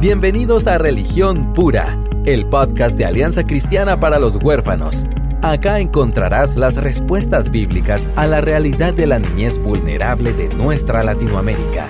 Bienvenidos 0.00 0.66
a 0.66 0.78
Religión 0.78 1.52
Pura, 1.52 2.02
el 2.24 2.48
podcast 2.48 2.96
de 2.96 3.04
Alianza 3.04 3.44
Cristiana 3.44 4.00
para 4.00 4.18
los 4.18 4.36
Huérfanos. 4.42 5.04
Acá 5.42 5.78
encontrarás 5.78 6.56
las 6.56 6.82
respuestas 6.82 7.50
bíblicas 7.50 8.08
a 8.16 8.26
la 8.26 8.40
realidad 8.40 8.94
de 8.94 9.06
la 9.06 9.18
niñez 9.18 9.58
vulnerable 9.58 10.32
de 10.32 10.48
nuestra 10.54 11.04
Latinoamérica. 11.04 11.86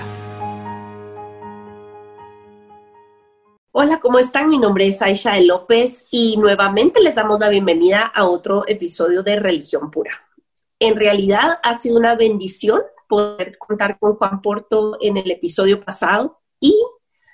Hola, 3.71 4.01
¿cómo 4.01 4.19
están? 4.19 4.49
Mi 4.49 4.57
nombre 4.57 4.87
es 4.87 5.01
Aisha 5.01 5.39
López 5.39 6.05
y 6.11 6.35
nuevamente 6.35 6.99
les 6.99 7.15
damos 7.15 7.39
la 7.39 7.47
bienvenida 7.47 8.01
a 8.13 8.25
otro 8.25 8.67
episodio 8.67 9.23
de 9.23 9.39
Religión 9.39 9.89
Pura. 9.89 10.11
En 10.79 10.97
realidad 10.97 11.59
ha 11.63 11.77
sido 11.77 11.97
una 11.97 12.15
bendición 12.15 12.81
poder 13.07 13.57
contar 13.57 13.97
con 13.99 14.17
Juan 14.17 14.41
Porto 14.41 14.97
en 14.99 15.15
el 15.15 15.31
episodio 15.31 15.79
pasado 15.79 16.41
y 16.59 16.75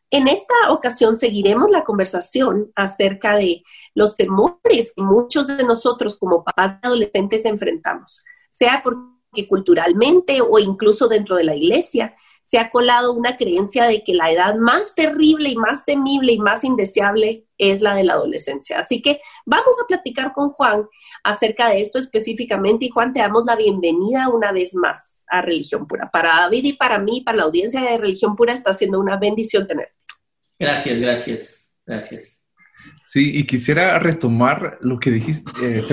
en 0.09 0.27
esta 0.27 0.53
ocasión 0.69 1.17
seguiremos 1.17 1.69
la 1.69 1.83
conversación 1.83 2.71
acerca 2.75 3.35
de 3.35 3.63
los 3.93 4.15
temores 4.15 4.93
que 4.95 5.01
muchos 5.01 5.47
de 5.47 5.63
nosotros 5.63 6.17
como 6.17 6.43
papás 6.43 6.77
adolescentes 6.81 7.43
enfrentamos, 7.45 8.23
sea 8.49 8.81
porque 8.83 9.47
culturalmente 9.47 10.41
o 10.41 10.59
incluso 10.59 11.07
dentro 11.07 11.35
de 11.35 11.43
la 11.43 11.55
iglesia 11.55 12.15
se 12.43 12.57
ha 12.57 12.71
colado 12.71 13.11
una 13.11 13.35
creencia 13.35 13.83
de 13.83 14.05
que 14.05 14.13
la 14.13 14.31
edad 14.31 14.55
más 14.55 14.95
terrible 14.95 15.49
y 15.49 15.57
más 15.57 15.83
temible 15.83 16.31
y 16.31 16.39
más 16.39 16.63
indeseable 16.63 17.45
es 17.57 17.81
la 17.81 17.93
de 17.93 18.05
la 18.05 18.13
adolescencia. 18.13 18.79
Así 18.79 19.01
que 19.01 19.19
vamos 19.45 19.75
a 19.83 19.85
platicar 19.85 20.31
con 20.31 20.51
Juan 20.51 20.87
acerca 21.25 21.67
de 21.67 21.81
esto 21.81 21.99
específicamente 21.99 22.85
y 22.85 22.89
Juan, 22.89 23.11
te 23.11 23.19
damos 23.19 23.43
la 23.45 23.57
bienvenida 23.57 24.29
una 24.29 24.53
vez 24.53 24.73
más 24.75 25.16
a 25.27 25.41
Religión 25.41 25.87
Pura. 25.87 26.09
Para 26.11 26.41
David 26.41 26.65
y 26.65 26.73
para 26.73 26.99
mí, 26.99 27.21
para 27.21 27.37
la 27.37 27.43
audiencia 27.43 27.81
de 27.81 27.97
Religión 27.97 28.35
Pura, 28.35 28.53
está 28.53 28.73
siendo 28.73 28.99
una 28.99 29.17
bendición 29.17 29.67
tenerte. 29.67 29.93
Gracias, 30.59 30.99
gracias, 30.99 31.73
gracias. 31.85 32.45
Sí, 33.05 33.37
y 33.37 33.45
quisiera 33.45 33.97
retomar 33.99 34.77
lo 34.81 34.99
que 34.99 35.11
dijiste. 35.11 35.51
Eh, 35.61 35.83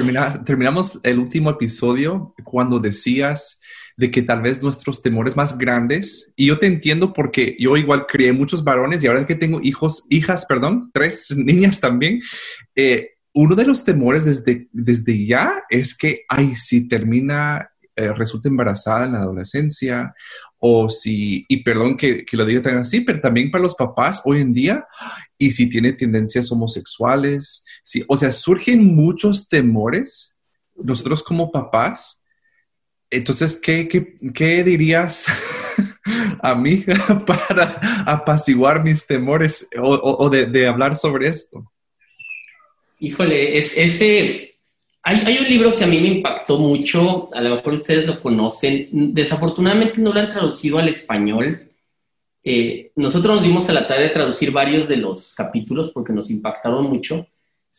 terminamos 0.44 0.98
el 1.02 1.18
último 1.18 1.50
episodio 1.50 2.34
cuando 2.42 2.80
decías 2.80 3.60
de 3.96 4.10
que 4.10 4.22
tal 4.22 4.42
vez 4.42 4.62
nuestros 4.62 5.00
temores 5.02 5.36
más 5.36 5.56
grandes, 5.56 6.32
y 6.34 6.46
yo 6.46 6.58
te 6.58 6.66
entiendo 6.66 7.12
porque 7.12 7.56
yo 7.58 7.76
igual 7.76 8.06
crié 8.06 8.32
muchos 8.32 8.64
varones 8.64 9.02
y 9.02 9.06
ahora 9.06 9.26
que 9.26 9.36
tengo 9.36 9.60
hijos, 9.62 10.04
hijas, 10.10 10.46
perdón, 10.46 10.90
tres 10.92 11.32
niñas 11.36 11.80
también, 11.80 12.20
eh, 12.74 13.10
uno 13.32 13.54
de 13.54 13.64
los 13.64 13.84
temores 13.84 14.24
desde, 14.24 14.68
desde 14.72 15.26
ya 15.26 15.64
es 15.68 15.96
que, 15.96 16.24
ay, 16.28 16.54
si 16.54 16.88
termina, 16.88 17.70
eh, 17.96 18.12
resulta 18.12 18.48
embarazada 18.48 19.06
en 19.06 19.12
la 19.12 19.20
adolescencia, 19.20 20.14
o 20.58 20.90
si, 20.90 21.44
y 21.48 21.62
perdón 21.62 21.96
que, 21.96 22.24
lo 22.32 22.44
diga 22.44 22.62
tan 22.62 22.78
así, 22.78 23.02
pero 23.02 23.20
también 23.20 23.50
para 23.50 23.62
los 23.62 23.74
papás 23.74 24.22
hoy 24.24 24.40
en 24.40 24.52
día, 24.52 24.86
y 25.38 25.52
si 25.52 25.68
tiene 25.68 25.92
tendencias 25.92 26.50
homosexuales, 26.50 27.64
si, 27.82 28.04
o 28.08 28.16
sea, 28.16 28.32
surgen 28.32 28.94
muchos 28.94 29.48
temores 29.48 30.34
nosotros 30.74 31.22
como 31.22 31.52
papás. 31.52 32.20
Entonces, 33.10 33.56
¿qué, 33.56 33.88
qué, 34.34 34.64
dirías 34.64 35.26
a 36.42 36.54
mí 36.54 36.84
para 37.26 37.80
apaciguar 38.06 38.82
mis 38.82 39.06
temores 39.06 39.68
o, 39.80 40.28
de, 40.28 40.46
de, 40.46 40.66
hablar 40.66 40.96
sobre 40.96 41.28
esto? 41.28 41.70
Híjole, 42.98 43.58
es, 43.58 43.76
ese, 43.76 44.53
hay, 45.06 45.36
un 45.38 45.48
libro 45.48 45.76
que 45.76 45.84
a 45.84 45.86
mí 45.86 46.00
me 46.00 46.08
impactó 46.08 46.58
mucho, 46.58 47.28
a 47.34 47.42
lo 47.42 47.56
mejor 47.56 47.74
ustedes 47.74 48.06
lo 48.06 48.20
conocen, 48.22 48.88
desafortunadamente 49.12 50.00
no 50.00 50.14
lo 50.14 50.18
han 50.18 50.30
traducido 50.30 50.78
al 50.78 50.88
español. 50.88 51.68
Eh, 52.42 52.90
nosotros 52.96 53.36
nos 53.36 53.44
dimos 53.44 53.68
a 53.68 53.74
la 53.74 53.86
tarea 53.86 54.08
de 54.08 54.14
traducir 54.14 54.50
varios 54.50 54.88
de 54.88 54.96
los 54.96 55.34
capítulos 55.34 55.90
porque 55.90 56.14
nos 56.14 56.30
impactaron 56.30 56.88
mucho. 56.88 57.26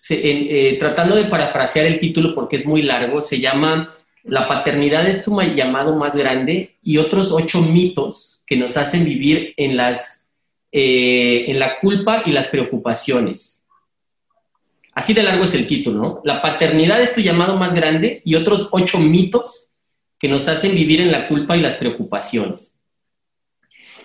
Eh, 0.09 0.75
tratando 0.77 1.15
de 1.15 1.25
parafrasear 1.25 1.87
el 1.87 1.99
título 1.99 2.35
porque 2.35 2.57
es 2.57 2.65
muy 2.65 2.83
largo, 2.83 3.21
se 3.21 3.39
llama 3.39 3.95
La 4.23 4.47
paternidad 4.47 5.07
es 5.07 5.23
tu 5.23 5.39
llamado 5.41 5.95
más 5.95 6.15
grande 6.15 6.75
y 6.83 6.97
otros 6.97 7.31
ocho 7.31 7.61
mitos 7.61 8.43
que 8.45 8.55
nos 8.55 8.77
hacen 8.77 9.03
vivir 9.03 9.53
en, 9.57 9.77
las, 9.77 10.29
eh, 10.71 11.45
en 11.47 11.57
la 11.57 11.79
culpa 11.79 12.21
y 12.25 12.31
las 12.31 12.49
preocupaciones. 12.49 13.54
Así 14.95 15.13
de 15.13 15.23
largo 15.23 15.43
es 15.43 15.53
el 15.53 15.67
título, 15.67 16.01
¿no? 16.01 16.21
La 16.23 16.41
paternidad 16.41 17.01
es 17.01 17.13
tu 17.13 17.19
llamado 17.19 17.57
más 17.57 17.73
grande 17.73 18.21
y 18.23 18.35
otros 18.35 18.69
ocho 18.71 18.97
mitos 18.97 19.67
que 20.17 20.29
nos 20.29 20.47
hacen 20.47 20.73
vivir 20.73 21.01
en 21.01 21.11
la 21.11 21.27
culpa 21.27 21.57
y 21.57 21.61
las 21.61 21.75
preocupaciones. 21.75 22.79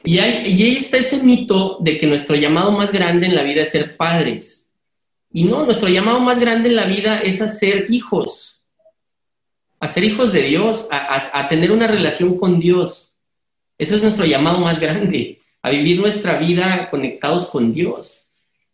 Y, 0.02 0.18
ahí 0.18 0.76
está 0.76 0.96
ese 0.96 1.22
mito 1.22 1.78
de 1.80 1.96
que 1.96 2.08
nuestro 2.08 2.34
llamado 2.34 2.72
más 2.72 2.90
grande 2.90 3.26
en 3.26 3.36
la 3.36 3.44
vida 3.44 3.62
es 3.62 3.70
ser 3.70 3.96
padres. 3.96 4.74
Y 5.32 5.44
no, 5.44 5.64
nuestro 5.64 5.88
llamado 5.88 6.18
más 6.18 6.40
grande 6.40 6.70
en 6.70 6.76
la 6.76 6.86
vida 6.86 7.18
es 7.18 7.40
hacer 7.40 7.86
hijos, 7.90 8.64
a 9.78 9.86
ser 9.86 10.02
hijos 10.02 10.32
de 10.32 10.42
Dios, 10.42 10.88
a 10.90 11.48
tener 11.48 11.70
una 11.70 11.86
relación 11.86 12.36
con 12.36 12.58
Dios. 12.58 13.14
Eso 13.78 13.94
es 13.94 14.02
nuestro 14.02 14.24
llamado 14.24 14.58
más 14.58 14.80
grande, 14.80 15.40
a 15.62 15.70
vivir 15.70 16.00
nuestra 16.00 16.36
vida 16.38 16.90
conectados 16.90 17.46
con 17.46 17.72
Dios. 17.72 18.29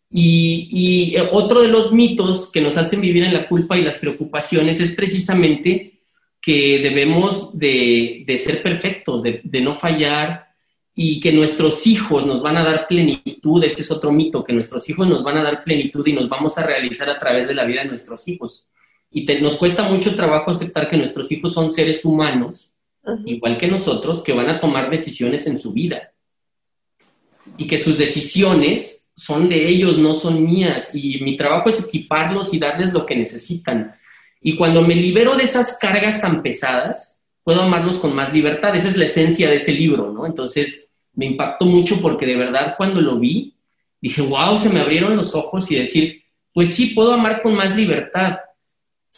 Y, 0.09 1.15
eh, 1.15 1.29
otro 1.31 1.61
de 1.61 1.67
los 1.67 1.91
mitos 1.91 2.51
que 2.51 2.61
nos 2.61 2.77
hacen 2.77 3.01
vivir 3.01 3.23
en 3.23 3.33
la 3.33 3.47
culpa 3.47 3.77
y 3.77 3.83
las 3.83 3.97
preocupaciones 3.97 4.79
es 4.79 4.91
precisamente 4.91 6.01
que 6.41 6.79
debemos 6.79 7.57
de, 7.57 8.25
ser 8.41 8.63
perfectos, 8.63 9.21
de, 9.23 9.61
no 9.61 9.75
fallar 9.75 10.47
y 10.95 11.19
que 11.19 11.33
nuestros 11.33 11.85
hijos 11.87 12.25
nos 12.25 12.41
van 12.41 12.57
a 12.57 12.63
dar 12.63 12.87
plenitud. 12.87 13.63
Ese 13.63 13.81
es 13.81 13.91
otro 13.91 14.11
mito, 14.11 14.43
que 14.43 14.53
nuestros 14.53 14.87
hijos 14.89 15.07
nos 15.07 15.23
van 15.23 15.37
a 15.37 15.43
dar 15.43 15.63
plenitud 15.63 16.07
y 16.07 16.13
nos 16.13 16.29
vamos 16.29 16.57
a 16.57 16.65
realizar 16.65 17.09
a 17.09 17.19
través 17.19 17.47
de 17.47 17.55
la 17.55 17.65
vida 17.65 17.81
de 17.81 17.89
nuestros 17.89 18.27
hijos. 18.27 18.69
Y 19.11 19.25
nos 19.41 19.57
cuesta 19.57 19.83
mucho 19.83 20.15
trabajo 20.15 20.51
aceptar 20.51 20.89
que 20.89 20.97
nuestros 20.97 21.31
hijos 21.31 21.53
son 21.53 21.69
seres 21.69 22.05
humanos, 22.05 22.73
igual 23.25 23.57
que 23.57 23.67
nosotros, 23.67 24.23
que 24.23 24.33
van 24.33 24.49
a 24.49 24.59
tomar 24.59 24.89
decisiones 24.89 25.47
en 25.47 25.59
su 25.59 25.73
vida. 25.73 26.13
Y 27.57 27.67
que 27.67 27.77
sus 27.77 27.97
decisiones 27.97 28.96
son 29.17 29.49
de 29.49 29.67
ellos, 29.67 29.97
no 29.97 30.13
son 30.13 30.45
mías. 30.45 30.93
Y 30.93 31.19
mi 31.21 31.35
trabajo 31.35 31.69
es 31.69 31.83
equiparlos 31.83 32.53
y 32.53 32.59
darles 32.59 32.93
lo 32.93 33.05
que 33.05 33.15
necesitan. 33.15 33.95
Y 34.41 34.55
cuando 34.55 34.83
me 34.83 34.95
libero 34.95 35.35
de 35.35 35.43
esas 35.43 35.77
cargas 35.79 36.21
tan 36.21 36.43
pesadas, 36.43 37.25
puedo 37.43 37.63
amarlos 37.63 37.97
con 37.97 38.15
más 38.15 38.31
libertad. 38.31 38.75
Esa 38.75 38.89
es 38.89 38.95
la 38.95 39.05
esencia 39.05 39.49
de 39.49 39.55
ese 39.55 39.73
libro, 39.73 40.13
¿no? 40.13 40.27
Entonces, 40.27 40.93
me 41.15 41.25
impactó 41.25 41.65
mucho 41.65 41.99
porque 41.99 42.27
de 42.27 42.35
verdad 42.35 42.75
cuando 42.77 43.01
lo 43.01 43.17
vi, 43.17 43.55
dije, 43.99 44.21
wow, 44.21 44.55
se 44.57 44.69
me 44.69 44.81
abrieron 44.81 45.17
los 45.17 45.33
ojos 45.33 45.69
y 45.71 45.75
decir, 45.77 46.21
pues 46.53 46.75
sí, 46.75 46.87
puedo 46.87 47.11
amar 47.11 47.41
con 47.41 47.55
más 47.55 47.75
libertad. 47.75 48.37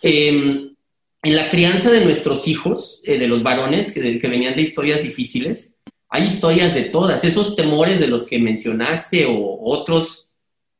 Em, 0.02 0.74
en 1.22 1.36
la 1.36 1.50
crianza 1.50 1.92
de 1.92 2.06
nuestros 2.06 2.48
hijos, 2.48 3.02
eh, 3.04 3.18
de 3.18 3.28
los 3.28 3.44
varones 3.44 3.94
que, 3.94 4.18
que 4.18 4.28
venían 4.30 4.56
de 4.56 4.62
historias 4.62 5.04
difíciles, 5.04 5.78
hay 6.09 6.24
historias 6.24 6.74
de 6.74 6.84
todas. 6.84 7.24
Esos 7.24 7.56
temores 7.56 8.00
de 8.00 8.08
los 8.08 8.25
que 8.25 8.40
mencionaste 8.40 9.25
o 9.28 9.59
otros 9.62 10.31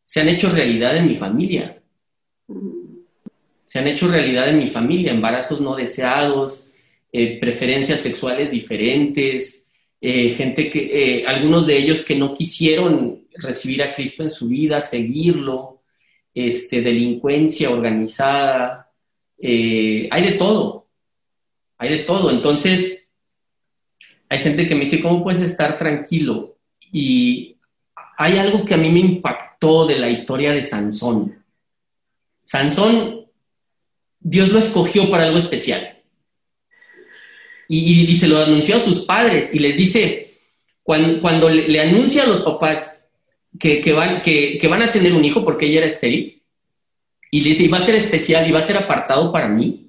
se 0.04 0.22
han 0.22 0.30
hecho 0.30 0.50
realidad 0.50 0.98
en 0.98 1.08
mi 1.08 1.18
familia. 1.18 1.82
Se 3.68 3.78
han 3.78 3.88
hecho 3.88 4.08
realidad 4.08 4.50
en 4.50 4.58
mi 4.58 4.68
familia, 4.68 5.12
embarazos 5.12 5.62
no 5.62 5.76
deseados, 5.76 6.68
eh, 7.12 7.40
preferencias 7.40 8.02
sexuales 8.02 8.50
diferentes, 8.50 9.68
eh, 10.02 10.32
gente 10.32 10.72
que, 10.72 11.20
eh, 11.20 11.26
algunos 11.28 11.68
de 11.68 11.78
ellos 11.78 12.04
que 12.04 12.16
no 12.16 12.34
quisieron 12.34 13.28
recibir 13.36 13.84
a 13.84 13.94
Cristo 13.94 14.24
en 14.24 14.32
su 14.32 14.48
vida, 14.48 14.82
seguirlo, 14.82 15.84
este, 16.34 16.82
delincuencia 16.82 17.70
organizada, 17.70 18.92
hay 19.42 20.24
de 20.24 20.36
todo, 20.38 20.88
hay 21.78 21.90
de 21.90 22.04
todo. 22.04 22.32
Entonces, 22.32 22.99
hay 24.30 24.40
gente 24.40 24.68
que 24.68 24.76
me 24.76 24.82
dice, 24.82 25.02
¿cómo 25.02 25.24
puedes 25.24 25.42
estar 25.42 25.76
tranquilo? 25.78 26.58
Y 26.92 27.58
hay 28.18 28.38
algo 28.38 28.64
que 28.64 28.76
a 28.76 28.78
mí 28.78 28.90
me 28.92 29.00
impactó 29.00 29.88
de 29.88 29.98
la 29.98 30.10
historia 30.10 30.54
de 30.54 30.62
Sansón. 30.62 31.44
Sansón, 32.44 33.26
Dios 34.20 34.50
lo 34.50 34.60
escogió 34.60 35.10
para 35.10 35.24
algo 35.24 35.40
especial. 35.40 35.98
Y, 37.68 38.16
se 38.16 38.28
lo 38.28 38.40
anunció 38.40 38.78
a 38.78 38.80
sus 38.80 39.02
padres 39.02 39.54
y 39.54 39.60
les 39.60 39.76
dice, 39.76 40.40
cuando, 40.84 41.50
le, 41.50 41.80
anuncia 41.80 42.24
a 42.24 42.28
los 42.28 42.42
papás 42.42 43.06
que, 43.60 43.94
van, 43.94 44.24
que, 44.24 44.60
van 44.68 44.82
a 44.82 44.92
tener 44.92 45.14
un 45.14 45.24
hijo 45.24 45.44
porque 45.44 45.68
ella 45.68 45.80
era 45.80 45.88
estéril, 45.88 46.42
y 47.32 47.42
le 47.42 47.50
dice, 47.50 47.64
y 47.64 47.68
va 47.68 47.78
a 47.78 47.82
ser 47.82 47.96
especial 47.96 48.48
y 48.48 48.52
va 48.52 48.60
a 48.60 48.64
ser 48.64 48.78
apartado 48.78 49.32
para 49.32 49.48
mí, 49.48 49.89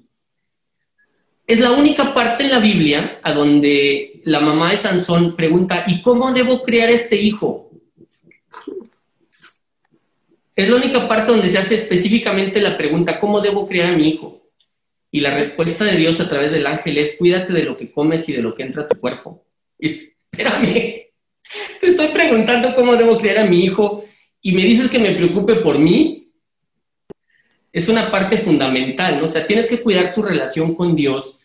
es 1.51 1.59
la 1.59 1.73
única 1.73 2.15
parte 2.15 2.45
en 2.45 2.51
la 2.53 2.61
Biblia 2.61 3.19
a 3.25 3.33
donde 3.33 4.21
la 4.23 4.39
mamá 4.39 4.71
de 4.71 4.77
Sansón 4.77 5.35
pregunta, 5.35 5.83
¿y 5.85 6.01
cómo 6.01 6.33
debo 6.33 6.63
criar 6.63 6.91
este 6.91 7.17
hijo? 7.17 7.73
Es 10.55 10.71
la 10.71 10.77
única 10.77 11.09
parte 11.09 11.33
donde 11.33 11.49
se 11.49 11.59
hace 11.59 11.75
específicamente 11.75 12.61
la 12.61 12.77
pregunta, 12.77 13.19
¿cómo 13.19 13.41
debo 13.41 13.67
criar 13.67 13.89
a 13.89 13.97
mi 13.97 14.11
hijo? 14.11 14.47
Y 15.11 15.19
la 15.19 15.35
respuesta 15.35 15.85
de 15.85 15.97
Dios 15.97 16.21
a 16.21 16.29
través 16.29 16.53
del 16.53 16.69
ángel 16.69 16.99
es, 16.99 17.17
cuídate 17.19 17.53
de 17.53 17.65
lo 17.65 17.77
que 17.77 17.91
comes 17.91 18.29
y 18.29 18.33
de 18.33 18.43
lo 18.43 18.55
que 18.55 18.63
entra 18.63 18.83
a 18.83 18.89
tu 18.89 19.01
cuerpo. 19.01 19.45
espérame, 19.77 21.09
te 21.81 21.87
estoy 21.87 22.07
preguntando 22.15 22.77
cómo 22.77 22.95
debo 22.95 23.19
criar 23.19 23.39
a 23.39 23.47
mi 23.47 23.65
hijo 23.65 24.05
y 24.41 24.53
me 24.53 24.63
dices 24.63 24.89
que 24.89 25.01
me 25.01 25.17
preocupe 25.17 25.57
por 25.57 25.81
mí, 25.81 26.31
es 27.73 27.89
una 27.89 28.09
parte 28.09 28.39
fundamental, 28.39 29.19
¿no? 29.19 29.25
O 29.25 29.29
sea, 29.29 29.45
tienes 29.45 29.67
que 29.67 29.81
cuidar 29.81 30.15
tu 30.15 30.23
relación 30.23 30.77
con 30.77 30.95
Dios. 30.95 31.40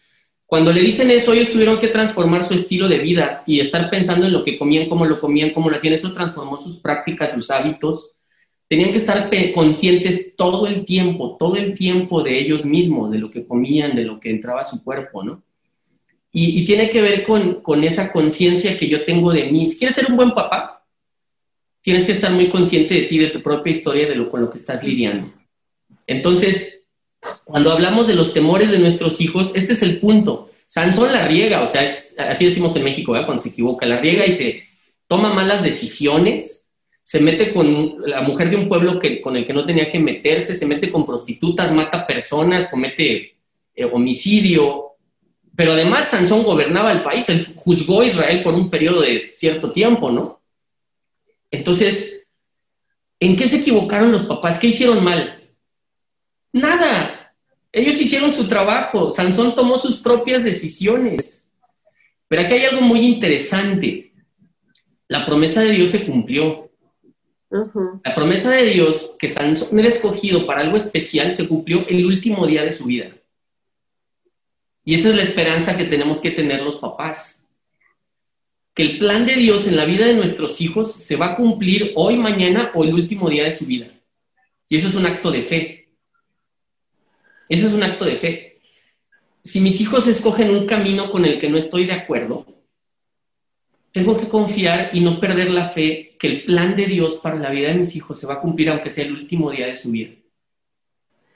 Cuando 0.45 0.71
le 0.71 0.81
dicen 0.81 1.09
eso, 1.09 1.33
ellos 1.33 1.51
tuvieron 1.51 1.79
que 1.79 1.87
transformar 1.87 2.43
su 2.43 2.53
estilo 2.53 2.87
de 2.87 2.99
vida 2.99 3.43
y 3.47 3.59
estar 3.59 3.89
pensando 3.89 4.27
en 4.27 4.33
lo 4.33 4.43
que 4.43 4.57
comían, 4.57 4.87
cómo 4.87 5.05
lo 5.05 5.19
comían, 5.19 5.49
cómo 5.49 5.69
lo 5.69 5.75
hacían. 5.75 5.95
Eso 5.95 6.13
transformó 6.13 6.57
sus 6.57 6.79
prácticas, 6.79 7.31
sus 7.31 7.49
hábitos. 7.49 8.11
Tenían 8.67 8.91
que 8.91 8.97
estar 8.97 9.29
conscientes 9.53 10.35
todo 10.35 10.67
el 10.67 10.85
tiempo, 10.85 11.35
todo 11.39 11.55
el 11.55 11.75
tiempo 11.75 12.21
de 12.21 12.39
ellos 12.39 12.63
mismos, 12.65 13.11
de 13.11 13.17
lo 13.17 13.31
que 13.31 13.45
comían, 13.45 13.95
de 13.95 14.03
lo 14.03 14.19
que 14.19 14.29
entraba 14.29 14.61
a 14.61 14.65
su 14.65 14.83
cuerpo, 14.83 15.23
¿no? 15.23 15.43
Y, 16.37 16.65
tiene 16.65 16.89
que 16.89 17.01
ver 17.01 17.23
con, 17.23 17.61
con 17.61 17.85
esa 17.85 18.11
conciencia 18.11 18.77
que 18.77 18.89
yo 18.89 19.05
tengo 19.05 19.31
de 19.31 19.49
mí. 19.49 19.67
Si 19.67 19.77
quieres 19.77 19.95
ser 19.95 20.07
un 20.09 20.17
buen 20.17 20.31
papá, 20.31 20.85
tienes 21.81 22.03
que 22.03 22.11
estar 22.11 22.29
muy 22.33 22.49
consciente 22.49 22.93
de 22.93 23.01
ti, 23.03 23.17
de 23.17 23.29
tu 23.29 23.41
propia 23.41 23.71
historia, 23.71 24.05
de 24.05 24.15
lo 24.15 24.29
con 24.29 24.41
lo 24.41 24.49
que 24.49 24.57
estás 24.57 24.83
lidiando. 24.83 25.27
Entonces, 26.05 26.74
cuando 27.45 27.71
hablamos 27.71 28.07
de 28.07 28.15
los 28.15 28.33
temores 28.33 28.71
de 28.71 28.79
nuestros 28.79 29.21
hijos, 29.21 29.51
este 29.53 29.73
es 29.73 29.83
el 29.83 29.99
punto. 29.99 30.49
Sansón 30.65 31.13
la 31.13 31.27
riega, 31.27 31.61
o 31.61 31.67
sea, 31.67 31.83
así 32.27 32.45
decimos 32.45 32.75
en 32.75 32.83
México, 32.83 33.13
cuando 33.13 33.37
se 33.37 33.49
equivoca, 33.49 33.85
la 33.85 33.99
riega 33.99 34.25
y 34.25 34.31
se 34.31 34.63
toma 35.07 35.31
malas 35.31 35.63
decisiones, 35.63 36.71
se 37.03 37.21
mete 37.21 37.53
con 37.53 38.01
la 38.03 38.21
mujer 38.21 38.49
de 38.49 38.55
un 38.55 38.67
pueblo 38.67 38.99
que, 38.99 39.21
con 39.21 39.37
el 39.37 39.45
que 39.45 39.53
no 39.53 39.63
tenía 39.63 39.91
que 39.91 39.99
meterse, 39.99 40.55
se 40.55 40.65
mete 40.65 40.91
con 40.91 41.05
prostitutas, 41.05 41.71
mata 41.71 42.07
personas, 42.07 42.67
comete 42.67 43.35
eh, 43.75 43.85
homicidio. 43.85 44.93
Pero 45.55 45.73
además 45.73 46.07
Sansón 46.07 46.41
gobernaba 46.41 46.91
el 46.91 47.03
país, 47.03 47.29
él 47.29 47.45
juzgó 47.55 48.01
a 48.01 48.07
Israel 48.07 48.41
por 48.41 48.55
un 48.55 48.71
periodo 48.71 49.01
de 49.01 49.31
cierto 49.35 49.71
tiempo, 49.71 50.09
¿no? 50.09 50.41
Entonces, 51.51 52.27
¿en 53.19 53.35
qué 53.35 53.47
se 53.47 53.57
equivocaron 53.57 54.11
los 54.11 54.25
papás? 54.25 54.57
¿Qué 54.57 54.67
hicieron 54.67 55.03
mal? 55.03 55.43
Nada. 56.51 57.24
Ellos 57.75 57.99
hicieron 57.99 58.31
su 58.31 58.47
trabajo. 58.47 59.11
Sansón 59.11 59.53
tomó 59.53 59.77
sus 59.77 59.97
propias 59.97 60.45
decisiones. 60.45 61.53
Pero 62.29 62.43
aquí 62.43 62.53
hay 62.53 62.63
algo 62.63 62.81
muy 62.81 63.01
interesante. 63.01 64.13
La 65.09 65.25
promesa 65.25 65.61
de 65.61 65.71
Dios 65.71 65.89
se 65.89 66.05
cumplió. 66.05 66.71
La 68.01 68.15
promesa 68.15 68.49
de 68.51 68.63
Dios 68.63 69.17
que 69.19 69.27
Sansón 69.27 69.77
era 69.77 69.89
escogido 69.89 70.45
para 70.45 70.61
algo 70.61 70.77
especial 70.77 71.33
se 71.33 71.49
cumplió 71.49 71.85
el 71.89 72.05
último 72.05 72.47
día 72.47 72.63
de 72.63 72.71
su 72.71 72.85
vida. 72.85 73.13
Y 74.85 74.95
esa 74.95 75.09
es 75.09 75.15
la 75.17 75.23
esperanza 75.23 75.75
que 75.75 75.83
tenemos 75.83 76.21
que 76.21 76.31
tener 76.31 76.61
los 76.61 76.77
papás. 76.77 77.45
Que 78.73 78.83
el 78.83 78.97
plan 78.99 79.25
de 79.25 79.35
Dios 79.35 79.67
en 79.67 79.75
la 79.75 79.83
vida 79.83 80.05
de 80.05 80.15
nuestros 80.15 80.61
hijos 80.61 80.93
se 80.93 81.17
va 81.17 81.33
a 81.33 81.35
cumplir 81.35 81.91
hoy, 81.95 82.15
mañana 82.15 82.71
o 82.73 82.85
el 82.85 82.93
último 82.93 83.29
día 83.29 83.43
de 83.43 83.51
su 83.51 83.65
vida. 83.65 83.91
Y 84.69 84.77
eso 84.77 84.87
es 84.87 84.95
un 84.95 85.05
acto 85.05 85.29
de 85.29 85.43
fe. 85.43 85.84
Eso 87.49 87.67
es 87.67 87.73
un 87.73 87.83
acto 87.83 88.05
de 88.05 88.17
fe. 88.17 88.59
Si 89.43 89.59
mis 89.59 89.79
hijos 89.79 90.07
escogen 90.07 90.49
un 90.49 90.65
camino 90.65 91.11
con 91.11 91.25
el 91.25 91.39
que 91.39 91.49
no 91.49 91.57
estoy 91.57 91.85
de 91.85 91.93
acuerdo, 91.93 92.45
tengo 93.91 94.17
que 94.19 94.27
confiar 94.27 94.89
y 94.93 94.99
no 94.99 95.19
perder 95.19 95.51
la 95.51 95.69
fe 95.69 96.15
que 96.19 96.27
el 96.27 96.45
plan 96.45 96.75
de 96.75 96.87
Dios 96.87 97.15
para 97.15 97.37
la 97.37 97.49
vida 97.49 97.69
de 97.69 97.75
mis 97.75 97.95
hijos 97.95 98.19
se 98.19 98.27
va 98.27 98.35
a 98.35 98.41
cumplir 98.41 98.69
aunque 98.69 98.89
sea 98.89 99.05
el 99.05 99.13
último 99.13 99.51
día 99.51 99.67
de 99.67 99.77
su 99.77 99.91
vida. 99.91 100.15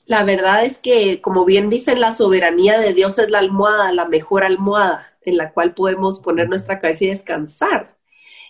La 0.06 0.24
verdad 0.24 0.66
es 0.66 0.80
que, 0.80 1.22
como 1.22 1.46
bien 1.46 1.70
dicen, 1.70 2.02
la 2.02 2.12
soberanía 2.12 2.80
de 2.80 2.94
Dios 2.94 3.20
es 3.20 3.30
la 3.30 3.40
almohada, 3.40 3.92
la 3.94 4.06
mejor 4.06 4.44
almohada 4.44 5.10
en 5.22 5.38
la 5.38 5.54
cual 5.54 5.74
podemos 5.74 6.20
poner 6.20 6.50
nuestra 6.50 6.80
cabeza 6.80 7.06
y 7.06 7.10
descansar. 7.10 7.96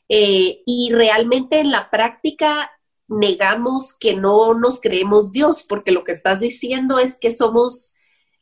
Eh, 0.08 0.64
y 0.66 0.90
realmente 0.92 1.60
en 1.60 1.70
la 1.70 1.90
práctica 1.90 2.72
negamos 3.10 3.94
que 3.94 4.16
no 4.16 4.54
nos 4.54 4.80
creemos 4.80 5.32
Dios, 5.32 5.64
porque 5.68 5.92
lo 5.92 6.04
que 6.04 6.12
estás 6.12 6.40
diciendo 6.40 7.00
es 7.00 7.18
que 7.18 7.32
somos, 7.32 7.96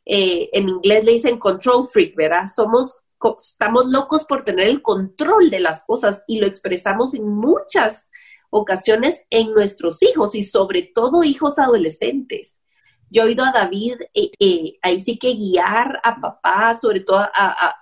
eh, 0.04 0.50
en 0.52 0.68
inglés 0.68 1.04
le 1.04 1.12
dicen 1.12 1.38
control 1.38 1.86
freak, 1.86 2.14
¿verdad? 2.14 2.44
Somos, 2.46 3.00
estamos 3.38 3.86
locos 3.86 4.24
por 4.24 4.44
tener 4.44 4.68
el 4.68 4.82
control 4.82 5.50
de 5.50 5.60
las 5.60 5.84
cosas 5.84 6.22
y 6.28 6.38
lo 6.38 6.46
expresamos 6.46 7.14
en 7.14 7.26
muchas 7.26 8.08
ocasiones 8.50 9.22
en 9.30 9.52
nuestros 9.52 10.02
hijos 10.02 10.34
y 10.34 10.42
sobre 10.42 10.82
todo 10.82 11.24
hijos 11.24 11.58
adolescentes. 11.58 12.60
Yo 13.10 13.22
he 13.22 13.26
oído 13.26 13.44
a 13.44 13.52
David 13.52 13.94
eh, 14.12 14.30
eh, 14.38 14.78
ahí 14.82 15.00
sí 15.00 15.18
que 15.18 15.32
guiar 15.34 15.98
a 16.04 16.20
papás, 16.20 16.82
sobre 16.82 17.00
todo 17.00 17.26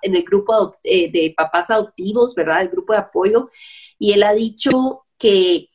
en 0.03 0.15
el 0.15 0.23
grupo 0.23 0.77
de 0.85 1.35
papás 1.37 1.69
adoptivos, 1.69 2.33
¿verdad? 2.37 2.63
El 2.63 2.69
grupo 2.69 2.93
de 2.93 3.01
apoyo. 3.01 3.51
Y 3.99 4.13
él 4.13 4.23
ha 4.23 4.33
dicho 4.33 5.05
que 5.19 5.69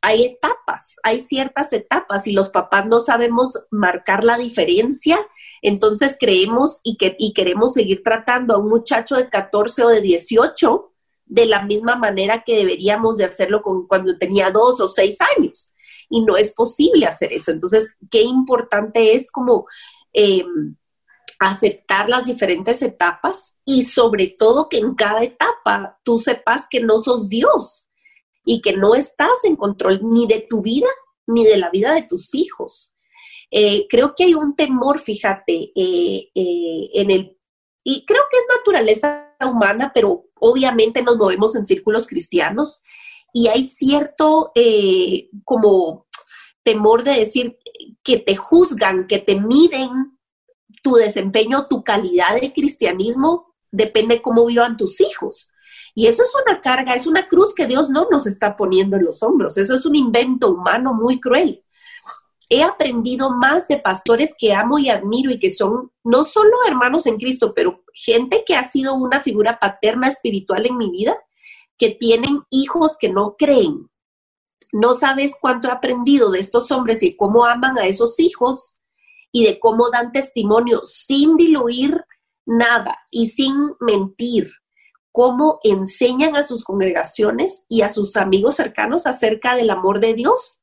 hay 0.00 0.24
etapas, 0.24 0.96
hay 1.02 1.20
ciertas 1.20 1.72
etapas 1.72 2.26
y 2.26 2.32
los 2.32 2.50
papás 2.50 2.86
no 2.86 3.00
sabemos 3.00 3.66
marcar 3.70 4.24
la 4.24 4.38
diferencia, 4.38 5.18
entonces 5.62 6.16
creemos 6.18 6.80
y, 6.84 6.96
que, 6.96 7.16
y 7.18 7.32
queremos 7.32 7.74
seguir 7.74 8.02
tratando 8.02 8.54
a 8.54 8.58
un 8.58 8.68
muchacho 8.68 9.16
de 9.16 9.28
14 9.28 9.84
o 9.84 9.88
de 9.88 10.00
18 10.00 10.92
de 11.28 11.46
la 11.46 11.62
misma 11.62 11.96
manera 11.96 12.42
que 12.44 12.56
deberíamos 12.56 13.16
de 13.16 13.24
hacerlo 13.24 13.62
con, 13.62 13.86
cuando 13.86 14.16
tenía 14.18 14.50
dos 14.50 14.80
o 14.80 14.88
seis 14.88 15.18
años. 15.36 15.74
Y 16.08 16.22
no 16.22 16.36
es 16.36 16.52
posible 16.52 17.06
hacer 17.06 17.32
eso. 17.32 17.50
Entonces, 17.50 17.96
qué 18.10 18.22
importante 18.22 19.14
es 19.14 19.30
como 19.30 19.66
em, 20.12 20.76
aceptar 21.38 22.08
las 22.08 22.26
diferentes 22.26 22.80
etapas 22.82 23.54
y 23.64 23.84
sobre 23.84 24.28
todo 24.28 24.68
que 24.68 24.78
en 24.78 24.94
cada 24.94 25.22
etapa 25.22 26.00
tú 26.02 26.18
sepas 26.18 26.66
que 26.68 26.80
no 26.80 26.98
sos 26.98 27.28
Dios, 27.28 27.87
y 28.50 28.62
que 28.62 28.72
no 28.72 28.94
estás 28.94 29.44
en 29.44 29.56
control 29.56 30.00
ni 30.02 30.26
de 30.26 30.46
tu 30.48 30.62
vida 30.62 30.88
ni 31.26 31.44
de 31.44 31.58
la 31.58 31.68
vida 31.68 31.92
de 31.92 32.04
tus 32.04 32.34
hijos. 32.34 32.94
Eh, 33.50 33.86
creo 33.90 34.14
que 34.16 34.24
hay 34.24 34.32
un 34.32 34.56
temor, 34.56 35.00
fíjate, 35.00 35.70
eh, 35.76 36.30
eh, 36.34 36.90
en 36.94 37.10
el, 37.10 37.36
y 37.84 38.06
creo 38.06 38.22
que 38.30 38.38
es 38.38 38.44
naturaleza 38.56 39.36
humana, 39.42 39.92
pero 39.94 40.30
obviamente 40.40 41.02
nos 41.02 41.18
movemos 41.18 41.56
en 41.56 41.66
círculos 41.66 42.06
cristianos 42.06 42.82
y 43.34 43.48
hay 43.48 43.68
cierto 43.68 44.52
como 45.44 46.06
temor 46.62 47.04
de 47.04 47.18
decir 47.18 47.58
que 48.02 48.16
te 48.16 48.34
juzgan, 48.34 49.06
que 49.06 49.18
te 49.18 49.38
miden 49.38 49.90
tu 50.82 50.94
desempeño, 50.94 51.66
tu 51.68 51.84
calidad 51.84 52.40
de 52.40 52.54
cristianismo, 52.54 53.54
depende 53.70 54.22
cómo 54.22 54.46
vivan 54.46 54.78
tus 54.78 55.02
hijos. 55.02 55.50
Y 55.98 56.06
eso 56.06 56.22
es 56.22 56.32
una 56.46 56.60
carga, 56.60 56.94
es 56.94 57.08
una 57.08 57.26
cruz 57.26 57.52
que 57.52 57.66
Dios 57.66 57.90
no 57.90 58.06
nos 58.08 58.24
está 58.28 58.56
poniendo 58.56 58.96
en 58.96 59.04
los 59.04 59.20
hombros. 59.20 59.56
Eso 59.58 59.74
es 59.74 59.84
un 59.84 59.96
invento 59.96 60.52
humano 60.52 60.94
muy 60.94 61.18
cruel. 61.18 61.64
He 62.48 62.62
aprendido 62.62 63.30
más 63.30 63.66
de 63.66 63.78
pastores 63.78 64.32
que 64.38 64.54
amo 64.54 64.78
y 64.78 64.90
admiro 64.90 65.32
y 65.32 65.40
que 65.40 65.50
son 65.50 65.90
no 66.04 66.22
solo 66.22 66.52
hermanos 66.68 67.06
en 67.06 67.16
Cristo, 67.16 67.52
pero 67.52 67.82
gente 67.92 68.44
que 68.46 68.54
ha 68.54 68.62
sido 68.62 68.94
una 68.94 69.22
figura 69.24 69.58
paterna 69.58 70.06
espiritual 70.06 70.66
en 70.66 70.76
mi 70.76 70.88
vida, 70.88 71.18
que 71.76 71.90
tienen 71.90 72.44
hijos 72.50 72.96
que 72.96 73.08
no 73.08 73.34
creen. 73.36 73.90
No 74.72 74.94
sabes 74.94 75.36
cuánto 75.40 75.66
he 75.66 75.72
aprendido 75.72 76.30
de 76.30 76.38
estos 76.38 76.70
hombres 76.70 77.02
y 77.02 77.16
cómo 77.16 77.44
aman 77.44 77.76
a 77.76 77.88
esos 77.88 78.20
hijos 78.20 78.76
y 79.32 79.46
de 79.46 79.58
cómo 79.58 79.90
dan 79.90 80.12
testimonio 80.12 80.82
sin 80.84 81.36
diluir 81.36 82.04
nada 82.46 82.98
y 83.10 83.30
sin 83.30 83.72
mentir 83.80 84.48
cómo 85.12 85.58
enseñan 85.62 86.36
a 86.36 86.42
sus 86.42 86.64
congregaciones 86.64 87.64
y 87.68 87.82
a 87.82 87.88
sus 87.88 88.16
amigos 88.16 88.56
cercanos 88.56 89.06
acerca 89.06 89.56
del 89.56 89.70
amor 89.70 90.00
de 90.00 90.14
Dios 90.14 90.62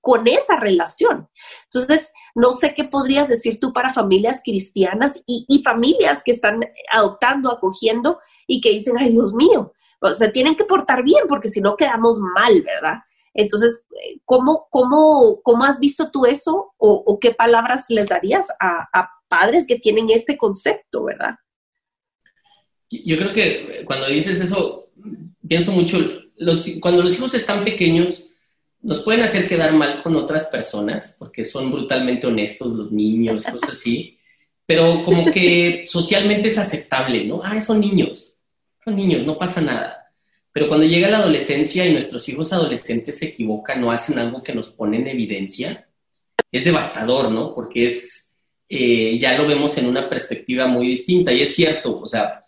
con 0.00 0.26
esa 0.28 0.56
relación. 0.56 1.28
Entonces, 1.64 2.10
no 2.34 2.52
sé 2.52 2.74
qué 2.74 2.84
podrías 2.84 3.28
decir 3.28 3.58
tú 3.60 3.72
para 3.72 3.92
familias 3.92 4.42
cristianas 4.44 5.22
y, 5.26 5.62
familias 5.64 6.22
que 6.22 6.30
están 6.30 6.60
adoptando, 6.92 7.50
acogiendo 7.50 8.18
y 8.46 8.60
que 8.60 8.70
dicen, 8.70 8.96
ay 8.98 9.10
Dios 9.10 9.32
mío, 9.32 9.72
o 10.00 10.14
sea, 10.14 10.32
tienen 10.32 10.56
que 10.56 10.64
portar 10.64 11.02
bien 11.02 11.24
porque 11.28 11.48
si 11.48 11.60
no 11.60 11.76
quedamos 11.76 12.18
mal, 12.20 12.62
¿verdad? 12.62 12.98
Entonces, 13.34 13.82
¿cómo, 14.24 14.66
cómo, 14.70 15.40
cómo 15.42 15.64
has 15.64 15.78
visto 15.78 16.10
tú 16.10 16.26
eso 16.26 16.72
o, 16.76 17.18
qué 17.20 17.32
palabras 17.32 17.86
les 17.88 18.08
darías 18.08 18.48
a 18.60 19.08
padres 19.28 19.66
que 19.66 19.76
tienen 19.76 20.06
este 20.10 20.36
concepto, 20.36 21.04
¿verdad? 21.04 21.36
Yo 22.90 23.16
creo 23.18 23.32
que 23.32 23.84
cuando 23.84 24.08
dices 24.08 24.40
eso, 24.40 24.90
pienso 25.46 25.72
mucho, 25.72 25.98
los, 26.36 26.66
cuando 26.80 27.02
los 27.02 27.14
hijos 27.16 27.34
están 27.34 27.64
pequeños, 27.64 28.30
nos 28.80 29.00
pueden 29.02 29.22
hacer 29.22 29.48
quedar 29.48 29.72
mal 29.72 30.02
con 30.02 30.16
otras 30.16 30.46
personas, 30.46 31.16
porque 31.18 31.44
son 31.44 31.70
brutalmente 31.70 32.26
honestos 32.26 32.72
los 32.72 32.92
niños, 32.92 33.44
cosas 33.50 33.70
así, 33.70 34.18
pero 34.64 35.02
como 35.04 35.30
que 35.30 35.86
socialmente 35.88 36.48
es 36.48 36.58
aceptable, 36.58 37.24
¿no? 37.24 37.40
Ah, 37.42 37.60
son 37.60 37.80
niños, 37.80 38.36
son 38.84 38.96
niños, 38.96 39.24
no 39.24 39.38
pasa 39.38 39.60
nada. 39.60 40.12
Pero 40.52 40.68
cuando 40.68 40.86
llega 40.86 41.08
la 41.08 41.18
adolescencia 41.18 41.86
y 41.86 41.92
nuestros 41.92 42.28
hijos 42.28 42.52
adolescentes 42.52 43.18
se 43.18 43.26
equivocan 43.26 43.82
o 43.84 43.90
hacen 43.90 44.18
algo 44.18 44.42
que 44.42 44.54
nos 44.54 44.70
pone 44.70 44.98
en 44.98 45.08
evidencia, 45.08 45.88
es 46.50 46.64
devastador, 46.64 47.30
¿no? 47.30 47.54
Porque 47.54 47.86
es, 47.86 48.36
eh, 48.68 49.16
ya 49.18 49.36
lo 49.36 49.46
vemos 49.46 49.76
en 49.78 49.86
una 49.86 50.08
perspectiva 50.08 50.66
muy 50.66 50.88
distinta. 50.88 51.32
Y 51.32 51.42
es 51.42 51.54
cierto, 51.54 52.00
o 52.00 52.06
sea, 52.06 52.44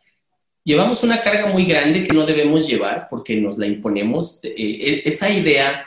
llevamos 0.64 1.02
una 1.02 1.22
carga 1.22 1.46
muy 1.46 1.64
grande 1.64 2.04
que 2.04 2.14
no 2.14 2.26
debemos 2.26 2.68
llevar 2.68 3.08
porque 3.08 3.36
nos 3.36 3.58
la 3.58 3.66
imponemos. 3.66 4.40
Eh, 4.42 4.54
e, 4.56 5.02
esa 5.04 5.30
idea 5.30 5.86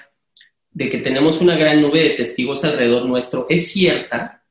de 0.71 0.89
que 0.89 0.97
tenemos 0.97 1.41
una 1.41 1.55
gran 1.55 1.81
nube 1.81 2.01
de 2.01 2.09
testigos 2.11 2.63
alrededor 2.63 3.05
nuestro 3.05 3.45
es 3.49 3.71
cierta, 3.71 4.43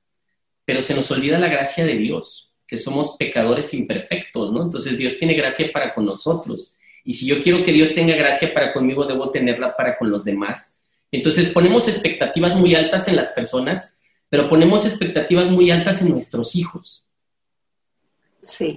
pero 0.64 0.81
se 0.83 0.95
nos 0.95 1.11
olvida 1.11 1.38
la 1.38 1.49
gracia 1.49 1.85
de 1.85 1.97
Dios, 1.97 2.52
que 2.67 2.76
somos 2.76 3.17
pecadores 3.19 3.75
imperfectos, 3.75 4.52
¿no? 4.52 4.62
Entonces 4.62 4.97
Dios 4.97 5.17
tiene 5.17 5.35
gracia 5.35 5.71
para 5.73 5.93
con 5.95 6.07
nosotros. 6.07 6.76
Y 7.05 7.14
si 7.14 7.26
yo 7.26 7.41
quiero 7.41 7.64
que 7.64 7.73
Dios 7.73 7.95
tenga 7.95 8.14
gracia 8.14 8.55
para 8.55 8.73
conmigo, 8.73 9.05
debo 9.05 9.31
tenerla 9.31 9.76
para 9.76 9.99
con 9.99 10.11
los 10.11 10.25
demás. 10.25 10.85
Entonces 11.11 11.50
ponemos 11.50 11.88
expectativas 11.88 12.55
muy 12.55 12.75
altas 12.75 13.09
en 13.09 13.17
las 13.17 13.31
personas, 13.31 13.99
pero 14.29 14.49
ponemos 14.49 14.87
expectativas 14.87 15.50
muy 15.50 15.71
altas 15.71 16.00
en 16.00 16.11
nuestros 16.11 16.55
hijos. 16.55 17.01
Sí. 18.42 18.76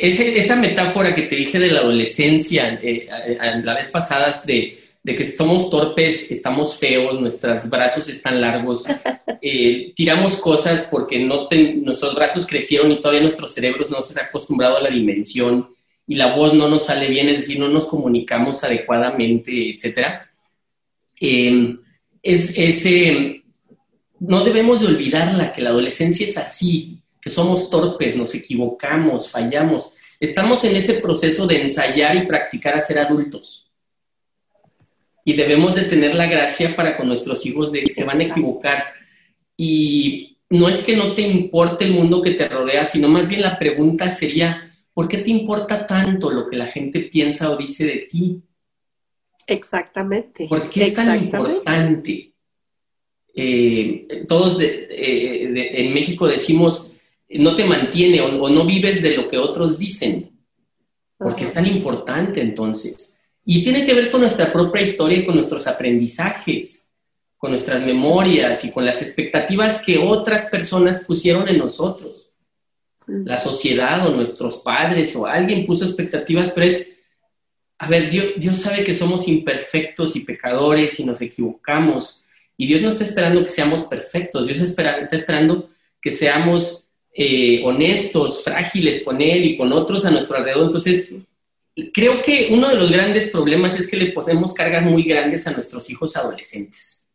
esa 0.00 0.54
metáfora 0.54 1.12
que 1.12 1.22
te 1.22 1.34
dije 1.34 1.58
de 1.58 1.72
la 1.72 1.80
adolescencia, 1.80 2.78
eh, 2.80 3.08
la 3.38 3.74
vez 3.74 3.88
pasada, 3.88 4.32
de, 4.46 4.78
de, 5.02 5.16
que 5.16 5.24
somos 5.24 5.68
torpes, 5.68 6.30
estamos 6.30 6.78
feos, 6.78 7.20
nuestros 7.20 7.68
brazos 7.68 8.08
están 8.08 8.40
largos, 8.40 8.84
eh, 9.42 9.92
tiramos 9.96 10.36
cosas 10.36 10.88
porque 10.88 11.18
no 11.18 11.48
nuestros 11.82 12.14
brazos 12.14 12.46
crecieron 12.46 12.92
y 12.92 13.00
todavía 13.00 13.22
nuestros 13.22 13.52
cerebros 13.52 13.90
no 13.90 14.02
se 14.02 14.18
han 14.18 14.26
acostumbrado 14.26 14.76
a 14.76 14.82
la 14.82 14.90
dimensión 14.90 15.68
y 16.06 16.14
la 16.14 16.36
voz 16.36 16.54
no 16.54 16.68
nos 16.68 16.86
sale 16.86 17.08
bien, 17.08 17.28
es 17.28 17.38
decir, 17.38 17.58
no 17.58 17.68
nos 17.68 17.88
comunicamos 17.88 18.62
adecuadamente, 18.62 19.70
etc. 19.70 20.20
Eh, 21.20 21.76
es, 22.22 22.56
ese 22.56 23.42
no 24.20 24.44
debemos 24.44 24.80
de 24.80 24.86
olvidarla, 24.86 25.52
que 25.52 25.60
la 25.60 25.70
adolescencia 25.70 26.24
es 26.24 26.38
así, 26.38 27.01
que 27.22 27.30
somos 27.30 27.70
torpes, 27.70 28.16
nos 28.16 28.34
equivocamos, 28.34 29.30
fallamos. 29.30 29.94
Estamos 30.18 30.64
en 30.64 30.74
ese 30.74 30.94
proceso 30.94 31.46
de 31.46 31.62
ensayar 31.62 32.16
y 32.16 32.26
practicar 32.26 32.74
a 32.74 32.80
ser 32.80 32.98
adultos. 32.98 33.70
Y 35.24 35.34
debemos 35.34 35.76
de 35.76 35.84
tener 35.84 36.16
la 36.16 36.26
gracia 36.26 36.74
para 36.74 36.96
con 36.96 37.06
nuestros 37.06 37.46
hijos 37.46 37.70
de 37.70 37.84
que 37.84 37.92
se 37.92 38.02
van 38.02 38.18
a 38.18 38.24
equivocar. 38.24 38.86
Y 39.56 40.36
no 40.50 40.68
es 40.68 40.82
que 40.82 40.96
no 40.96 41.14
te 41.14 41.22
importe 41.22 41.84
el 41.84 41.92
mundo 41.92 42.20
que 42.20 42.32
te 42.32 42.48
rodea, 42.48 42.84
sino 42.84 43.08
más 43.08 43.28
bien 43.28 43.42
la 43.42 43.56
pregunta 43.56 44.10
sería, 44.10 44.74
¿por 44.92 45.06
qué 45.06 45.18
te 45.18 45.30
importa 45.30 45.86
tanto 45.86 46.28
lo 46.28 46.48
que 46.48 46.56
la 46.56 46.66
gente 46.66 47.02
piensa 47.02 47.50
o 47.50 47.56
dice 47.56 47.84
de 47.86 48.06
ti? 48.10 48.42
Exactamente. 49.46 50.48
¿Por 50.48 50.68
qué 50.68 50.82
es 50.82 50.94
tan 50.94 51.22
importante? 51.22 52.32
Eh, 53.34 54.24
todos 54.26 54.60
eh, 54.60 55.70
en 55.74 55.94
México 55.94 56.26
decimos, 56.26 56.91
no 57.34 57.54
te 57.54 57.64
mantiene 57.64 58.20
o, 58.20 58.48
no 58.48 58.64
vives 58.64 59.02
de 59.02 59.16
lo 59.16 59.28
que 59.28 59.38
otros 59.38 59.78
dicen, 59.78 60.30
porque 61.16 61.44
es 61.44 61.52
tan 61.52 61.66
importante 61.66 62.40
entonces. 62.40 63.20
Y 63.44 63.62
tiene 63.62 63.84
que 63.84 63.94
ver 63.94 64.10
con 64.10 64.20
nuestra 64.20 64.52
propia 64.52 64.82
historia 64.82 65.18
y 65.18 65.26
con 65.26 65.36
nuestros 65.36 65.66
aprendizajes, 65.66 66.92
con 67.36 67.50
nuestras 67.50 67.84
memorias 67.84 68.64
y 68.64 68.72
con 68.72 68.84
las 68.84 69.02
expectativas 69.02 69.82
que 69.84 69.98
otras 69.98 70.46
personas 70.46 71.00
pusieron 71.04 71.48
en 71.48 71.58
nosotros. 71.58 72.30
La 73.06 73.36
sociedad 73.36 74.06
o 74.06 74.14
nuestros 74.14 74.58
padres 74.58 75.14
o 75.16 75.26
alguien 75.26 75.66
puso 75.66 75.84
expectativas, 75.84 76.52
pero 76.52 76.66
es, 76.66 76.98
a 77.78 77.88
ver, 77.88 78.10
Dios, 78.10 78.26
Dios 78.36 78.58
sabe 78.58 78.84
que 78.84 78.94
somos 78.94 79.26
imperfectos 79.26 80.14
y 80.14 80.20
pecadores 80.20 81.00
y 81.00 81.04
nos 81.04 81.20
equivocamos. 81.20 82.24
Y 82.56 82.66
Dios 82.66 82.80
no 82.80 82.90
está 82.90 83.02
esperando 83.02 83.42
que 83.42 83.48
seamos 83.48 83.82
perfectos, 83.82 84.46
Dios 84.46 84.60
está 84.60 85.00
esperando 85.10 85.68
que 86.00 86.12
seamos 86.12 86.91
eh, 87.14 87.62
honestos, 87.64 88.42
frágiles 88.42 89.02
con 89.04 89.20
él 89.20 89.44
y 89.44 89.56
con 89.56 89.72
otros 89.72 90.04
a 90.04 90.10
nuestro 90.10 90.36
alrededor. 90.36 90.66
Entonces, 90.66 91.14
creo 91.92 92.22
que 92.22 92.48
uno 92.50 92.68
de 92.68 92.76
los 92.76 92.90
grandes 92.90 93.28
problemas 93.30 93.78
es 93.78 93.90
que 93.90 93.96
le 93.96 94.12
ponemos 94.12 94.52
cargas 94.52 94.84
muy 94.84 95.02
grandes 95.02 95.46
a 95.46 95.52
nuestros 95.52 95.88
hijos 95.90 96.16
adolescentes. 96.16 97.08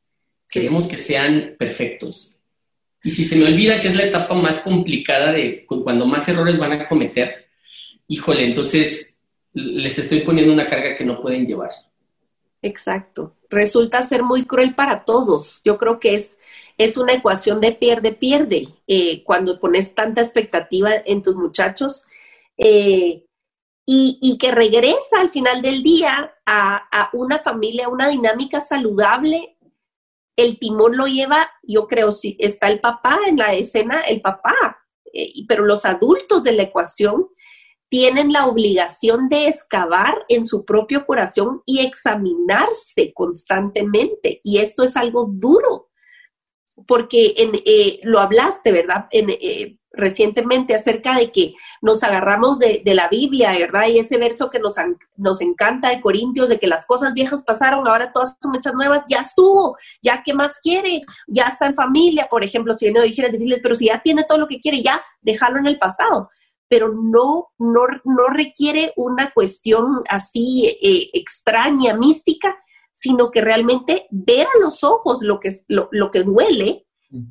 Queremos 0.50 0.88
que 0.88 0.98
sean 0.98 1.56
perfectos. 1.58 2.38
Y 3.04 3.10
si 3.10 3.24
se 3.24 3.36
me 3.38 3.46
olvida 3.46 3.80
que 3.80 3.88
es 3.88 3.96
la 3.96 4.04
etapa 4.04 4.34
más 4.36 4.60
complicada 4.60 5.32
de 5.32 5.66
cuando 5.66 6.06
más 6.06 6.28
errores 6.28 6.58
van 6.58 6.74
a 6.74 6.88
cometer, 6.88 7.48
híjole, 8.08 8.46
entonces 8.46 9.22
les 9.54 9.98
estoy 9.98 10.22
poniendo 10.22 10.54
una 10.54 10.68
carga 10.68 10.96
que 10.96 11.06
no 11.06 11.20
pueden 11.20 11.46
llevar. 11.46 11.72
Exacto. 12.62 13.36
Resulta 13.50 14.02
ser 14.02 14.24
muy 14.24 14.46
cruel 14.46 14.76
para 14.76 15.06
todos. 15.06 15.62
Yo 15.64 15.78
creo 15.78 16.00
que 16.00 16.16
es 16.16 16.38
es 16.78 16.96
una 16.98 17.14
ecuación 17.14 17.60
de 17.60 17.72
pierde-pierde 17.72 18.68
eh, 18.86 19.24
cuando 19.24 19.60
pones 19.60 19.96
tanta 19.96 20.22
expectativa 20.22 20.92
en 21.06 21.24
tus 21.24 21.36
muchachos 21.36 22.06
eh, 22.58 23.24
y, 23.90 24.38
que 24.38 24.52
regresa 24.52 25.22
al 25.22 25.30
final 25.30 25.62
del 25.62 25.82
día 25.82 26.36
a, 26.46 27.10
una 27.14 27.40
familia, 27.40 27.86
a 27.86 27.90
una 27.90 28.10
dinámica 28.10 28.60
saludable. 28.60 29.58
El 30.36 30.60
timón 30.60 30.98
lo 30.98 31.08
lleva, 31.08 31.50
yo 31.64 31.88
creo, 31.88 32.12
si 32.12 32.36
está 32.38 32.68
el 32.68 32.82
papá 32.82 33.18
en 33.28 33.38
la 33.38 33.54
escena, 33.54 34.02
el 34.02 34.20
papá, 34.20 34.78
eh, 35.14 35.30
pero 35.48 35.64
los 35.64 35.86
adultos 35.86 36.44
de 36.44 36.52
la 36.52 36.64
ecuación 36.64 37.30
tienen 37.90 38.34
la 38.34 38.48
obligación 38.48 39.30
de 39.30 39.48
excavar 39.48 40.26
en 40.28 40.46
su 40.46 40.66
propio 40.66 41.06
corazón 41.06 41.62
y 41.66 41.80
examinarse 41.80 43.14
constantemente. 43.14 44.40
Y 44.44 44.58
esto 44.58 44.84
es 44.84 44.98
algo 44.98 45.28
duro, 45.32 45.90
porque 46.86 47.34
en, 47.38 47.52
eh, 47.66 48.00
lo 48.04 48.20
hablaste, 48.20 48.72
¿verdad? 48.72 49.08
En, 49.12 49.30
eh, 49.30 49.78
recientemente 49.98 50.76
acerca 50.76 51.16
de 51.16 51.32
que 51.32 51.56
nos 51.82 52.04
agarramos 52.04 52.60
de, 52.60 52.82
la 52.86 53.08
Biblia, 53.10 53.52
¿verdad? 53.52 53.88
Y 53.88 53.98
ese 54.00 54.18
verso 54.18 54.50
que 54.50 54.60
nos, 54.60 54.76
nos 55.16 55.42
encanta 55.42 55.90
de 55.90 56.00
Corintios, 56.00 56.50
de 56.50 56.60
que 56.60 56.68
las 56.68 56.86
cosas 56.86 57.14
viejas 57.14 57.44
pasaron, 57.44 57.88
ahora 57.88 58.12
todas 58.14 58.38
son 58.42 58.56
hechas 58.56 58.74
nuevas, 58.76 59.06
ya 59.10 59.20
estuvo, 59.20 59.76
ya 60.02 60.22
qué 60.24 60.34
más 60.34 60.60
quiere, 60.62 61.02
ya 61.28 61.48
está 61.48 61.66
en 61.66 61.76
familia, 61.76 62.28
por 62.30 62.44
ejemplo, 62.44 62.74
si 62.74 62.86
viene 62.86 63.00
de 63.00 63.06
orígenes 63.06 63.32
difíciles, 63.32 63.60
pero 63.62 63.76
si 63.76 63.88
ya 63.88 64.02
tiene 64.02 64.24
todo 64.24 64.38
lo 64.38 64.48
que 64.48 64.60
quiere, 64.60 64.84
ya 64.84 65.02
déjalo 65.22 65.58
en 65.58 65.66
el 65.66 65.80
pasado. 65.80 66.30
Pero 66.70 66.94
no, 66.94 67.50
no, 67.58 67.82
no 68.04 68.28
requiere 68.28 68.94
una 68.96 69.32
cuestión 69.32 70.02
así 70.10 70.78
eh, 70.82 71.10
extraña, 71.14 71.96
mística, 71.96 72.58
sino 72.92 73.32
que 73.32 73.42
realmente 73.42 74.08
ver 74.10 74.48
a 74.48 74.60
los 74.60 74.84
ojos 74.84 75.22
lo 75.22 75.40
que, 75.40 75.56
lo, 75.68 75.88
lo 75.92 76.12
que 76.12 76.24
duele 76.24 76.88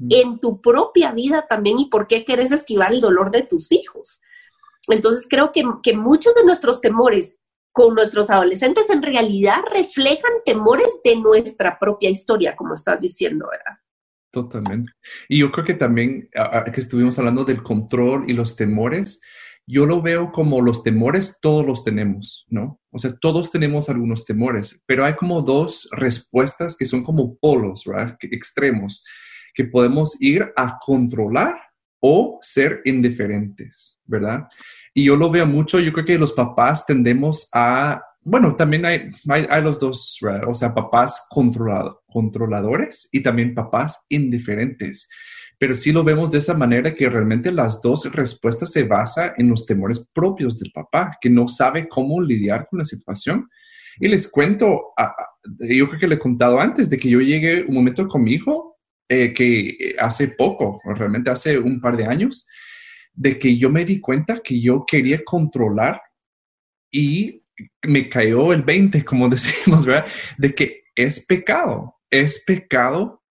en 0.08 0.38
tu 0.38 0.60
propia 0.62 1.12
vida 1.12 1.46
también 1.46 1.78
y 1.78 1.90
por 1.90 2.06
qué 2.06 2.24
quieres 2.24 2.50
esquivar 2.50 2.92
el 2.92 3.00
dolor 3.00 3.30
de 3.30 3.42
tus 3.42 3.72
hijos. 3.72 4.20
Entonces 4.88 5.26
creo 5.28 5.52
que, 5.52 5.64
que 5.82 5.94
muchos 5.94 6.34
de 6.34 6.44
nuestros 6.44 6.80
temores 6.80 7.38
con 7.72 7.94
nuestros 7.94 8.30
adolescentes 8.30 8.88
en 8.88 9.02
realidad 9.02 9.58
reflejan 9.70 10.32
temores 10.44 10.88
de 11.04 11.16
nuestra 11.16 11.78
propia 11.78 12.08
historia, 12.08 12.56
como 12.56 12.72
estás 12.72 13.00
diciendo, 13.00 13.48
¿verdad? 13.50 13.78
Totalmente. 14.36 14.92
Y 15.30 15.38
yo 15.38 15.50
creo 15.50 15.64
que 15.64 15.72
también, 15.72 16.28
que 16.30 16.80
estuvimos 16.80 17.18
hablando 17.18 17.42
del 17.42 17.62
control 17.62 18.28
y 18.28 18.34
los 18.34 18.54
temores, 18.54 19.22
yo 19.66 19.86
lo 19.86 20.02
veo 20.02 20.30
como 20.30 20.60
los 20.60 20.82
temores, 20.82 21.38
todos 21.40 21.64
los 21.64 21.82
tenemos, 21.82 22.44
¿no? 22.50 22.78
O 22.90 22.98
sea, 22.98 23.16
todos 23.16 23.50
tenemos 23.50 23.88
algunos 23.88 24.26
temores, 24.26 24.82
pero 24.84 25.06
hay 25.06 25.14
como 25.14 25.40
dos 25.40 25.88
respuestas 25.90 26.76
que 26.76 26.84
son 26.84 27.02
como 27.02 27.38
polos, 27.38 27.84
¿verdad? 27.86 28.18
Extremos, 28.20 29.06
que 29.54 29.64
podemos 29.64 30.20
ir 30.20 30.52
a 30.54 30.78
controlar 30.80 31.58
o 31.98 32.38
ser 32.42 32.82
indiferentes, 32.84 33.98
¿verdad? 34.04 34.48
Y 34.92 35.04
yo 35.04 35.16
lo 35.16 35.30
veo 35.30 35.46
mucho, 35.46 35.80
yo 35.80 35.94
creo 35.94 36.04
que 36.04 36.18
los 36.18 36.34
papás 36.34 36.84
tendemos 36.84 37.48
a, 37.54 38.02
bueno, 38.26 38.56
también 38.56 38.84
hay, 38.84 39.10
hay, 39.28 39.62
los 39.62 39.78
dos, 39.78 40.18
o 40.46 40.54
sea, 40.54 40.74
papás 40.74 41.26
controlado, 41.30 42.02
controladores 42.06 43.08
y 43.12 43.22
también 43.22 43.54
papás 43.54 44.04
indiferentes 44.08 45.08
pero 45.58 45.74
sí 45.74 45.92
lo 45.92 46.04
vemos 46.04 46.30
de 46.30 46.38
esa 46.38 46.54
manera 46.54 46.94
que 46.94 47.08
realmente 47.08 47.50
las 47.50 47.80
dos 47.80 48.12
respuestas 48.12 48.72
se 48.72 48.84
basan 48.84 49.32
en 49.36 49.48
los 49.48 49.64
temores 49.64 50.06
propios 50.12 50.58
del 50.58 50.70
papá, 50.70 51.16
que 51.20 51.30
no 51.30 51.48
sabe 51.48 51.88
cómo 51.88 52.20
lidiar 52.20 52.66
con 52.68 52.80
la 52.80 52.84
situación. 52.84 53.48
Y 53.98 54.08
les 54.08 54.30
cuento, 54.30 54.92
yo 55.60 55.88
creo 55.88 56.00
que 56.00 56.08
le 56.08 56.16
he 56.16 56.18
contado 56.18 56.60
antes 56.60 56.90
de 56.90 56.98
que 56.98 57.08
yo 57.08 57.20
llegué 57.20 57.62
un 57.62 57.74
momento 57.74 58.06
con 58.06 58.22
mi 58.22 58.32
hijo, 58.34 58.76
eh, 59.08 59.32
que 59.32 59.94
hace 59.98 60.28
poco, 60.28 60.80
realmente 60.84 61.30
hace 61.30 61.58
un 61.58 61.80
par 61.80 61.96
de 61.96 62.04
años, 62.04 62.46
de 63.14 63.38
que 63.38 63.56
yo 63.56 63.70
me 63.70 63.86
di 63.86 63.98
cuenta 63.98 64.40
que 64.40 64.60
yo 64.60 64.84
quería 64.86 65.24
controlar 65.24 66.02
y 66.90 67.42
me 67.82 68.08
cayó 68.08 68.52
el 68.52 68.62
20, 68.62 69.04
como 69.04 69.28
decimos, 69.30 69.84
¿verdad? 69.84 70.06
De 70.38 70.54
que 70.54 70.84
es 70.94 71.24
pecado, 71.24 71.96
es 72.10 72.42
pecado 72.44 73.22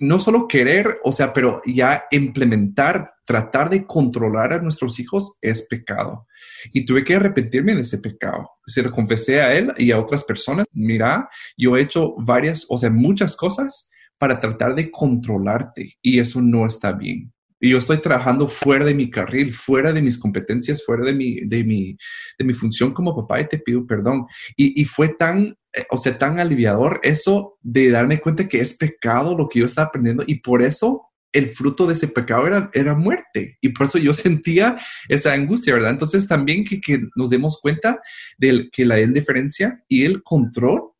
no 0.00 0.18
solo 0.18 0.46
querer, 0.46 0.86
o 1.02 1.12
sea, 1.12 1.32
pero 1.32 1.60
ya 1.64 2.04
implementar, 2.10 3.14
tratar 3.24 3.70
de 3.70 3.86
controlar 3.86 4.52
a 4.52 4.60
nuestros 4.60 5.00
hijos 5.00 5.38
es 5.40 5.66
pecado. 5.66 6.26
Y 6.72 6.84
tuve 6.84 7.04
que 7.04 7.14
arrepentirme 7.14 7.74
de 7.74 7.80
ese 7.82 7.98
pecado. 7.98 8.50
Se 8.66 8.82
lo 8.82 8.92
confesé 8.92 9.40
a 9.40 9.52
él 9.54 9.72
y 9.78 9.90
a 9.90 9.98
otras 9.98 10.24
personas. 10.24 10.66
Mira, 10.72 11.28
yo 11.56 11.76
he 11.76 11.82
hecho 11.82 12.14
varias, 12.18 12.66
o 12.68 12.76
sea, 12.76 12.90
muchas 12.90 13.34
cosas 13.34 13.90
para 14.18 14.40
tratar 14.40 14.74
de 14.74 14.90
controlarte 14.90 15.96
y 16.02 16.18
eso 16.18 16.40
no 16.42 16.66
está 16.66 16.92
bien. 16.92 17.32
Y 17.60 17.70
yo 17.70 17.78
estoy 17.78 18.00
trabajando 18.00 18.48
fuera 18.48 18.84
de 18.84 18.94
mi 18.94 19.10
carril, 19.10 19.52
fuera 19.52 19.92
de 19.92 20.02
mis 20.02 20.18
competencias, 20.18 20.84
fuera 20.84 21.04
de 21.04 21.12
mi, 21.12 21.40
de 21.40 21.64
mi, 21.64 21.96
de 22.38 22.44
mi 22.44 22.54
función 22.54 22.92
como 22.92 23.16
papá 23.16 23.40
y 23.40 23.48
te 23.48 23.58
pido 23.58 23.86
perdón. 23.86 24.26
Y, 24.56 24.80
y 24.80 24.84
fue 24.84 25.08
tan, 25.08 25.56
eh, 25.74 25.84
o 25.90 25.98
sea, 25.98 26.16
tan 26.16 26.38
aliviador 26.38 27.00
eso 27.02 27.58
de 27.60 27.90
darme 27.90 28.20
cuenta 28.20 28.48
que 28.48 28.60
es 28.60 28.74
pecado 28.74 29.36
lo 29.36 29.48
que 29.48 29.60
yo 29.60 29.66
estaba 29.66 29.88
aprendiendo 29.88 30.24
y 30.26 30.36
por 30.40 30.62
eso 30.62 31.04
el 31.32 31.50
fruto 31.50 31.86
de 31.86 31.92
ese 31.92 32.08
pecado 32.08 32.46
era, 32.46 32.70
era 32.72 32.94
muerte. 32.94 33.58
Y 33.60 33.70
por 33.70 33.86
eso 33.86 33.98
yo 33.98 34.12
sentía 34.14 34.78
esa 35.08 35.32
angustia, 35.32 35.74
¿verdad? 35.74 35.90
Entonces 35.90 36.26
también 36.26 36.64
que, 36.64 36.80
que 36.80 37.00
nos 37.16 37.30
demos 37.30 37.60
cuenta 37.60 38.00
de 38.38 38.68
que 38.70 38.84
la 38.84 39.00
indiferencia 39.00 39.82
y 39.88 40.04
el 40.04 40.22
control 40.22 40.92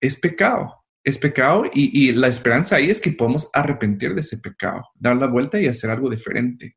es 0.00 0.18
pecado 0.18 0.83
es 1.04 1.18
pecado 1.18 1.64
y, 1.72 2.12
la 2.12 2.28
esperanza 2.28 2.76
ahí 2.76 2.88
es 2.88 3.00
que 3.00 3.12
podemos 3.12 3.50
arrepentir 3.52 4.14
de 4.14 4.22
ese 4.22 4.38
pecado, 4.38 4.88
dar 4.94 5.16
la 5.16 5.26
vuelta 5.26 5.60
y 5.60 5.66
hacer 5.66 5.90
algo 5.90 6.08
diferente. 6.08 6.76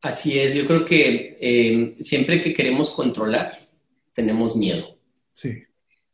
Así 0.00 0.38
es, 0.38 0.54
yo 0.54 0.66
creo 0.66 0.84
que 0.84 1.36
eh, 1.40 1.96
siempre 1.98 2.40
que 2.40 2.54
queremos 2.54 2.90
controlar, 2.90 3.68
tenemos 4.14 4.54
miedo. 4.54 4.98
Sí. 5.32 5.64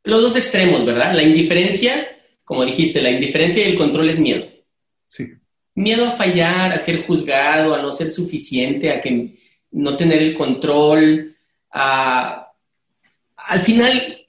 Los 0.03 0.23
dos 0.23 0.37
extremos, 0.37 0.87
¿verdad? 0.87 1.15
La 1.15 1.23
indiferencia, 1.23 2.09
como 2.43 2.65
dijiste, 2.65 3.03
la 3.03 3.11
indiferencia 3.11 3.63
y 3.63 3.73
el 3.73 3.79
control 3.79 4.09
es 4.09 4.19
miedo. 4.19 4.47
Sí. 5.07 5.29
Miedo 5.75 6.07
a 6.07 6.13
fallar, 6.13 6.73
a 6.73 6.79
ser 6.79 7.03
juzgado, 7.03 7.75
a 7.75 7.83
no 7.83 7.93
ser 7.93 8.09
suficiente, 8.09 8.91
a 8.91 9.03
que 9.03 9.37
no 9.73 9.97
tener 9.97 10.23
el 10.23 10.35
control, 10.35 11.37
a... 11.71 12.47
Al 13.37 13.61
final, 13.61 14.27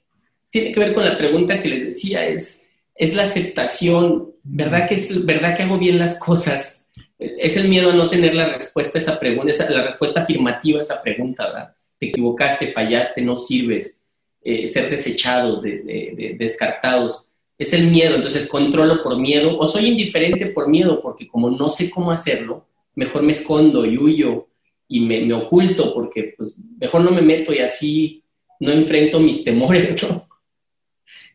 tiene 0.50 0.72
que 0.72 0.80
ver 0.80 0.92
con 0.92 1.04
la 1.04 1.16
pregunta 1.16 1.62
que 1.62 1.68
les 1.68 1.84
decía, 1.84 2.26
es 2.26 2.61
es 2.94 3.14
la 3.14 3.22
aceptación, 3.24 4.32
¿verdad 4.42 4.86
que, 4.88 4.94
es, 4.94 5.24
¿verdad 5.24 5.56
que 5.56 5.62
hago 5.62 5.78
bien 5.78 5.98
las 5.98 6.18
cosas? 6.18 6.90
Es 7.18 7.56
el 7.56 7.68
miedo 7.68 7.90
a 7.90 7.94
no 7.94 8.08
tener 8.10 8.34
la 8.34 8.52
respuesta 8.52 8.98
a 8.98 9.02
esa 9.02 9.20
pregunta, 9.20 9.70
la 9.70 9.82
respuesta 9.82 10.22
afirmativa 10.22 10.78
a 10.78 10.82
esa 10.82 11.02
pregunta, 11.02 11.46
¿verdad? 11.46 11.74
Te 11.98 12.06
equivocaste, 12.06 12.68
fallaste, 12.68 13.22
no 13.22 13.36
sirves, 13.36 14.04
eh, 14.42 14.66
ser 14.66 14.90
desechados, 14.90 15.62
descartados. 15.62 17.28
Es 17.56 17.72
el 17.72 17.88
miedo, 17.88 18.16
entonces 18.16 18.48
controlo 18.48 19.02
por 19.02 19.18
miedo 19.18 19.56
o 19.56 19.66
soy 19.68 19.86
indiferente 19.86 20.46
por 20.46 20.68
miedo 20.68 21.00
porque 21.00 21.28
como 21.28 21.48
no 21.48 21.68
sé 21.68 21.88
cómo 21.88 22.10
hacerlo, 22.10 22.66
mejor 22.96 23.22
me 23.22 23.32
escondo 23.32 23.86
y 23.86 23.96
huyo 23.96 24.48
y 24.88 25.00
me, 25.00 25.20
me 25.20 25.34
oculto 25.34 25.94
porque 25.94 26.34
pues 26.36 26.58
mejor 26.78 27.02
no 27.02 27.12
me 27.12 27.22
meto 27.22 27.54
y 27.54 27.58
así 27.58 28.24
no 28.58 28.72
enfrento 28.72 29.20
mis 29.20 29.44
temores, 29.44 30.02
¿no? 30.08 30.28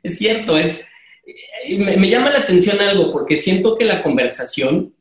Es 0.03 0.17
cierto, 0.17 0.57
es, 0.57 0.87
me, 1.77 2.09
llama 2.09 2.29
la 2.29 2.39
atención 2.39 2.79
algo, 2.79 3.11
porque 3.11 3.35
siento 3.35 3.77
que 3.77 3.85
la 3.85 4.03
conversación, 4.03 4.93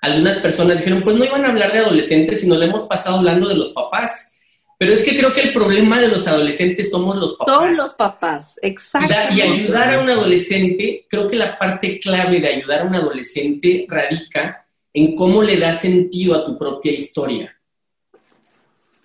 algunas 0.00 0.36
personas 0.36 0.78
dijeron, 0.78 1.02
pues 1.02 1.16
no 1.16 1.24
iban 1.24 1.44
a 1.44 1.48
hablar 1.48 1.72
de 1.72 1.78
adolescentes, 1.78 2.40
sino 2.40 2.56
le 2.56 2.66
hemos 2.66 2.82
pasado 2.82 3.16
hablando 3.16 3.48
de 3.48 3.54
los 3.54 3.70
papás. 3.70 4.34
Pero 4.78 4.92
es 4.92 5.04
que 5.04 5.18
creo 5.18 5.32
que 5.32 5.40
el 5.40 5.52
problema 5.52 6.00
de 6.00 6.06
los 6.06 6.28
adolescentes 6.28 6.90
somos 6.90 7.16
los 7.16 7.34
papás. 7.36 7.54
Todos 7.54 7.76
los 7.76 7.92
papás, 7.94 8.58
exacto. 8.62 9.12
Y 9.34 9.40
ayudar 9.40 9.94
a 9.94 10.00
un 10.00 10.08
adolescente, 10.08 11.06
creo 11.08 11.26
que 11.26 11.34
la 11.34 11.58
parte 11.58 11.98
clave 11.98 12.40
de 12.40 12.48
ayudar 12.48 12.82
a 12.82 12.84
un 12.84 12.94
adolescente 12.94 13.86
radica 13.88 14.64
en 14.94 15.16
cómo 15.16 15.42
le 15.42 15.58
da 15.58 15.72
sentido 15.72 16.36
a 16.36 16.44
tu 16.44 16.56
propia 16.56 16.92
historia. 16.92 17.56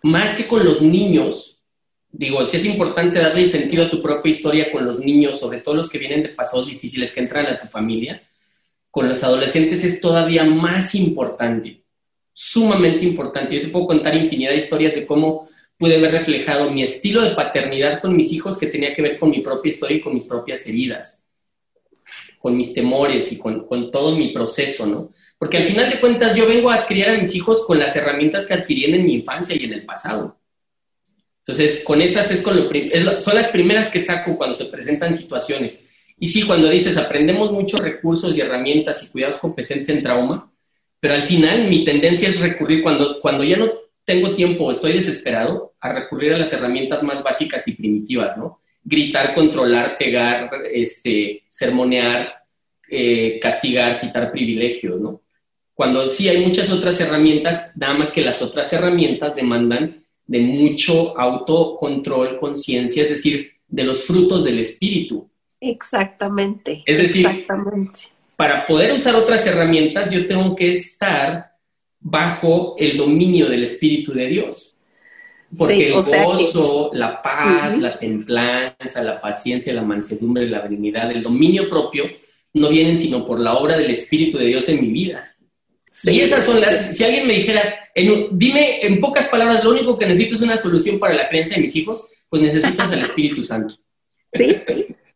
Más 0.03 0.35
que 0.35 0.45
con 0.45 0.63
los 0.63 0.81
niños, 0.81 1.52
digo, 2.13 2.45
sí 2.45 2.57
es 2.57 2.65
importante 2.65 3.19
darle 3.19 3.47
sentido 3.47 3.85
a 3.85 3.89
tu 3.89 4.01
propia 4.01 4.29
historia 4.29 4.71
con 4.71 4.85
los 4.85 4.99
niños, 4.99 5.39
sobre 5.39 5.59
todo 5.59 5.75
los 5.75 5.89
que 5.89 5.97
vienen 5.97 6.23
de 6.23 6.29
pasados 6.29 6.67
difíciles 6.67 7.11
que 7.11 7.19
entran 7.19 7.47
a 7.47 7.57
tu 7.57 7.67
familia. 7.67 8.21
Con 8.91 9.09
los 9.09 9.23
adolescentes 9.23 9.83
es 9.83 9.99
todavía 9.99 10.45
más 10.45 10.93
importante, 10.93 11.83
sumamente 12.31 13.03
importante. 13.03 13.55
Yo 13.55 13.61
te 13.63 13.69
puedo 13.69 13.87
contar 13.87 14.15
infinidad 14.15 14.51
de 14.51 14.57
historias 14.57 14.93
de 14.93 15.07
cómo 15.07 15.47
pude 15.75 15.99
ver 15.99 16.11
reflejado 16.11 16.69
mi 16.69 16.83
estilo 16.83 17.23
de 17.23 17.31
paternidad 17.31 17.99
con 17.99 18.15
mis 18.15 18.31
hijos 18.31 18.59
que 18.59 18.67
tenía 18.67 18.93
que 18.93 19.01
ver 19.01 19.17
con 19.17 19.31
mi 19.31 19.41
propia 19.41 19.71
historia 19.71 19.97
y 19.97 20.01
con 20.01 20.13
mis 20.13 20.25
propias 20.25 20.65
heridas, 20.67 21.27
con 22.37 22.55
mis 22.55 22.75
temores 22.75 23.31
y 23.31 23.39
con, 23.39 23.65
con 23.65 23.89
todo 23.89 24.15
mi 24.15 24.31
proceso, 24.31 24.85
¿no? 24.85 25.09
Porque 25.39 25.57
al 25.57 25.65
final 25.65 25.89
de 25.89 25.99
cuentas 25.99 26.35
yo 26.35 26.47
vengo 26.47 26.69
a 26.69 26.75
adquirir 26.75 27.09
a 27.09 27.17
mis 27.17 27.33
hijos 27.33 27.65
con 27.65 27.79
las 27.79 27.95
herramientas 27.95 28.45
que 28.45 28.53
adquirí 28.53 28.85
en 28.85 29.03
mi 29.03 29.15
infancia 29.15 29.55
y 29.59 29.65
en 29.65 29.73
el 29.73 29.83
pasado 29.83 30.42
entonces, 31.45 31.83
con 31.83 32.01
esas 32.01 32.31
es 32.31 32.41
con 32.41 32.55
lo, 32.55 33.19
son 33.19 33.35
las 33.35 33.49
primeras 33.49 33.91
que 33.91 33.99
saco 33.99 34.37
cuando 34.37 34.53
se 34.53 34.65
presentan 34.65 35.13
situaciones. 35.13 35.85
Y 36.17 36.27
sí, 36.27 36.43
cuando 36.43 36.69
dices, 36.69 36.97
aprendemos 36.97 37.51
muchos 37.51 37.81
recursos 37.81 38.35
y 38.35 38.39
herramientas 38.39 39.03
y 39.03 39.11
cuidados 39.11 39.37
competentes 39.37 39.89
en 39.89 40.01
trauma, 40.01 40.49
pero 41.01 41.15
al 41.15 41.23
final 41.23 41.67
mi 41.67 41.83
tendencia 41.83 42.29
es 42.29 42.39
recurrir 42.39 42.81
cuando, 42.81 43.19
cuando 43.19 43.43
ya 43.43 43.57
no 43.57 43.69
tengo 44.05 44.35
tiempo 44.35 44.63
o 44.63 44.71
estoy 44.71 44.93
desesperado, 44.93 45.73
a 45.81 45.91
recurrir 45.91 46.33
a 46.33 46.37
las 46.37 46.53
herramientas 46.53 47.03
más 47.03 47.21
básicas 47.21 47.67
y 47.67 47.73
primitivas, 47.73 48.37
¿no? 48.37 48.61
Gritar, 48.81 49.35
controlar, 49.35 49.97
pegar, 49.97 50.49
este, 50.71 51.43
sermonear, 51.49 52.35
eh, 52.89 53.37
castigar, 53.41 53.99
quitar 53.99 54.31
privilegios, 54.31 54.99
¿no? 54.99 55.21
Cuando 55.73 56.07
sí 56.07 56.29
hay 56.29 56.39
muchas 56.45 56.69
otras 56.69 57.01
herramientas, 57.01 57.73
nada 57.75 57.95
más 57.95 58.11
que 58.11 58.21
las 58.21 58.41
otras 58.41 58.71
herramientas 58.71 59.35
demandan 59.35 60.02
de 60.25 60.39
mucho 60.39 61.17
autocontrol, 61.17 62.37
conciencia, 62.39 63.03
es 63.03 63.09
decir, 63.09 63.51
de 63.67 63.83
los 63.83 64.03
frutos 64.03 64.43
del 64.43 64.59
espíritu. 64.59 65.29
Exactamente. 65.59 66.83
Es 66.85 66.97
decir, 66.97 67.25
exactamente. 67.25 68.01
para 68.35 68.65
poder 68.65 68.93
usar 68.93 69.15
otras 69.15 69.45
herramientas, 69.47 70.11
yo 70.11 70.27
tengo 70.27 70.55
que 70.55 70.73
estar 70.73 71.53
bajo 71.99 72.75
el 72.77 72.97
dominio 72.97 73.47
del 73.47 73.63
Espíritu 73.63 74.13
de 74.13 74.27
Dios. 74.27 74.75
Porque 75.55 75.87
el 75.87 75.93
gozo, 75.93 76.89
la 76.93 77.21
paz, 77.21 77.77
la 77.79 77.91
templanza, 77.91 79.03
la 79.03 79.21
paciencia, 79.21 79.73
la 79.73 79.83
mansedumbre, 79.83 80.49
la 80.49 80.61
benignidad, 80.61 81.11
el 81.11 81.21
dominio 81.21 81.69
propio, 81.69 82.05
no 82.53 82.69
vienen 82.69 82.97
sino 82.97 83.25
por 83.25 83.39
la 83.39 83.53
obra 83.53 83.77
del 83.77 83.91
Espíritu 83.91 84.37
de 84.37 84.47
Dios 84.47 84.67
en 84.69 84.81
mi 84.81 84.87
vida 84.87 85.32
y 86.03 86.21
esas 86.21 86.45
son 86.45 86.59
las, 86.59 86.97
si 86.97 87.03
alguien 87.03 87.27
me 87.27 87.35
dijera, 87.35 87.75
dime 88.31 88.85
en 88.85 88.99
pocas 88.99 89.27
palabras, 89.27 89.63
lo 89.63 89.71
único 89.71 89.97
que 89.97 90.05
necesito 90.05 90.35
es 90.35 90.41
una 90.41 90.57
solución 90.57 90.99
para 90.99 91.13
la 91.13 91.29
creencia 91.29 91.55
de 91.55 91.63
mis 91.63 91.75
hijos, 91.75 92.07
pues 92.29 92.41
necesitas 92.41 92.91
el 92.91 93.03
Espíritu 93.03 93.43
Santo. 93.43 93.75
Sí, 94.33 94.55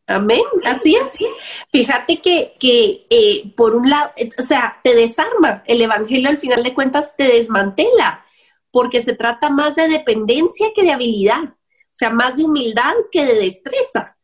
amén, 0.05 0.43
así 0.65 0.95
es. 0.95 1.25
Fíjate 1.71 2.17
que, 2.21 2.53
que 2.59 3.07
eh, 3.09 3.51
por 3.55 3.75
un 3.75 3.89
lado, 3.89 4.11
o 4.37 4.41
sea, 4.43 4.79
te 4.83 4.95
desarma, 4.95 5.63
el 5.65 5.81
Evangelio 5.81 6.29
al 6.29 6.37
final 6.37 6.63
de 6.63 6.73
cuentas 6.73 7.15
te 7.17 7.23
desmantela, 7.23 8.23
porque 8.71 9.01
se 9.01 9.13
trata 9.13 9.49
más 9.49 9.75
de 9.75 9.87
dependencia 9.87 10.67
que 10.75 10.83
de 10.83 10.91
habilidad, 10.91 11.43
o 11.43 11.95
sea, 11.95 12.11
más 12.11 12.37
de 12.37 12.43
humildad 12.43 12.93
que 13.11 13.25
de 13.25 13.35
destreza. 13.35 14.16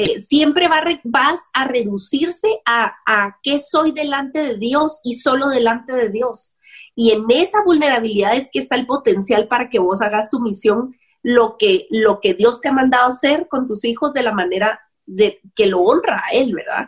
Eh, 0.00 0.20
siempre 0.20 0.68
va 0.68 0.80
vas 1.02 1.40
a 1.52 1.64
reducirse 1.64 2.60
a, 2.64 2.94
a 3.04 3.40
qué 3.42 3.58
soy 3.58 3.90
delante 3.90 4.40
de 4.40 4.56
Dios 4.56 5.00
y 5.02 5.16
solo 5.16 5.48
delante 5.48 5.92
de 5.92 6.08
Dios. 6.08 6.54
Y 6.94 7.10
en 7.10 7.24
esa 7.28 7.64
vulnerabilidad 7.64 8.36
es 8.36 8.48
que 8.52 8.60
está 8.60 8.76
el 8.76 8.86
potencial 8.86 9.48
para 9.48 9.68
que 9.68 9.80
vos 9.80 10.00
hagas 10.00 10.30
tu 10.30 10.38
misión, 10.38 10.94
lo 11.24 11.56
que, 11.58 11.88
lo 11.90 12.20
que 12.20 12.34
Dios 12.34 12.60
te 12.60 12.68
ha 12.68 12.72
mandado 12.72 13.08
hacer 13.08 13.48
con 13.48 13.66
tus 13.66 13.84
hijos 13.84 14.12
de 14.12 14.22
la 14.22 14.30
manera 14.30 14.80
de, 15.04 15.40
que 15.56 15.66
lo 15.66 15.80
honra 15.80 16.22
a 16.24 16.32
Él, 16.32 16.54
¿verdad? 16.54 16.86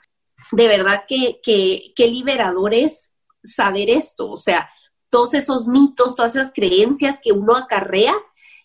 De 0.53 0.69
verdad 0.69 1.03
que, 1.09 1.41
que, 1.43 1.93
que 1.97 2.07
liberador 2.07 2.75
es 2.75 3.13
saber 3.43 3.91
esto, 3.91 4.31
o 4.31 4.37
sea, 4.37 4.71
todos 5.09 5.35
esos 5.35 5.67
mitos, 5.67 6.15
todas 6.15 6.37
esas 6.37 6.53
creencias 6.55 7.19
que 7.21 7.33
uno 7.33 7.57
acarrea 7.57 8.15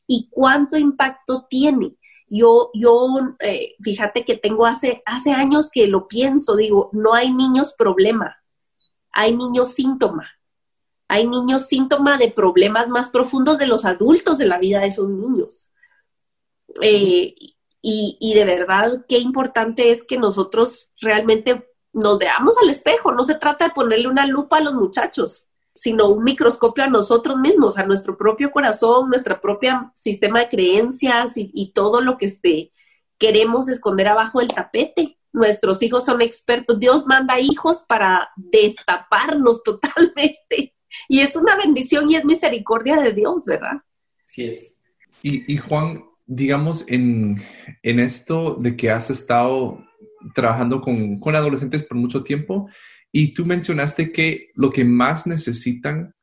y 0.05 0.29
cuánto 0.29 0.77
impacto 0.77 1.47
tiene. 1.49 1.97
Yo, 2.37 2.71
yo 2.73 3.07
eh, 3.39 3.75
fíjate 3.81 4.25
que 4.25 4.35
tengo 4.35 4.65
hace, 4.65 5.01
hace 5.05 5.31
años 5.31 5.69
que 5.71 5.87
lo 5.87 6.07
pienso, 6.07 6.55
digo, 6.55 6.89
no 6.91 7.13
hay 7.13 7.31
niños 7.31 7.73
problema, 7.77 8.37
hay 9.13 9.35
niños 9.35 9.73
síntoma. 9.73 10.29
Hay 11.07 11.27
niños 11.27 11.67
síntoma 11.67 12.17
de 12.17 12.31
problemas 12.31 12.89
más 12.89 13.11
profundos 13.11 13.59
de 13.59 13.67
los 13.67 13.85
adultos 13.85 14.39
de 14.39 14.47
la 14.47 14.57
vida 14.57 14.79
de 14.79 14.87
esos 14.87 15.07
niños. 15.07 15.71
Eh, 16.81 17.35
y, 17.81 18.17
y, 18.19 18.33
de 18.33 18.43
verdad, 18.43 19.05
qué 19.07 19.19
importante 19.19 19.91
es 19.91 20.03
que 20.03 20.17
nosotros 20.17 20.91
realmente 20.99 21.71
nos 21.93 22.17
veamos 22.17 22.57
al 22.57 22.71
espejo. 22.71 23.11
No 23.11 23.23
se 23.23 23.35
trata 23.35 23.65
de 23.65 23.73
ponerle 23.75 24.07
una 24.07 24.25
lupa 24.25 24.57
a 24.57 24.61
los 24.61 24.73
muchachos 24.73 25.44
sino 25.75 26.07
un 26.07 26.23
microscopio 26.23 26.85
a 26.85 26.89
nosotros 26.89 27.37
mismos, 27.37 27.77
a 27.77 27.85
nuestro 27.85 28.17
propio 28.17 28.49
corazón, 28.49 29.09
nuestro 29.09 29.41
propio 29.41 29.91
sistema 29.93 30.39
de 30.39 30.49
creencias 30.49 31.33
y, 31.35 31.71
todo 31.73 31.99
lo 31.99 32.17
que 32.17 32.27
este, 32.27 32.71
queremos 33.17 33.67
esconder 33.67 34.07
abajo 34.07 34.39
del 34.39 34.47
tapete. 34.47 35.19
Nuestros 35.33 35.81
hijos 35.83 36.05
son 36.05 36.21
expertos. 36.21 36.79
Dios 36.79 37.05
manda 37.05 37.41
hijos 37.41 37.83
para 37.87 38.29
destaparnos 38.37 39.63
totalmente. 39.65 40.73
Y 41.09 41.19
es 41.19 41.35
una 41.35 41.57
bendición 41.57 42.09
y 42.09 42.15
es 42.15 42.23
misericordia 42.23 42.95
de 43.01 43.11
Dios, 43.11 43.43
¿verdad? 43.45 43.81
Sí 44.25 44.45
es. 44.45 44.79
Y, 45.21 45.57
Juan, 45.57 46.05
digamos, 46.25 46.85
en, 46.87 47.41
en 47.81 47.99
esto 47.99 48.55
de 48.55 48.77
que 48.77 48.91
has 48.91 49.09
estado 49.09 49.83
trabajando 50.35 50.79
con, 50.81 51.19
con 51.19 51.35
adolescentes 51.35 51.83
por 51.83 51.97
mucho 51.97 52.23
tiempo 52.23 52.69
y 53.17 53.33
tú 53.33 53.45
mencionaste 53.45 54.11
que 54.11 54.51
lo 54.55 54.69
que 54.69 54.83
más 54.83 55.25
necesitan, 55.25 56.13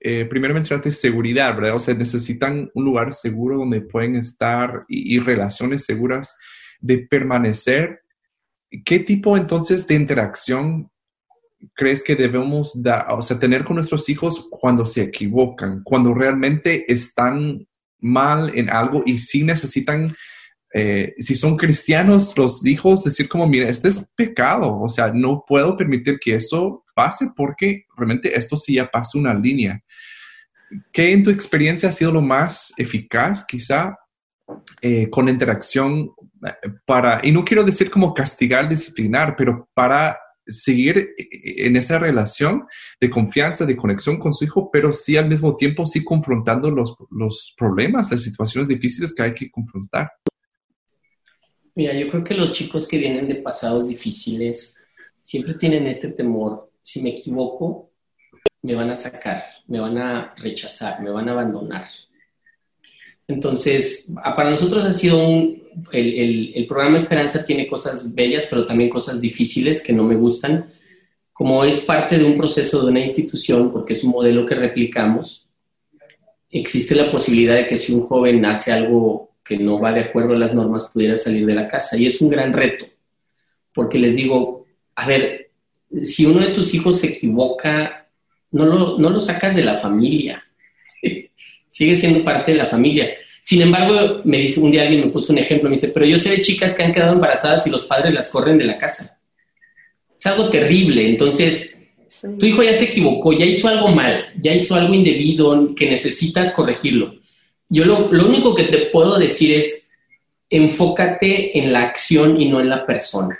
eh, 0.00 0.24
primero 0.24 0.52
mencionaste 0.52 0.90
seguridad, 0.90 1.54
¿verdad? 1.54 1.76
O 1.76 1.78
sea, 1.78 1.94
necesitan 1.94 2.68
un 2.74 2.84
lugar 2.84 3.12
seguro 3.12 3.58
donde 3.58 3.80
pueden 3.80 4.16
estar 4.16 4.84
y, 4.88 5.20
relaciones 5.20 5.84
seguras 5.84 6.36
de 6.80 7.06
permanecer. 7.06 8.00
¿Qué 8.84 8.98
tipo 8.98 9.36
entonces 9.36 9.86
de 9.86 9.94
interacción 9.94 10.90
crees 11.76 12.02
que 12.02 12.16
debemos 12.16 12.82
da, 12.82 13.06
o 13.10 13.22
sea, 13.22 13.38
tener 13.38 13.62
con 13.62 13.76
nuestros 13.76 14.08
hijos 14.08 14.48
cuando 14.50 14.84
se 14.84 15.02
equivocan, 15.02 15.80
cuando 15.84 16.12
realmente 16.12 16.92
están 16.92 17.68
mal 18.00 18.50
en 18.58 18.68
algo 18.68 19.04
y 19.06 19.18
sí 19.18 19.44
necesitan, 19.44 20.16
eh, 20.72 21.14
si 21.18 21.34
son 21.34 21.56
cristianos, 21.56 22.36
los 22.36 22.64
hijos 22.64 23.02
decir 23.02 23.28
como, 23.28 23.46
mira, 23.46 23.68
este 23.68 23.88
es 23.88 24.08
pecado, 24.14 24.80
o 24.80 24.88
sea, 24.88 25.12
no 25.12 25.44
puedo 25.46 25.76
permitir 25.76 26.18
que 26.20 26.36
eso 26.36 26.84
pase 26.94 27.28
porque 27.34 27.86
realmente 27.96 28.36
esto 28.36 28.56
sí 28.56 28.74
ya 28.74 28.88
pasa 28.88 29.18
una 29.18 29.34
línea. 29.34 29.82
¿Qué 30.92 31.12
en 31.12 31.24
tu 31.24 31.30
experiencia 31.30 31.88
ha 31.88 31.92
sido 31.92 32.12
lo 32.12 32.22
más 32.22 32.72
eficaz, 32.76 33.44
quizá, 33.44 33.96
eh, 34.80 35.10
con 35.10 35.28
interacción 35.28 36.10
eh, 36.44 36.70
para, 36.84 37.20
y 37.24 37.32
no 37.32 37.44
quiero 37.44 37.64
decir 37.64 37.90
como 37.90 38.14
castigar, 38.14 38.68
disciplinar, 38.68 39.34
pero 39.36 39.68
para 39.74 40.18
seguir 40.46 41.14
en 41.18 41.76
esa 41.76 41.98
relación 41.98 42.64
de 43.00 43.10
confianza, 43.10 43.66
de 43.66 43.76
conexión 43.76 44.18
con 44.18 44.34
su 44.34 44.44
hijo, 44.44 44.70
pero 44.72 44.92
sí 44.92 45.16
al 45.16 45.28
mismo 45.28 45.56
tiempo 45.56 45.86
sí 45.86 46.02
confrontando 46.02 46.70
los, 46.70 46.94
los 47.10 47.54
problemas, 47.56 48.10
las 48.10 48.22
situaciones 48.22 48.68
difíciles 48.68 49.12
que 49.12 49.22
hay 49.22 49.34
que 49.34 49.50
confrontar. 49.50 50.10
Mira, 51.74 51.94
yo 51.94 52.08
creo 52.10 52.24
que 52.24 52.34
los 52.34 52.52
chicos 52.52 52.86
que 52.86 52.98
vienen 52.98 53.28
de 53.28 53.36
pasados 53.36 53.88
difíciles 53.88 54.76
siempre 55.22 55.54
tienen 55.54 55.86
este 55.86 56.08
temor, 56.08 56.70
si 56.82 57.02
me 57.02 57.10
equivoco, 57.10 57.90
me 58.62 58.74
van 58.74 58.90
a 58.90 58.96
sacar, 58.96 59.44
me 59.68 59.80
van 59.80 59.96
a 59.98 60.34
rechazar, 60.36 61.00
me 61.02 61.10
van 61.10 61.28
a 61.28 61.32
abandonar. 61.32 61.86
Entonces, 63.28 64.12
para 64.36 64.50
nosotros 64.50 64.84
ha 64.84 64.92
sido 64.92 65.18
un, 65.24 65.62
el, 65.92 66.66
programa 66.68 66.96
Esperanza 66.96 67.44
tiene 67.44 67.66
cosas 67.66 68.12
bellas, 68.12 68.46
pero 68.48 68.66
también 68.66 68.90
cosas 68.90 69.20
difíciles 69.20 69.82
que 69.82 69.92
no 69.92 70.04
me 70.04 70.16
gustan. 70.16 70.70
Como 71.32 71.64
es 71.64 71.80
parte 71.80 72.18
de 72.18 72.24
un 72.24 72.36
proceso 72.36 72.82
de 72.82 72.90
una 72.90 73.00
institución, 73.00 73.72
porque 73.72 73.94
es 73.94 74.04
un 74.04 74.10
modelo 74.10 74.44
que 74.44 74.54
replicamos, 74.54 75.48
existe 76.50 76.94
la 76.94 77.08
posibilidad 77.08 77.54
de 77.54 77.66
que 77.66 77.76
si 77.76 77.92
un 77.92 78.02
joven 78.02 78.44
hace 78.44 78.72
algo 78.72 79.29
que 79.50 79.58
no 79.58 79.80
va 79.80 79.92
de 79.92 80.02
acuerdo 80.02 80.34
a 80.34 80.38
las 80.38 80.54
normas, 80.54 80.88
pudiera 80.92 81.16
salir 81.16 81.44
de 81.44 81.54
la 81.54 81.66
casa. 81.66 81.98
Y 81.98 82.06
es 82.06 82.20
un 82.20 82.30
gran 82.30 82.52
reto, 82.52 82.86
porque 83.74 83.98
les 83.98 84.14
digo, 84.14 84.64
a 84.94 85.08
ver, 85.08 85.50
si 86.00 86.24
uno 86.24 86.38
de 86.38 86.52
tus 86.52 86.72
hijos 86.72 87.00
se 87.00 87.08
equivoca, 87.08 88.06
no 88.52 88.64
lo, 88.64 88.98
no 88.98 89.10
lo 89.10 89.18
sacas 89.18 89.56
de 89.56 89.64
la 89.64 89.80
familia, 89.80 90.44
sigue 91.66 91.96
siendo 91.96 92.22
parte 92.22 92.52
de 92.52 92.58
la 92.58 92.66
familia. 92.66 93.10
Sin 93.40 93.60
embargo, 93.60 94.20
me 94.22 94.38
dice 94.38 94.60
un 94.60 94.70
día 94.70 94.82
alguien 94.82 95.00
me 95.00 95.10
puso 95.10 95.32
un 95.32 95.40
ejemplo, 95.40 95.68
me 95.68 95.74
dice, 95.74 95.88
pero 95.88 96.06
yo 96.06 96.16
sé 96.16 96.30
de 96.30 96.42
chicas 96.42 96.72
que 96.72 96.84
han 96.84 96.92
quedado 96.92 97.14
embarazadas 97.14 97.66
y 97.66 97.70
los 97.70 97.86
padres 97.86 98.14
las 98.14 98.28
corren 98.28 98.56
de 98.56 98.66
la 98.66 98.78
casa. 98.78 99.18
Es 100.16 100.26
algo 100.26 100.48
terrible. 100.48 101.08
Entonces, 101.08 101.76
tu 102.38 102.46
hijo 102.46 102.62
ya 102.62 102.74
se 102.74 102.84
equivocó, 102.84 103.32
ya 103.32 103.46
hizo 103.46 103.66
algo 103.66 103.88
mal, 103.88 104.26
ya 104.38 104.54
hizo 104.54 104.76
algo 104.76 104.94
indebido 104.94 105.74
que 105.74 105.90
necesitas 105.90 106.52
corregirlo. 106.52 107.19
Yo 107.70 107.86
lo, 107.86 108.12
lo 108.12 108.26
único 108.26 108.54
que 108.54 108.64
te 108.64 108.90
puedo 108.90 109.18
decir 109.18 109.56
es, 109.56 109.90
enfócate 110.50 111.58
en 111.58 111.72
la 111.72 111.84
acción 111.84 112.38
y 112.38 112.50
no 112.50 112.60
en 112.60 112.68
la 112.68 112.84
persona. 112.84 113.38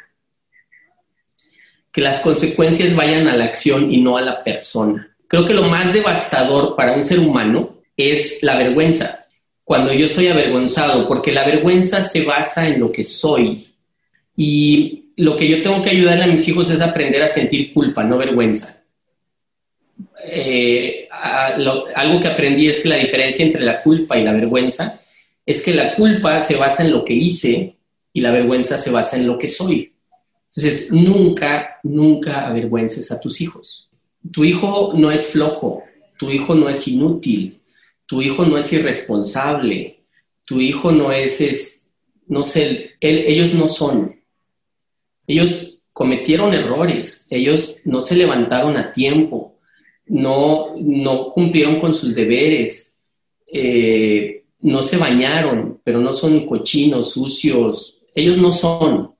Que 1.92 2.00
las 2.00 2.20
consecuencias 2.20 2.96
vayan 2.96 3.28
a 3.28 3.36
la 3.36 3.44
acción 3.44 3.92
y 3.92 4.00
no 4.00 4.16
a 4.16 4.22
la 4.22 4.42
persona. 4.42 5.14
Creo 5.28 5.44
que 5.44 5.52
lo 5.52 5.64
más 5.64 5.92
devastador 5.92 6.74
para 6.74 6.94
un 6.94 7.04
ser 7.04 7.18
humano 7.18 7.82
es 7.96 8.42
la 8.42 8.56
vergüenza 8.56 9.20
cuando 9.70 9.92
yo 9.92 10.08
soy 10.08 10.26
avergonzado, 10.26 11.06
porque 11.06 11.30
la 11.30 11.46
vergüenza 11.46 12.02
se 12.02 12.24
basa 12.24 12.66
en 12.66 12.80
lo 12.80 12.90
que 12.90 13.04
soy. 13.04 13.68
Y 14.36 15.12
lo 15.16 15.36
que 15.36 15.48
yo 15.48 15.62
tengo 15.62 15.80
que 15.80 15.90
ayudarle 15.90 16.24
a 16.24 16.26
mis 16.26 16.48
hijos 16.48 16.68
es 16.70 16.80
aprender 16.80 17.22
a 17.22 17.28
sentir 17.28 17.72
culpa, 17.72 18.02
no 18.02 18.18
vergüenza. 18.18 18.79
Eh, 20.24 21.08
algo 21.10 22.20
que 22.20 22.28
aprendí 22.28 22.68
es 22.68 22.80
que 22.80 22.88
la 22.88 22.96
diferencia 22.96 23.44
entre 23.44 23.62
la 23.62 23.82
culpa 23.82 24.18
y 24.18 24.24
la 24.24 24.32
vergüenza 24.32 25.00
es 25.44 25.62
que 25.62 25.74
la 25.74 25.94
culpa 25.94 26.40
se 26.40 26.56
basa 26.56 26.84
en 26.84 26.92
lo 26.92 27.04
que 27.04 27.14
hice 27.14 27.76
y 28.12 28.20
la 28.20 28.30
vergüenza 28.30 28.78
se 28.78 28.90
basa 28.90 29.16
en 29.16 29.26
lo 29.26 29.38
que 29.38 29.48
soy. 29.48 29.92
Entonces, 30.50 30.92
nunca, 30.92 31.78
nunca 31.82 32.46
avergüences 32.46 33.10
a 33.12 33.20
tus 33.20 33.40
hijos. 33.40 33.88
Tu 34.32 34.44
hijo 34.44 34.92
no 34.96 35.10
es 35.10 35.28
flojo, 35.28 35.84
tu 36.18 36.30
hijo 36.30 36.54
no 36.54 36.68
es 36.68 36.86
inútil, 36.88 37.60
tu 38.06 38.20
hijo 38.20 38.44
no 38.44 38.58
es 38.58 38.72
irresponsable, 38.72 40.00
tu 40.44 40.60
hijo 40.60 40.92
no 40.92 41.12
es, 41.12 41.40
es 41.40 41.92
no 42.26 42.42
sé, 42.42 42.92
ellos 43.00 43.54
no 43.54 43.68
son. 43.68 44.20
Ellos 45.26 45.80
cometieron 45.92 46.54
errores, 46.54 47.26
ellos 47.30 47.78
no 47.84 48.00
se 48.00 48.16
levantaron 48.16 48.76
a 48.76 48.92
tiempo, 48.92 49.49
no, 50.10 50.74
no 50.76 51.30
cumplieron 51.30 51.80
con 51.80 51.94
sus 51.94 52.14
deberes, 52.14 52.98
eh, 53.46 54.42
no 54.60 54.82
se 54.82 54.96
bañaron, 54.96 55.80
pero 55.84 56.00
no 56.00 56.12
son 56.12 56.46
cochinos, 56.46 57.12
sucios, 57.12 58.00
ellos 58.14 58.36
no 58.36 58.50
son. 58.50 59.14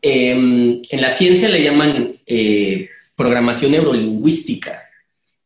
Em, 0.00 0.80
en 0.88 1.00
la 1.00 1.10
ciencia 1.10 1.50
le 1.50 1.62
llaman 1.62 2.16
eh, 2.26 2.88
programación 3.14 3.72
neurolingüística. 3.72 4.82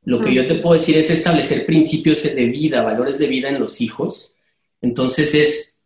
Lo 0.05 0.21
que 0.21 0.33
yo 0.33 0.47
te 0.47 0.57
puedo 0.57 0.75
decir 0.75 0.97
es 0.97 1.11
establecer 1.11 1.67
principios 1.67 2.23
de 2.23 2.47
vida, 2.47 2.83
valores 2.83 3.19
de 3.19 3.27
vida 3.27 3.49
en 3.49 3.59
los 3.59 3.81
hijos. 3.81 4.33
Entonces 4.81 5.35
es, 5.35 5.79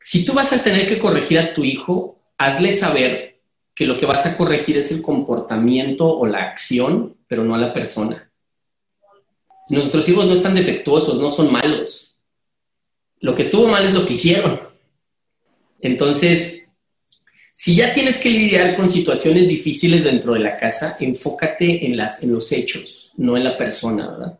si 0.00 0.24
tú 0.24 0.32
vas 0.32 0.52
a 0.54 0.62
tener 0.62 0.88
que 0.88 0.98
corregir 0.98 1.38
a 1.38 1.52
tu 1.52 1.64
hijo, 1.64 2.18
hazle 2.38 2.72
saber 2.72 3.33
que 3.74 3.86
lo 3.86 3.96
que 3.98 4.06
vas 4.06 4.24
a 4.26 4.36
corregir 4.36 4.76
es 4.76 4.92
el 4.92 5.02
comportamiento 5.02 6.06
o 6.06 6.26
la 6.26 6.42
acción, 6.42 7.16
pero 7.26 7.44
no 7.44 7.54
a 7.54 7.58
la 7.58 7.72
persona. 7.72 8.30
Nuestros 9.68 10.08
hijos 10.08 10.26
no 10.26 10.32
están 10.32 10.54
defectuosos, 10.54 11.18
no 11.18 11.30
son 11.30 11.50
malos. 11.50 12.16
Lo 13.20 13.34
que 13.34 13.42
estuvo 13.42 13.66
mal 13.66 13.84
es 13.84 13.94
lo 13.94 14.04
que 14.04 14.14
hicieron. 14.14 14.60
Entonces, 15.80 16.68
si 17.52 17.74
ya 17.74 17.92
tienes 17.92 18.18
que 18.18 18.30
lidiar 18.30 18.76
con 18.76 18.88
situaciones 18.88 19.48
difíciles 19.48 20.04
dentro 20.04 20.34
de 20.34 20.40
la 20.40 20.56
casa, 20.56 20.96
enfócate 21.00 21.86
en, 21.86 21.96
las, 21.96 22.22
en 22.22 22.32
los 22.32 22.50
hechos, 22.52 23.12
no 23.16 23.36
en 23.36 23.44
la 23.44 23.56
persona, 23.56 24.10
¿verdad? 24.10 24.38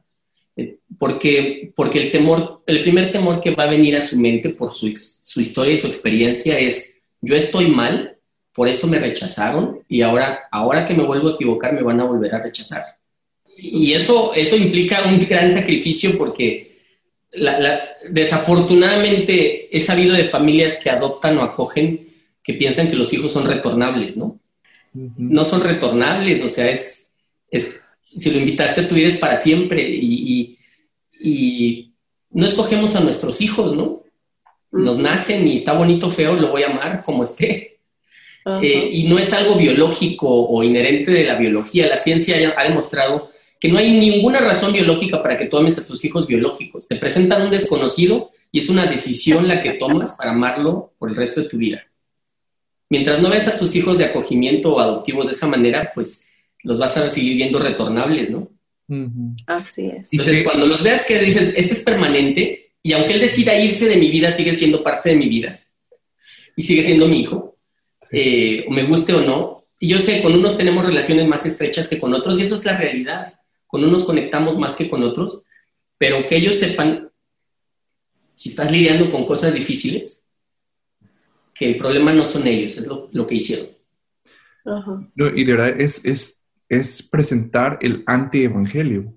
Eh, 0.57 0.79
porque, 0.99 1.73
porque 1.75 2.01
el 2.01 2.11
temor, 2.11 2.63
el 2.67 2.83
primer 2.83 3.11
temor 3.11 3.41
que 3.41 3.55
va 3.55 3.65
a 3.65 3.71
venir 3.71 3.97
a 3.97 4.03
su 4.03 4.19
mente 4.19 4.51
por 4.51 4.73
su, 4.73 4.93
su 4.97 5.41
historia 5.41 5.75
y 5.75 5.79
su 5.79 5.87
experiencia 5.87 6.59
es, 6.59 7.01
yo 7.21 7.35
estoy 7.35 7.69
mal, 7.69 8.14
por 8.55 8.69
eso 8.69 8.87
me 8.87 8.99
rechazaron 8.99 9.81
y 9.89 10.03
ahora, 10.03 10.45
ahora 10.51 10.85
que 10.85 10.95
me 10.95 11.05
vuelvo 11.05 11.31
a 11.31 11.33
equivocar 11.33 11.73
me 11.73 11.83
van 11.83 12.01
a 12.01 12.05
volver 12.05 12.35
a 12.35 12.43
rechazar. 12.43 12.83
Y 13.57 13.93
eso, 13.93 14.33
eso 14.35 14.57
implica 14.57 15.07
un 15.07 15.19
gran 15.19 15.51
sacrificio 15.51 16.17
porque 16.17 16.75
desafortunadamente 18.11 19.77
he 19.77 19.81
sabido 19.81 20.15
de 20.15 20.25
familias 20.25 20.81
que 20.83 20.91
adoptan 20.91 21.37
o 21.39 21.43
acogen 21.43 22.09
que 22.45 22.55
piensan 22.55 22.91
que 22.91 22.97
los 22.97 23.13
hijos 23.13 23.33
son 23.33 23.47
retornables, 23.47 24.17
¿no? 24.17 24.39
No 24.93 25.45
son 25.45 25.63
retornables, 25.63 26.45
o 26.45 26.49
sea, 26.49 26.71
es, 26.71 27.13
es, 27.51 27.81
si 28.15 28.31
lo 28.31 28.39
invitaste 28.39 28.83
a 28.83 28.89
tu 28.89 28.95
vida 28.95 29.09
es 29.09 29.17
para 29.17 29.37
siempre 29.37 29.83
y, 29.83 30.59
no 32.31 32.47
escogemos 32.47 32.97
a 32.97 33.01
nuestros 33.01 33.41
hijos, 33.41 33.77
¿no? 33.77 34.03
Nos 34.73 34.99
nacen 34.99 35.47
y 35.47 35.55
está 35.55 35.73
bonito, 35.73 36.11
feo, 36.11 36.35
lo 36.35 36.51
voy 36.51 36.65
a 36.65 36.71
amar 36.71 37.03
como 37.05 37.23
esté. 37.23 37.74
Eh, 38.63 38.91
y 38.93 39.05
no 39.05 39.19
es 39.19 39.33
algo 39.33 39.57
biológico 39.57 40.29
o 40.29 40.63
inherente 40.63 41.11
de 41.11 41.25
la 41.25 41.37
biología. 41.37 41.87
La 41.87 41.97
ciencia 41.97 42.55
ha 42.57 42.65
demostrado 42.65 43.31
que 43.59 43.69
no 43.69 43.79
hay 43.79 43.93
ninguna 43.93 44.41
razón 44.41 44.73
biológica 44.73 45.23
para 45.23 45.39
que 45.39 45.47
tomes 45.47 45.79
a 45.79 45.87
tus 45.87 46.05
hijos 46.05 46.27
biológicos. 46.27 46.87
Te 46.87 46.97
presentan 46.97 47.43
un 47.43 47.51
desconocido 47.51 48.31
y 48.53 48.59
es 48.59 48.69
una 48.69 48.87
decisión 48.87 49.49
la 49.49 49.63
que 49.63 49.75
tomas 49.75 50.17
para 50.17 50.33
amarlo 50.33 50.93
por 50.99 51.09
el 51.11 51.17
resto 51.17 51.41
de 51.41 51.49
tu 51.49 51.57
vida 51.57 51.85
mientras 52.95 53.21
no 53.21 53.29
ves 53.29 53.49
a 53.49 53.59
tus 53.59 53.75
hijos 53.75 53.99
de 53.99 54.05
acogimiento 54.05 54.75
o 54.75 54.79
adoptivos 54.79 55.27
de 55.27 55.33
esa 55.33 55.49
manera, 55.49 55.91
pues 55.93 56.31
los 56.63 56.79
vas 56.79 56.97
a 56.97 57.09
seguir 57.09 57.35
viendo 57.35 57.59
retornables, 57.59 58.31
¿no? 58.31 58.49
Así 59.47 59.87
es. 59.87 60.13
Entonces, 60.13 60.45
cuando 60.45 60.67
los 60.67 60.81
veas 60.81 61.05
que 61.05 61.19
dices, 61.19 61.55
este 61.57 61.73
es 61.73 61.83
permanente, 61.83 62.73
y 62.83 62.93
aunque 62.93 63.15
él 63.15 63.21
decida 63.21 63.59
irse 63.59 63.89
de 63.89 63.97
mi 63.97 64.11
vida, 64.11 64.31
sigue 64.31 64.55
siendo 64.55 64.83
parte 64.83 65.09
de 65.11 65.17
mi 65.17 65.29
vida, 65.29 65.61
y 66.55 66.63
sigue 66.63 66.85
siendo 66.85 67.09
mi 67.09 67.23
hijo, 67.23 67.54
eh, 68.11 68.65
o 68.69 68.71
me 68.71 68.85
guste 68.85 69.13
o 69.15 69.23
no, 69.23 69.65
y 69.79 69.89
yo 69.89 69.99
sé, 69.99 70.23
con 70.23 70.35
unos 70.35 70.57
tenemos 70.57 70.85
relaciones 70.85 71.27
más 71.27 71.45
estrechas 71.47 71.89
que 71.89 71.99
con 71.99 72.15
otros, 72.15 72.39
y 72.39 72.43
eso 72.43 72.57
es 72.57 72.65
la 72.65 72.77
realidad. 72.77 73.35
Con 73.67 73.85
unos 73.85 74.05
conectamos 74.05 74.59
más 74.59 74.77
que 74.77 74.89
con 74.89 75.03
otros, 75.03 75.43
pero 75.99 76.27
que 76.27 76.37
ellos 76.37 76.57
sepan, 76.57 77.11
si 78.35 78.51
estás 78.51 78.71
lidiando 78.71 79.11
con 79.11 79.27
cosas 79.27 79.55
difíciles, 79.55 80.25
que 81.53 81.71
el 81.71 81.77
problema 81.77 82.13
no 82.13 82.25
son 82.25 82.47
ellos, 82.47 82.77
es 82.79 82.87
lo, 82.87 83.27
que 83.27 83.35
hicieron. 83.35 83.69
y 85.35 85.45
de 85.45 85.53
verdad 85.53 85.81
es, 85.81 86.05
es, 86.05 86.43
es 86.69 87.03
presentar 87.03 87.79
el 87.81 88.03
antievangelio, 88.07 89.15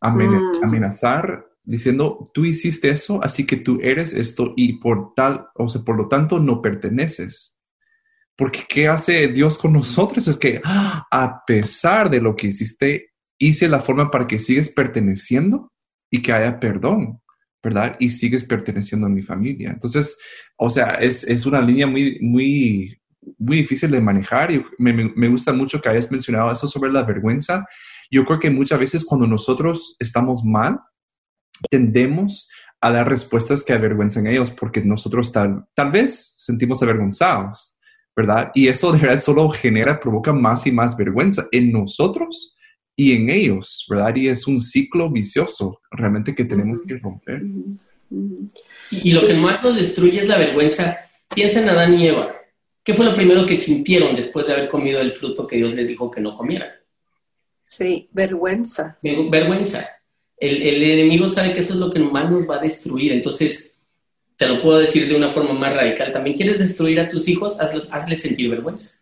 mm. 0.00 0.62
amenazar 0.62 1.46
diciendo, 1.64 2.30
tú 2.34 2.44
hiciste 2.44 2.90
eso, 2.90 3.22
así 3.22 3.46
que 3.46 3.56
tú 3.56 3.78
eres 3.82 4.14
esto 4.14 4.52
y 4.56 4.74
por 4.74 5.14
tal, 5.14 5.48
o 5.54 5.68
sea, 5.68 5.82
por 5.82 5.96
lo 5.96 6.08
tanto 6.08 6.40
no 6.40 6.60
perteneces. 6.60 7.56
Porque 8.36 8.64
¿qué 8.68 8.88
hace 8.88 9.28
Dios 9.28 9.58
con 9.58 9.72
nosotros? 9.72 10.26
Es 10.28 10.36
que 10.36 10.60
¡ah! 10.64 11.06
a 11.10 11.44
pesar 11.46 12.10
de 12.10 12.20
lo 12.20 12.34
que 12.34 12.48
hiciste, 12.48 13.10
hice 13.38 13.68
la 13.68 13.80
forma 13.80 14.10
para 14.10 14.26
que 14.26 14.38
sigues 14.38 14.68
perteneciendo 14.68 15.72
y 16.10 16.22
que 16.22 16.32
haya 16.32 16.60
perdón, 16.60 17.20
¿verdad? 17.62 17.96
Y 17.98 18.10
sigues 18.10 18.44
perteneciendo 18.44 19.06
a 19.06 19.10
mi 19.10 19.22
familia. 19.22 19.70
Entonces, 19.70 20.18
o 20.56 20.70
sea, 20.70 20.92
es, 20.94 21.24
es 21.24 21.46
una 21.46 21.60
línea 21.60 21.86
muy, 21.86 22.18
muy, 22.20 22.98
muy 23.38 23.58
difícil 23.58 23.90
de 23.90 24.00
manejar 24.00 24.50
y 24.50 24.64
me, 24.78 24.92
me, 24.92 25.28
gusta 25.28 25.52
mucho 25.52 25.80
que 25.80 25.88
hayas 25.88 26.10
mencionado 26.10 26.50
eso 26.52 26.66
sobre 26.66 26.92
la 26.92 27.02
vergüenza. 27.02 27.64
Yo 28.10 28.24
creo 28.24 28.38
que 28.38 28.50
muchas 28.50 28.78
veces 28.78 29.04
cuando 29.04 29.26
nosotros 29.26 29.96
estamos 29.98 30.44
mal, 30.44 30.80
tendemos 31.70 32.48
a 32.80 32.90
dar 32.90 33.08
respuestas 33.08 33.62
que 33.62 33.72
avergüencen 33.72 34.26
a 34.26 34.30
ellos 34.30 34.50
porque 34.50 34.84
nosotros 34.84 35.30
tal, 35.32 35.64
tal 35.74 35.92
vez 35.92 36.34
sentimos 36.36 36.82
avergonzados, 36.82 37.76
¿verdad? 38.16 38.50
Y 38.54 38.68
eso 38.68 38.92
de 38.92 38.98
verdad 38.98 39.20
solo 39.20 39.48
genera, 39.50 39.98
provoca 40.00 40.32
más 40.32 40.66
y 40.66 40.72
más 40.72 40.96
vergüenza 40.96 41.46
en 41.52 41.72
nosotros 41.72 42.56
y 42.96 43.12
en 43.12 43.30
ellos, 43.30 43.86
¿verdad? 43.88 44.14
Y 44.16 44.28
es 44.28 44.46
un 44.46 44.60
ciclo 44.60 45.10
vicioso 45.10 45.80
realmente 45.90 46.34
que 46.34 46.44
tenemos 46.44 46.82
que 46.86 46.98
romper. 46.98 47.42
Y, 48.90 49.12
lo 49.12 49.26
que 49.26 49.34
más 49.34 49.62
nos 49.62 49.76
destruye 49.76 50.20
es 50.20 50.28
la 50.28 50.38
vergüenza. 50.38 50.98
Piensa 51.34 51.62
en 51.62 51.68
Adán 51.70 51.94
y 51.94 52.08
Eva. 52.08 52.34
¿Qué 52.84 52.92
fue 52.92 53.06
lo 53.06 53.14
primero 53.14 53.46
que 53.46 53.56
sintieron 53.56 54.14
después 54.16 54.46
de 54.46 54.52
haber 54.52 54.68
comido 54.68 55.00
el 55.00 55.12
fruto 55.12 55.46
que 55.46 55.56
Dios 55.56 55.72
les 55.72 55.88
dijo 55.88 56.10
que 56.10 56.20
no 56.20 56.36
comieran? 56.36 56.68
Sí, 57.64 58.08
vergüenza. 58.12 58.98
Vergüenza 59.02 59.88
el, 60.42 60.82
enemigo 60.82 61.28
sabe 61.28 61.54
que 61.54 61.60
eso 61.60 61.74
es 61.74 61.78
lo 61.78 61.90
que 61.90 62.00
más 62.00 62.30
nos 62.30 62.48
va 62.48 62.56
a 62.56 62.62
destruir. 62.62 63.12
Entonces, 63.12 63.71
te 64.42 64.48
lo 64.48 64.60
puedo 64.60 64.80
decir 64.80 65.06
de 65.08 65.14
una 65.14 65.30
forma 65.30 65.52
más 65.52 65.72
radical. 65.72 66.10
También 66.10 66.34
quieres 66.34 66.58
destruir 66.58 66.98
a 66.98 67.08
tus 67.08 67.28
hijos, 67.28 67.60
hazlos, 67.60 67.88
hazles 67.92 68.22
sentir 68.22 68.50
vergüenza. 68.50 68.98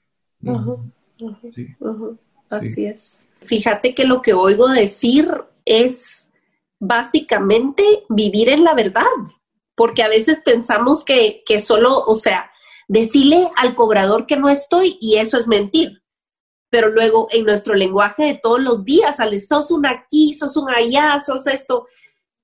Así 2.50 2.85
es. 2.85 3.26
Fíjate 3.42 3.94
que 3.94 4.05
lo 4.05 4.20
que 4.20 4.35
oigo 4.35 4.68
decir 4.68 5.33
es 5.64 6.31
básicamente 6.79 7.83
vivir 8.11 8.50
en 8.50 8.64
la 8.64 8.74
verdad, 8.74 9.05
porque 9.74 10.03
a 10.03 10.09
veces 10.09 10.42
pensamos 10.44 11.05
que, 11.05 11.42
que 11.46 11.59
solo, 11.59 12.00
o 12.00 12.14
sea, 12.14 12.50
decirle 12.87 13.48
al 13.57 13.74
cobrador 13.74 14.26
que 14.26 14.37
no 14.37 14.50
estoy 14.50 14.98
y 15.00 15.16
eso 15.16 15.38
es 15.38 15.48
mentir 15.48 16.00
pero 16.70 16.88
luego 16.88 17.26
en 17.33 17.44
nuestro 17.44 17.74
lenguaje 17.74 18.22
de 18.22 18.35
todos 18.40 18.61
los 18.61 18.85
días, 18.85 19.16
sale, 19.16 19.38
sos 19.38 19.72
un 19.72 19.87
aquí, 19.87 20.35
sos 20.35 20.57
un 20.57 20.70
allá, 20.70 21.18
sos 21.18 21.48
esto. 21.48 21.88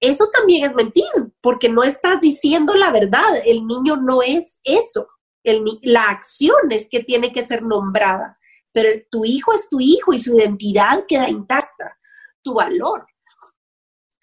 Eso 0.01 0.29
también 0.29 0.65
es 0.65 0.75
mentir, 0.75 1.05
porque 1.41 1.69
no 1.69 1.83
estás 1.83 2.21
diciendo 2.21 2.75
la 2.75 2.91
verdad. 2.91 3.43
El 3.45 3.67
niño 3.67 3.97
no 3.97 4.23
es 4.23 4.61
eso. 4.65 5.09
El, 5.43 5.65
la 5.83 6.05
acción 6.05 6.71
es 6.71 6.89
que 6.89 7.01
tiene 7.01 7.33
que 7.33 7.43
ser 7.43 7.63
nombrada, 7.63 8.39
pero 8.73 8.89
tu 9.11 9.25
hijo 9.25 9.53
es 9.53 9.69
tu 9.69 9.81
hijo 9.81 10.13
y 10.13 10.19
su 10.19 10.37
identidad 10.39 11.05
queda 11.07 11.31
intacta, 11.31 11.97
tu 12.43 12.55
valor. 12.55 13.07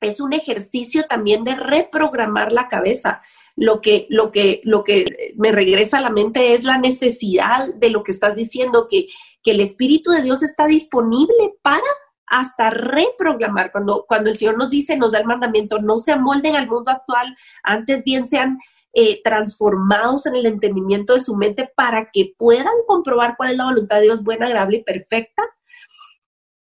Es 0.02 0.20
un 0.20 0.34
ejercicio 0.34 1.06
también 1.08 1.46
de 1.46 1.56
reprogramar 1.56 2.52
la 2.52 2.68
cabeza. 2.68 3.22
Lo 3.56 3.80
que, 3.80 4.06
lo 4.10 4.32
que, 4.32 4.60
lo 4.66 4.84
que 4.84 5.34
me 5.38 5.52
regresa 5.52 6.00
a 6.00 6.02
la 6.02 6.10
mente 6.10 6.54
es 6.54 6.66
la 6.66 6.78
necesidad 6.78 7.74
de 7.74 7.90
lo 7.90 8.04
que 8.04 8.12
estás 8.12 8.36
diciendo, 8.36 8.88
que 8.90 9.08
que 9.44 9.52
el 9.52 9.62
Espíritu 9.62 10.12
de 10.12 10.24
Dios 10.24 10.42
está 10.42 10.66
disponible 10.66 11.54
para 11.62 11.84
hasta 12.34 12.72
reprogramar. 12.72 13.72
Cuando, 13.72 14.06
cuando 14.08 14.32
el 14.32 14.38
Señor 14.38 14.58
nos 14.58 14.72
dice, 14.72 14.98
nos 14.98 15.12
da 15.12 15.20
el 15.20 15.26
mandamiento, 15.26 15.80
no 15.80 16.00
se 16.00 16.14
amolden 16.14 16.56
al 16.56 16.68
mundo 16.68 16.90
actual, 16.90 17.38
antes 17.62 18.04
bien 18.04 18.26
sean 18.26 18.58
eh, 18.92 19.22
transformados 19.22 20.26
en 20.26 20.36
el 20.36 20.48
entendimiento 20.48 21.14
de 21.14 21.20
su 21.20 21.36
mente 21.36 21.72
para 21.76 22.10
que 22.12 22.34
puedan 22.36 22.74
comprobar 22.88 23.36
cuál 23.38 23.52
es 23.52 23.58
la 23.58 23.66
voluntad 23.66 23.98
de 23.98 24.04
Dios 24.04 24.24
buena, 24.24 24.48
agradable 24.48 24.78
y 24.78 24.84
perfecta. 24.84 25.44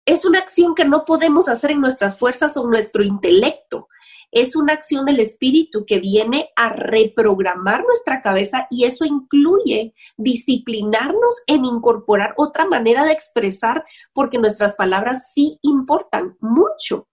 Es 0.05 0.25
una 0.25 0.39
acción 0.39 0.77
que 0.77 0.85
no 0.85 1.05
podemos 1.05 1.49
hacer 1.49 1.73
en 1.73 1.81
nuestras 1.81 2.17
fuerzas 2.17 2.57
o 2.57 2.63
en 2.63 2.71
nuestro 2.71 3.03
intelecto 3.03 3.89
es 4.37 4.55
una 4.55 4.75
acción 4.75 5.07
del 5.07 5.19
espíritu 5.19 5.87
que 5.87 5.99
viene 5.99 6.51
a 6.57 6.69
reprogramar 6.69 7.83
nuestra 7.85 8.21
cabeza 8.21 8.67
y 8.71 8.85
eso 8.85 9.07
incluye 9.07 9.95
disciplinarnos 10.19 11.43
en 11.47 11.65
incorporar 11.65 12.35
otra 12.37 12.67
manera 12.67 13.05
de 13.05 13.13
expresar 13.13 13.83
porque 14.13 14.37
nuestras 14.37 14.75
palabras 14.75 15.33
sí 15.33 15.59
importan 15.63 16.37
mucho. 16.41 17.09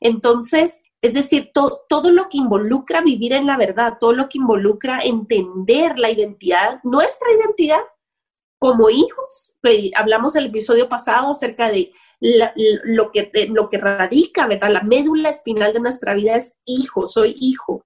Entonces, 0.00 0.82
es 1.02 1.12
decir, 1.12 1.50
todo 1.52 2.10
lo 2.10 2.30
que 2.30 2.38
involucra 2.38 3.02
vivir 3.02 3.34
en 3.34 3.46
la 3.46 3.58
verdad, 3.58 3.98
todo 4.00 4.14
lo 4.14 4.30
que 4.30 4.38
involucra 4.38 5.00
entender 5.00 5.98
la 5.98 6.10
identidad, 6.10 6.80
nuestra 6.84 7.28
identidad 7.38 7.80
como 8.58 8.88
hijos, 8.88 9.58
hablamos 9.94 10.36
el 10.36 10.46
episodio 10.46 10.88
pasado 10.88 11.32
acerca 11.32 11.68
de 11.68 11.92
lo, 12.22 13.10
que, 13.10 13.30
eh, 13.34 13.48
lo 13.48 13.68
que 13.68 13.78
radica, 13.78 14.46
¿verdad? 14.46 14.70
La 14.70 14.82
médula 14.82 15.28
espinal 15.30 15.72
de 15.72 15.80
nuestra 15.80 16.14
vida 16.14 16.36
es 16.36 16.56
hijo, 16.64 17.06
soy 17.06 17.34
hijo. 17.40 17.84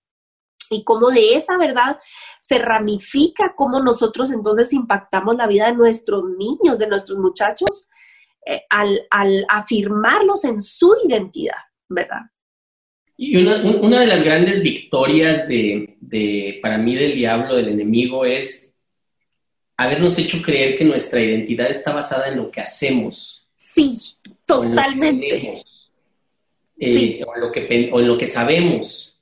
Y 0.70 0.84
cómo 0.84 1.10
de 1.10 1.34
esa 1.34 1.56
verdad 1.56 1.98
se 2.40 2.58
ramifica, 2.58 3.54
cómo 3.56 3.80
nosotros 3.80 4.30
entonces 4.32 4.72
impactamos 4.72 5.36
la 5.36 5.46
vida 5.46 5.66
de 5.66 5.76
nuestros 5.76 6.24
niños, 6.36 6.78
de 6.78 6.88
nuestros 6.88 7.18
muchachos, 7.18 7.88
eh, 8.44 8.62
al, 8.68 9.06
afirmarlos 9.48 10.44
en 10.44 10.60
su 10.60 10.94
identidad, 11.08 11.56
¿verdad? 11.88 12.22
Y 13.16 13.36
una, 13.38 14.00
de 14.00 14.06
las 14.06 14.22
grandes 14.22 14.62
victorias 14.62 15.48
de, 15.48 15.96
de, 16.00 16.58
para 16.60 16.76
mí 16.76 16.94
del 16.94 17.14
diablo, 17.14 17.54
del 17.54 17.70
enemigo, 17.70 18.26
es 18.26 18.76
habernos 19.78 20.18
hecho 20.18 20.42
creer 20.42 20.76
que 20.76 20.84
nuestra 20.84 21.20
identidad 21.22 21.70
está 21.70 21.94
basada 21.94 22.28
en 22.28 22.36
lo 22.36 22.50
que 22.50 22.60
hacemos, 22.60 23.35
Sí, 23.76 23.92
totalmente. 24.46 25.60
Eh, 26.78 27.22
o, 27.26 27.34
en 27.34 27.40
lo 27.42 27.52
que, 27.52 27.90
o 27.92 28.00
en 28.00 28.08
lo 28.08 28.16
que 28.16 28.26
sabemos. 28.26 29.18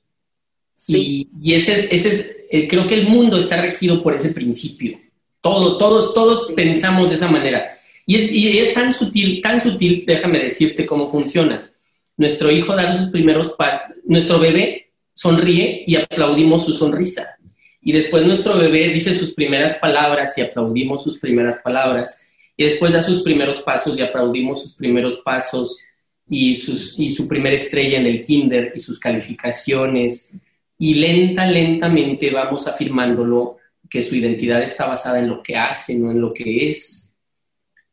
Y, 0.87 1.27
ese 1.53 1.73
es, 1.73 1.91
ese 1.91 2.09
es 2.09 2.35
eh, 2.49 2.67
creo 2.67 2.87
que 2.87 2.93
el 2.93 3.07
mundo 3.07 3.37
está 3.37 3.61
regido 3.61 4.01
por 4.01 4.15
ese 4.15 4.29
principio. 4.29 4.97
Todo, 5.41 5.77
todos, 5.77 6.13
todos 6.13 6.53
pensamos 6.53 7.09
de 7.09 7.15
esa 7.15 7.29
manera. 7.29 7.77
Y 8.05 8.15
es, 8.15 8.31
y 8.31 8.57
es 8.59 8.73
tan 8.73 8.93
sutil, 8.93 9.41
tan 9.41 9.59
sutil, 9.59 10.05
déjame 10.07 10.39
decirte 10.39 10.85
cómo 10.85 11.09
funciona. 11.09 11.69
Nuestro 12.15 12.49
hijo 12.49 12.75
da 12.75 12.93
sus 12.93 13.09
primeros 13.09 13.51
pasos, 13.51 13.97
nuestro 14.05 14.39
bebé 14.39 14.91
sonríe 15.11 15.83
y 15.85 15.97
aplaudimos 15.97 16.63
su 16.65 16.73
sonrisa. 16.73 17.37
Y 17.81 17.91
después 17.91 18.25
nuestro 18.25 18.57
bebé 18.57 18.87
dice 18.89 19.13
sus 19.13 19.33
primeras 19.33 19.75
palabras 19.75 20.37
y 20.37 20.41
aplaudimos 20.41 21.03
sus 21.03 21.19
primeras 21.19 21.57
palabras 21.61 22.24
y 22.57 22.63
después 22.63 22.93
da 22.93 23.01
sus 23.01 23.21
primeros 23.21 23.61
pasos 23.61 23.97
y 23.99 24.01
aplaudimos 24.01 24.61
sus 24.61 24.75
primeros 24.75 25.17
pasos 25.17 25.79
y, 26.27 26.55
sus, 26.55 26.97
y 26.97 27.11
su 27.11 27.27
primera 27.27 27.55
estrella 27.55 27.99
en 27.99 28.07
el 28.07 28.21
kinder 28.21 28.73
y 28.75 28.79
sus 28.79 28.99
calificaciones 28.99 30.33
y 30.77 30.95
lenta, 30.95 31.45
lentamente 31.45 32.29
vamos 32.31 32.67
afirmándolo 32.67 33.57
que 33.89 34.03
su 34.03 34.15
identidad 34.15 34.61
está 34.61 34.85
basada 34.85 35.19
en 35.19 35.29
lo 35.29 35.41
que 35.41 35.55
hace, 35.55 35.97
no 35.97 36.11
en 36.11 36.19
lo 36.19 36.33
que 36.33 36.69
es. 36.69 37.13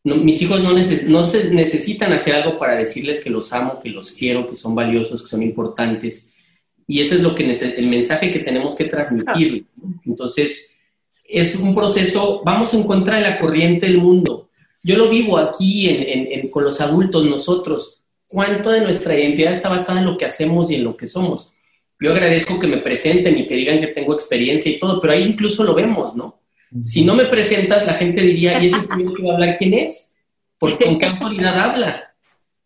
mis 0.04 0.40
hijos 0.42 0.62
no, 0.62 0.72
no 0.72 1.26
necesitan 1.52 2.12
hacer 2.12 2.34
algo 2.34 2.58
para 2.58 2.76
decirles 2.76 3.22
que 3.22 3.30
los 3.30 3.52
amo, 3.52 3.80
que 3.80 3.90
los 3.90 4.10
quiero, 4.12 4.48
que 4.48 4.56
son 4.56 4.74
valiosos, 4.74 5.22
que 5.22 5.28
son 5.28 5.42
importantes. 5.42 6.34
Y 6.86 7.00
ese 7.00 7.16
es 7.16 7.20
lo 7.20 7.34
que 7.34 7.50
el 7.50 7.86
mensaje 7.86 8.30
que 8.30 8.40
tenemos 8.40 8.74
que 8.74 8.86
transmitir. 8.86 9.66
Entonces, 10.04 10.76
es 11.24 11.56
un 11.56 11.74
proceso, 11.74 12.42
vamos 12.44 12.74
en 12.74 12.82
contra 12.82 13.16
de 13.16 13.22
la 13.22 13.38
corriente 13.38 13.86
del 13.86 13.98
mundo. 13.98 14.41
Yo 14.82 14.96
lo 14.96 15.08
vivo 15.08 15.38
aquí 15.38 15.88
en, 15.88 16.48
con 16.48 16.64
los 16.64 16.80
adultos, 16.80 17.24
nosotros. 17.24 18.02
¿Cuánto 18.26 18.70
de 18.70 18.80
nuestra 18.80 19.18
identidad 19.18 19.52
está 19.52 19.68
basada 19.68 20.00
en 20.00 20.06
lo 20.06 20.18
que 20.18 20.24
hacemos 20.24 20.70
y 20.70 20.76
en 20.76 20.84
lo 20.84 20.96
que 20.96 21.06
somos? 21.06 21.52
Yo 22.00 22.10
agradezco 22.10 22.58
que 22.58 22.66
me 22.66 22.78
presenten 22.78 23.38
y 23.38 23.46
que 23.46 23.54
digan 23.54 23.80
que 23.80 23.88
tengo 23.88 24.14
experiencia 24.14 24.72
y 24.72 24.78
todo, 24.78 25.00
pero 25.00 25.12
ahí 25.12 25.22
incluso 25.22 25.62
lo 25.62 25.74
vemos, 25.74 26.16
¿no? 26.16 26.40
Si 26.80 27.04
no 27.04 27.14
me 27.14 27.26
presentas, 27.26 27.86
la 27.86 27.94
gente 27.94 28.22
diría, 28.22 28.60
¿y 28.60 28.66
ese 28.66 28.80
señor 28.80 29.14
que 29.14 29.22
va 29.22 29.32
a 29.32 29.34
hablar 29.34 29.56
quién 29.56 29.74
es? 29.74 30.18
Porque 30.58 30.86
¿Con 30.86 30.98
qué 30.98 31.06
autoridad 31.06 31.58
habla? 31.58 32.14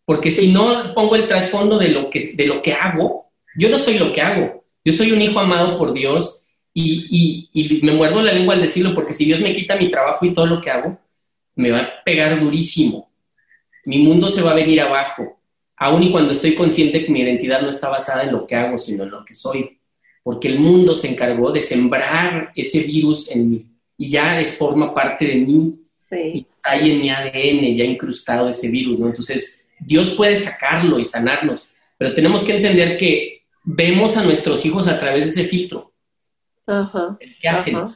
Porque 0.05 0.31
si 0.31 0.51
no 0.51 0.93
pongo 0.95 1.15
el 1.15 1.27
trasfondo 1.27 1.77
de 1.77 1.89
lo, 1.89 2.09
que, 2.09 2.33
de 2.33 2.45
lo 2.45 2.61
que 2.61 2.73
hago, 2.73 3.31
yo 3.57 3.69
no 3.69 3.77
soy 3.77 3.99
lo 3.99 4.11
que 4.13 4.21
hago. 4.21 4.63
Yo 4.85 4.93
soy 4.93 5.11
un 5.11 5.21
hijo 5.21 5.39
amado 5.39 5.77
por 5.77 5.93
Dios 5.93 6.45
y, 6.73 7.49
y, 7.53 7.61
y 7.61 7.81
me 7.83 7.91
muerdo 7.91 8.21
la 8.21 8.31
lengua 8.31 8.53
al 8.53 8.61
decirlo, 8.61 8.95
porque 8.95 9.13
si 9.13 9.25
Dios 9.25 9.41
me 9.41 9.51
quita 9.51 9.75
mi 9.75 9.89
trabajo 9.89 10.25
y 10.25 10.33
todo 10.33 10.45
lo 10.45 10.61
que 10.61 10.71
hago, 10.71 10.97
me 11.57 11.71
va 11.71 11.79
a 11.79 12.03
pegar 12.05 12.39
durísimo. 12.39 13.11
Mi 13.85 13.99
mundo 13.99 14.29
se 14.29 14.41
va 14.41 14.51
a 14.51 14.55
venir 14.55 14.79
abajo, 14.79 15.39
aun 15.75 16.03
y 16.03 16.11
cuando 16.11 16.31
estoy 16.31 16.55
consciente 16.55 17.03
que 17.03 17.11
mi 17.11 17.21
identidad 17.21 17.61
no 17.61 17.69
está 17.69 17.89
basada 17.89 18.23
en 18.23 18.31
lo 18.31 18.47
que 18.47 18.55
hago, 18.55 18.77
sino 18.77 19.03
en 19.03 19.11
lo 19.11 19.25
que 19.25 19.33
soy. 19.33 19.77
Porque 20.23 20.47
el 20.47 20.59
mundo 20.59 20.95
se 20.95 21.09
encargó 21.09 21.51
de 21.51 21.61
sembrar 21.61 22.51
ese 22.55 22.81
virus 22.81 23.29
en 23.31 23.49
mí. 23.49 23.65
y 23.99 24.09
ya 24.09 24.39
es 24.39 24.55
forma 24.55 24.93
parte 24.93 25.25
de 25.25 25.35
mí. 25.35 25.73
Sí. 26.07 26.45
Hay 26.63 26.91
en 26.91 26.99
mi 26.99 27.09
ADN 27.09 27.75
ya 27.75 27.83
incrustado 27.83 28.47
ese 28.47 28.69
virus, 28.69 28.99
¿no? 28.99 29.07
Entonces, 29.07 29.67
Dios 29.79 30.11
puede 30.11 30.35
sacarlo 30.35 30.99
y 30.99 31.05
sanarnos, 31.05 31.67
pero 31.97 32.13
tenemos 32.13 32.43
que 32.43 32.57
entender 32.57 32.97
que 32.97 33.41
vemos 33.63 34.15
a 34.17 34.23
nuestros 34.23 34.63
hijos 34.65 34.87
a 34.87 34.99
través 34.99 35.23
de 35.23 35.29
ese 35.31 35.45
filtro. 35.45 35.91
Ajá. 36.67 37.17
¿Qué 37.41 37.47
hacen? 37.47 37.77
Ajá. 37.77 37.87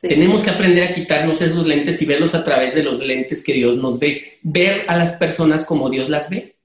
Sí. 0.00 0.08
Tenemos 0.08 0.42
que 0.42 0.48
aprender 0.48 0.88
a 0.88 0.92
quitarnos 0.94 1.42
esos 1.42 1.66
lentes 1.66 2.00
y 2.00 2.06
verlos 2.06 2.34
a 2.34 2.42
través 2.42 2.74
de 2.74 2.82
los 2.82 3.00
lentes 3.00 3.44
que 3.44 3.52
Dios 3.52 3.76
nos 3.76 3.98
ve. 3.98 4.38
Ver 4.40 4.88
a 4.88 4.96
las 4.96 5.12
personas 5.12 5.66
como 5.66 5.90
Dios 5.90 6.08
las 6.08 6.30
ve. 6.30 6.56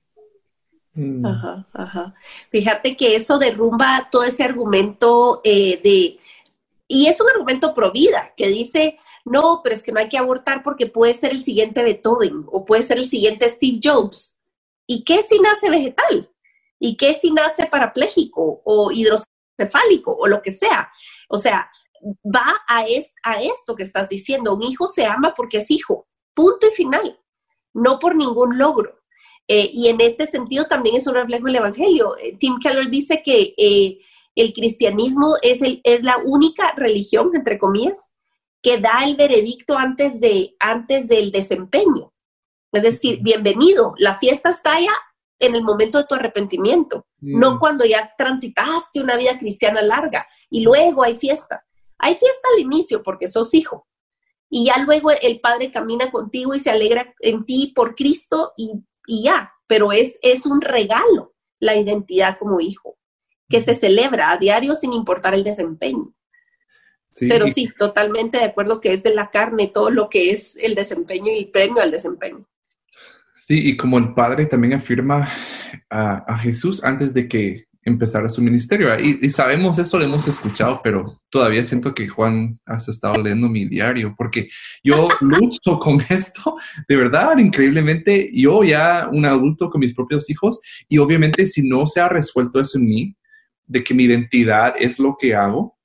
Mm. 0.93 1.26
Ajá, 1.26 1.67
ajá. 1.74 2.15
Fíjate 2.50 2.95
que 2.95 3.15
eso 3.15 3.38
derrumba 3.38 4.08
todo 4.10 4.24
ese 4.24 4.45
argumento 4.45 5.41
eh, 5.43 5.82
de, 5.84 6.17
y 6.88 7.08
es 7.08 7.19
un 7.19 7.28
argumento 7.30 7.74
pro 7.74 7.91
vida, 7.91 8.34
que 8.38 8.48
dice, 8.48 8.98
no, 9.26 9.60
pero 9.62 9.76
es 9.76 9.84
que 9.84 9.91
no 9.91 10.00
hay 10.00 10.08
que 10.08 10.17
abortar 10.17 10.63
porque 10.63 10.86
puede 10.86 11.13
ser 11.13 11.32
el 11.32 11.43
siguiente 11.43 11.84
Beethoven 11.84 12.45
o 12.48 12.63
puede 12.63 12.84
ser 12.84 12.98
el 12.98 13.08
siguiente 13.08 13.50
Steve 13.50 13.80
Jobs. 13.84 14.38
¿Y 14.88 15.04
qué 15.04 15.24
si 15.24 15.39
nace 15.39 15.69
vegetal? 15.69 16.30
¿Y 16.80 16.95
qué 16.95 17.13
si 17.13 17.32
nace 17.32 17.65
parapléjico 17.65 18.62
o 18.63 18.91
hidrocefálico 18.91 20.15
o 20.15 20.28
lo 20.28 20.41
que 20.41 20.52
sea? 20.52 20.89
O 21.28 21.38
sea, 21.38 21.69
va 22.24 22.62
a, 22.68 22.86
es, 22.86 23.13
a 23.24 23.41
esto 23.41 23.76
que 23.76 23.84
estás 23.84 24.10
diciendo. 24.10 24.56
Un 24.56 24.63
hijo 24.63 24.88
se 24.88 25.06
ama 25.06 25.34
porque 25.36 25.58
es 25.58 25.72
hijo, 25.72 26.08
punto 26.34 26.68
y 26.68 26.72
final, 26.72 27.20
no 27.74 28.00
por 28.00 28.15
ningún 28.15 28.58
logro. 28.58 29.00
Eh, 29.48 29.70
y 29.72 29.88
en 29.88 30.02
este 30.02 30.26
sentido 30.26 30.65
también 30.65 30.96
es 30.96 31.08
un 31.08 31.15
reflejo 31.15 31.46
del 31.46 31.58
Evangelio. 31.58 32.18
Eh, 32.18 32.36
Tim 32.38 32.58
Keller 32.62 32.89
dice 32.89 33.22
que 33.24 33.54
eh, 33.58 34.00
el 34.36 34.54
cristianismo 34.54 35.36
es, 35.41 35.62
el, 35.62 35.82
es 35.84 36.04
la 36.04 36.18
única 36.26 36.74
religión, 36.76 37.30
entre 37.34 37.60
comillas, 37.60 38.13
que 38.62 38.80
da 38.80 39.04
el 39.06 39.15
veredicto 39.15 39.78
antes, 39.78 40.20
de, 40.20 40.56
antes 40.60 41.08
del 41.08 41.32
desempeño. 41.32 42.12
Es 42.72 42.84
decir, 42.84 43.20
bienvenido, 43.22 43.94
la 43.98 44.18
fiesta 44.18 44.50
está 44.50 44.80
ya 44.80 44.94
en 45.39 45.54
el 45.54 45.63
momento 45.63 45.98
de 46.00 46.06
tu 46.06 46.15
arrepentimiento, 46.15 47.06
Mm. 47.26 47.39
no 47.39 47.60
cuando 47.60 47.86
ya 47.86 48.13
transitaste 48.18 49.02
una 49.02 49.18
vida 49.18 49.38
cristiana 49.39 49.82
larga 49.82 50.28
y 50.50 50.62
luego 50.62 51.04
hay 51.04 51.15
fiesta. 51.15 51.63
Hay 52.06 52.13
fiesta 52.13 52.50
al 52.54 52.62
inicio 52.62 53.02
porque 53.02 53.28
sos 53.28 53.52
hijo. 53.56 53.88
Y 54.48 54.68
ya 54.68 54.78
luego 54.78 55.10
el 55.10 55.39
Padre 55.39 55.72
camina 55.72 56.12
contigo 56.12 56.54
y 56.54 56.60
se 56.60 56.70
alegra 56.70 57.15
en 57.20 57.46
ti 57.46 57.74
por 57.76 57.96
Cristo 57.96 58.54
y, 58.56 58.74
y 59.08 59.24
ya. 59.24 59.52
Pero 59.65 59.91
es, 59.91 60.20
es 60.22 60.46
un 60.46 60.62
regalo 60.62 61.34
la 61.60 61.76
identidad 61.76 62.38
como 62.38 62.60
hijo, 62.60 63.00
que 63.50 63.60
se 63.60 63.74
celebra 63.74 64.30
a 64.30 64.38
diario 64.38 64.76
sin 64.76 64.94
importar 64.94 65.34
el 65.34 65.44
desempeño. 65.44 66.13
Sí, 67.10 67.28
Pero 67.28 67.48
sí, 67.48 67.70
totalmente 67.76 68.38
de 68.38 68.44
acuerdo 68.44 68.80
que 68.82 68.94
es 68.94 69.02
de 69.02 69.15
la 69.15 69.32
carne 69.32 69.72
todo 69.74 69.89
lo 69.89 70.08
que 70.08 70.30
es 70.30 70.56
el 70.58 70.76
desempeño 70.76 71.32
y 71.32 71.39
el 71.39 71.50
premio 71.50 71.82
al 71.82 71.89
desempeño. 71.89 72.48
Sí, 73.34 73.68
y 73.70 73.76
como 73.76 73.98
el 73.98 74.13
Padre 74.13 74.46
también 74.46 74.76
afirma 74.76 75.28
a, 75.89 76.18
a 76.32 76.38
Jesús 76.38 76.84
antes 76.84 77.15
de 77.15 77.28
que 77.28 77.65
empezara 77.86 78.30
su 78.30 78.41
ministerio. 78.41 78.89
Y, 79.00 79.19
y 79.21 79.30
sabemos 79.30 79.78
eso, 79.78 79.98
lo 80.00 80.06
hemos 80.06 80.28
escuchado, 80.28 80.82
pero 80.84 81.21
todavía 81.30 81.63
siento 81.63 81.93
que 81.93 82.08
Juan 82.08 82.60
has 82.65 82.89
estado 82.89 83.21
leyendo 83.21 83.48
mi 83.48 83.65
diario, 83.65 84.15
porque 84.17 84.50
yo 84.84 85.08
lucho 85.21 85.80
con 85.80 86.02
esto, 86.10 86.58
de 86.89 86.95
verdad, 86.95 87.38
increíblemente, 87.38 88.32
yo 88.34 88.63
ya 88.63 89.08
un 89.12 89.26
adulto 89.26 89.69
con 89.69 89.80
mis 89.80 89.93
propios 89.93 90.30
hijos, 90.30 90.60
y 90.89 90.98
obviamente 90.98 91.45
si 91.45 91.67
no 91.67 91.86
se 91.86 92.02
ha 92.02 92.10
resuelto 92.10 92.60
eso 92.60 92.80
en 92.80 92.86
mí, 92.86 93.15
de 93.67 93.84
que 93.84 93.93
mi 93.93 94.04
identidad 94.04 94.74
es 94.78 95.00
lo 95.00 95.15
que 95.19 95.36
hago, 95.36 95.78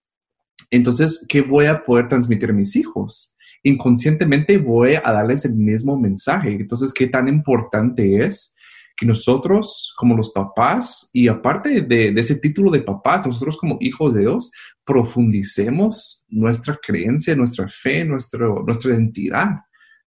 entonces, 0.70 1.24
¿qué 1.28 1.42
voy 1.42 1.66
a 1.66 1.84
poder 1.84 2.08
transmitir 2.08 2.50
a 2.50 2.54
mis 2.54 2.76
hijos? 2.76 3.36
inconscientemente 3.62 4.58
voy 4.58 4.94
a 4.94 5.12
darles 5.12 5.44
el 5.44 5.54
mismo 5.54 5.98
mensaje. 5.98 6.54
Entonces, 6.54 6.92
¿qué 6.92 7.06
tan 7.06 7.28
importante 7.28 8.24
es 8.24 8.56
que 8.96 9.06
nosotros, 9.06 9.94
como 9.96 10.16
los 10.16 10.30
papás, 10.30 11.08
y 11.12 11.28
aparte 11.28 11.80
de, 11.80 12.08
ese 12.16 12.36
título 12.36 12.70
de 12.70 12.82
papá, 12.82 13.22
nosotros 13.24 13.56
como 13.56 13.78
hijos 13.80 14.14
de 14.14 14.20
Dios, 14.20 14.52
profundicemos 14.84 16.26
nuestra 16.28 16.78
creencia, 16.82 17.34
nuestra 17.34 17.66
fe, 17.68 18.04
nuestro, 18.04 18.62
nuestra 18.62 18.90
identidad? 18.90 19.48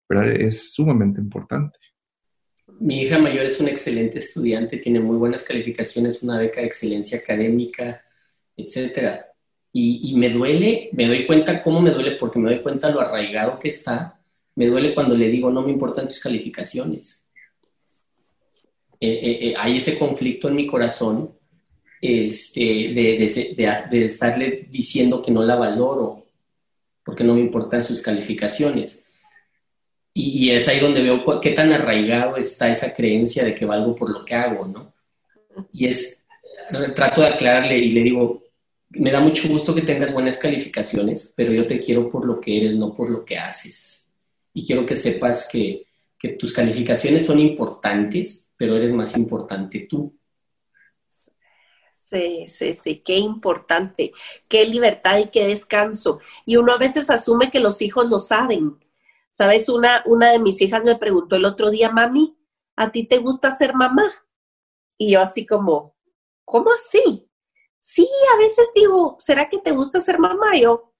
¿verdad? 0.08 0.30
Es 0.30 0.74
sumamente 0.74 1.19
importante. 1.19 1.80
Mi 2.80 3.04
hija 3.04 3.17
mayor 3.17 3.46
es 3.46 3.60
una 3.60 3.69
excelente 3.69 4.17
estudiante, 4.17 4.78
tiene 4.78 5.00
muy 5.00 5.17
buenas 5.17 5.43
calificaciones, 5.43 6.24
una 6.24 6.39
beca 6.39 6.62
de 6.62 6.67
excelencia 6.67 7.19
académica, 7.19 8.04
etcétera. 8.56 9.28
Y, 9.72 10.12
y, 10.12 10.15
me 10.15 10.30
duele, 10.30 10.89
me 10.93 11.08
doy 11.08 11.26
cuenta 11.26 11.63
cómo 11.63 11.82
me 11.82 11.91
duele, 11.91 12.17
porque 12.17 12.39
me 12.39 12.52
doy 12.52 12.62
cuenta 12.62 12.91
lo 12.91 13.02
arraigado 13.02 13.58
que 13.58 13.69
está. 13.69 14.19
Me 14.56 14.67
duele 14.67 14.93
cuando 14.93 15.15
le 15.15 15.30
digo, 15.30 15.50
no 15.50 15.63
me 15.63 15.72
importan 15.72 16.08
tus 16.08 16.19
calificaciones. 16.19 17.22
Eh, 19.06 19.20
eh, 19.22 19.50
eh, 19.50 19.54
hay 19.58 19.76
ese 19.76 20.00
conflicto 20.00 20.48
en 20.48 20.56
mi 20.56 20.66
corazón 20.66 21.38
este, 22.00 22.62
de, 22.62 23.18
de, 23.20 23.54
de, 23.58 23.74
de, 23.92 24.06
estarle 24.06 24.66
diciendo 24.70 25.22
que 25.22 25.30
no 25.30 25.44
la 25.44 25.58
valoro, 25.58 26.28
porque 27.04 27.26
no 27.26 27.36
me 27.36 27.42
importan 27.42 27.84
sus 27.84 28.02
calificaciones. 28.02 29.04
Y, 30.13 30.46
y 30.46 30.52
es 30.52 30.70
ahí 30.70 30.80
donde 30.80 31.04
veo 31.04 31.42
qué 31.42 31.52
tan 31.52 31.74
arraigado 31.74 32.38
está 32.38 32.70
esa 32.70 32.96
creencia 32.96 33.44
de 33.44 33.54
que 33.54 33.66
valgo 33.66 33.94
por 33.94 34.10
lo 34.10 34.24
que 34.24 34.36
hago, 34.36 34.68
¿no? 34.68 34.94
Y 35.74 35.88
es, 35.88 36.26
trato 36.96 37.20
de 37.20 37.28
aclararle 37.28 37.78
y 37.80 37.92
le 37.92 38.04
digo, 38.04 38.44
me 38.92 39.12
da 39.12 39.20
mucho 39.20 39.50
gusto 39.50 39.76
que 39.76 39.82
tengas 39.82 40.13
buenas 40.13 40.38
calificaciones, 40.38 41.34
pero 41.36 41.52
yo 41.52 41.68
te 41.68 41.82
quiero 41.82 42.10
por 42.10 42.26
lo 42.26 42.39
que 42.39 42.56
eres, 42.58 42.76
no 42.76 42.94
por 42.94 43.10
lo 43.10 43.26
que 43.26 43.38
haces. 43.38 44.08
Y 44.54 44.66
quiero 44.66 44.86
que 44.86 44.96
sepas 44.96 45.50
que, 45.52 45.88
que 46.18 46.30
tus 46.30 46.54
calificaciones 46.54 47.26
son 47.26 47.42
importantes, 47.42 48.53
pero 48.63 48.78
eres 48.78 48.93
más 48.93 49.17
importante 49.17 49.88
tú. 49.89 50.17
Sí, 52.06 52.47
sí, 52.47 52.73
sí, 52.73 53.02
qué 53.04 53.17
importante, 53.17 54.13
qué 54.47 54.63
libertad 54.63 55.17
y 55.17 55.26
qué 55.28 55.45
descanso. 55.45 56.21
Y 56.45 56.56
uno 56.56 56.71
a 56.71 56.78
veces 56.78 57.10
asume 57.10 57.52
que 57.52 57.60
los 57.60 57.82
hijos 57.82 58.10
lo 58.10 58.19
saben. 58.19 58.80
Sabes, 59.32 59.67
una, 59.67 60.02
una 60.06 60.32
de 60.32 60.39
mis 60.39 60.62
hijas 60.62 60.82
me 60.82 60.95
preguntó 60.95 61.36
el 61.36 61.43
otro 61.43 61.71
día, 61.71 61.91
mami, 61.91 62.38
¿a 62.78 62.89
ti 62.89 63.06
te 63.06 63.17
gusta 63.17 63.52
ser 63.52 63.73
mamá? 63.73 64.10
Y 64.97 65.12
yo 65.12 65.19
así 65.19 65.45
como, 65.45 65.97
¿cómo 66.45 66.71
así? 66.71 67.30
Sí, 67.82 68.08
a 68.34 68.38
veces 68.38 68.69
digo, 68.73 69.17
¿será 69.19 69.49
que 69.49 69.58
te 69.58 69.71
gusta 69.71 69.99
ser 69.99 70.19
mamá? 70.19 70.56
Y 70.56 70.62
yo, 70.62 70.93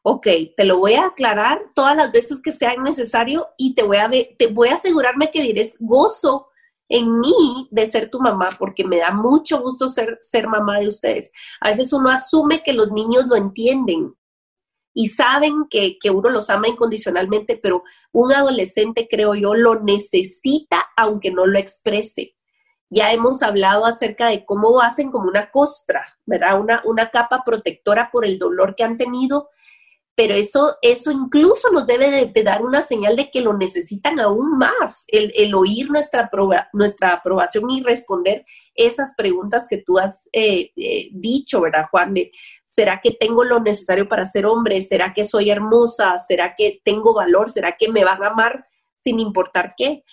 ok, 0.00 0.26
te 0.56 0.64
lo 0.64 0.78
voy 0.78 0.94
a 0.94 1.08
aclarar 1.08 1.66
todas 1.74 1.96
las 1.96 2.12
veces 2.12 2.40
que 2.40 2.50
sea 2.50 2.74
necesario 2.76 3.48
y 3.58 3.74
te 3.74 3.82
voy 3.82 3.98
a, 3.98 4.10
te 4.38 4.46
voy 4.46 4.68
a 4.70 4.76
asegurarme 4.76 5.30
que 5.30 5.42
dirás 5.42 5.76
gozo 5.78 6.48
en 6.88 7.18
mí 7.18 7.68
de 7.70 7.88
ser 7.88 8.10
tu 8.10 8.20
mamá, 8.20 8.50
porque 8.58 8.84
me 8.84 8.98
da 8.98 9.10
mucho 9.10 9.60
gusto 9.60 9.88
ser, 9.88 10.18
ser 10.20 10.48
mamá 10.48 10.80
de 10.80 10.88
ustedes. 10.88 11.30
A 11.60 11.68
veces 11.68 11.92
uno 11.92 12.10
asume 12.10 12.62
que 12.62 12.72
los 12.72 12.90
niños 12.92 13.26
lo 13.26 13.36
entienden 13.36 14.14
y 14.92 15.08
saben 15.08 15.66
que, 15.68 15.98
que 15.98 16.10
uno 16.10 16.30
los 16.30 16.50
ama 16.50 16.68
incondicionalmente, 16.68 17.58
pero 17.60 17.82
un 18.12 18.32
adolescente, 18.32 19.08
creo 19.10 19.34
yo, 19.34 19.54
lo 19.54 19.80
necesita 19.80 20.86
aunque 20.96 21.32
no 21.32 21.46
lo 21.46 21.58
exprese. 21.58 22.36
Ya 22.90 23.12
hemos 23.12 23.42
hablado 23.42 23.86
acerca 23.86 24.28
de 24.28 24.44
cómo 24.44 24.80
hacen 24.80 25.10
como 25.10 25.28
una 25.28 25.50
costra, 25.50 26.06
¿verdad? 26.26 26.60
Una, 26.60 26.82
una 26.84 27.10
capa 27.10 27.42
protectora 27.44 28.10
por 28.12 28.24
el 28.24 28.38
dolor 28.38 28.76
que 28.76 28.84
han 28.84 28.96
tenido, 28.96 29.48
pero 30.16 30.34
eso, 30.34 30.76
eso 30.80 31.10
incluso 31.10 31.70
nos 31.72 31.86
debe 31.86 32.30
de, 32.32 32.42
dar 32.42 32.62
una 32.62 32.82
señal 32.82 33.16
de 33.16 33.30
que 33.30 33.40
lo 33.40 33.56
necesitan 33.56 34.20
aún 34.20 34.58
más, 34.58 35.04
el, 35.08 35.32
el 35.34 35.54
oír 35.54 35.90
nuestra, 35.90 36.30
nuestra 36.72 37.14
aprobación 37.14 37.68
y 37.70 37.82
responder 37.82 38.44
esas 38.74 39.14
preguntas 39.16 39.66
que 39.68 39.78
tú 39.78 39.98
has 39.98 40.28
eh, 40.32 40.70
eh, 40.76 41.08
dicho, 41.12 41.60
¿verdad, 41.60 41.86
Juan? 41.90 42.14
De, 42.14 42.32
¿Será 42.64 43.00
que 43.00 43.12
tengo 43.12 43.44
lo 43.44 43.60
necesario 43.60 44.08
para 44.08 44.24
ser 44.24 44.46
hombre? 44.46 44.80
¿Será 44.82 45.12
que 45.12 45.24
soy 45.24 45.50
hermosa? 45.50 46.18
¿Será 46.18 46.54
que 46.54 46.80
tengo 46.84 47.14
valor? 47.14 47.50
¿Será 47.50 47.76
que 47.76 47.88
me 47.88 48.04
van 48.04 48.22
a 48.22 48.28
amar 48.28 48.66
sin 48.96 49.20
importar 49.20 49.74
qué? 49.76 50.04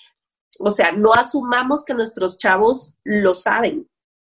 O 0.59 0.71
sea, 0.71 0.91
no 0.91 1.13
asumamos 1.13 1.85
que 1.85 1.93
nuestros 1.93 2.37
chavos 2.37 2.95
lo 3.03 3.33
saben, 3.33 3.89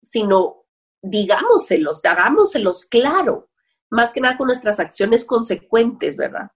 sino 0.01 0.65
digámoselos, 1.01 2.03
hagámoselos 2.05 2.85
claro, 2.85 3.49
más 3.93 4.11
que 4.11 4.21
nada 4.21 4.37
con 4.37 4.47
nuestras 4.47 4.79
acciones 4.79 5.23
consecuentes, 5.23 6.15
¿verdad? 6.15 6.49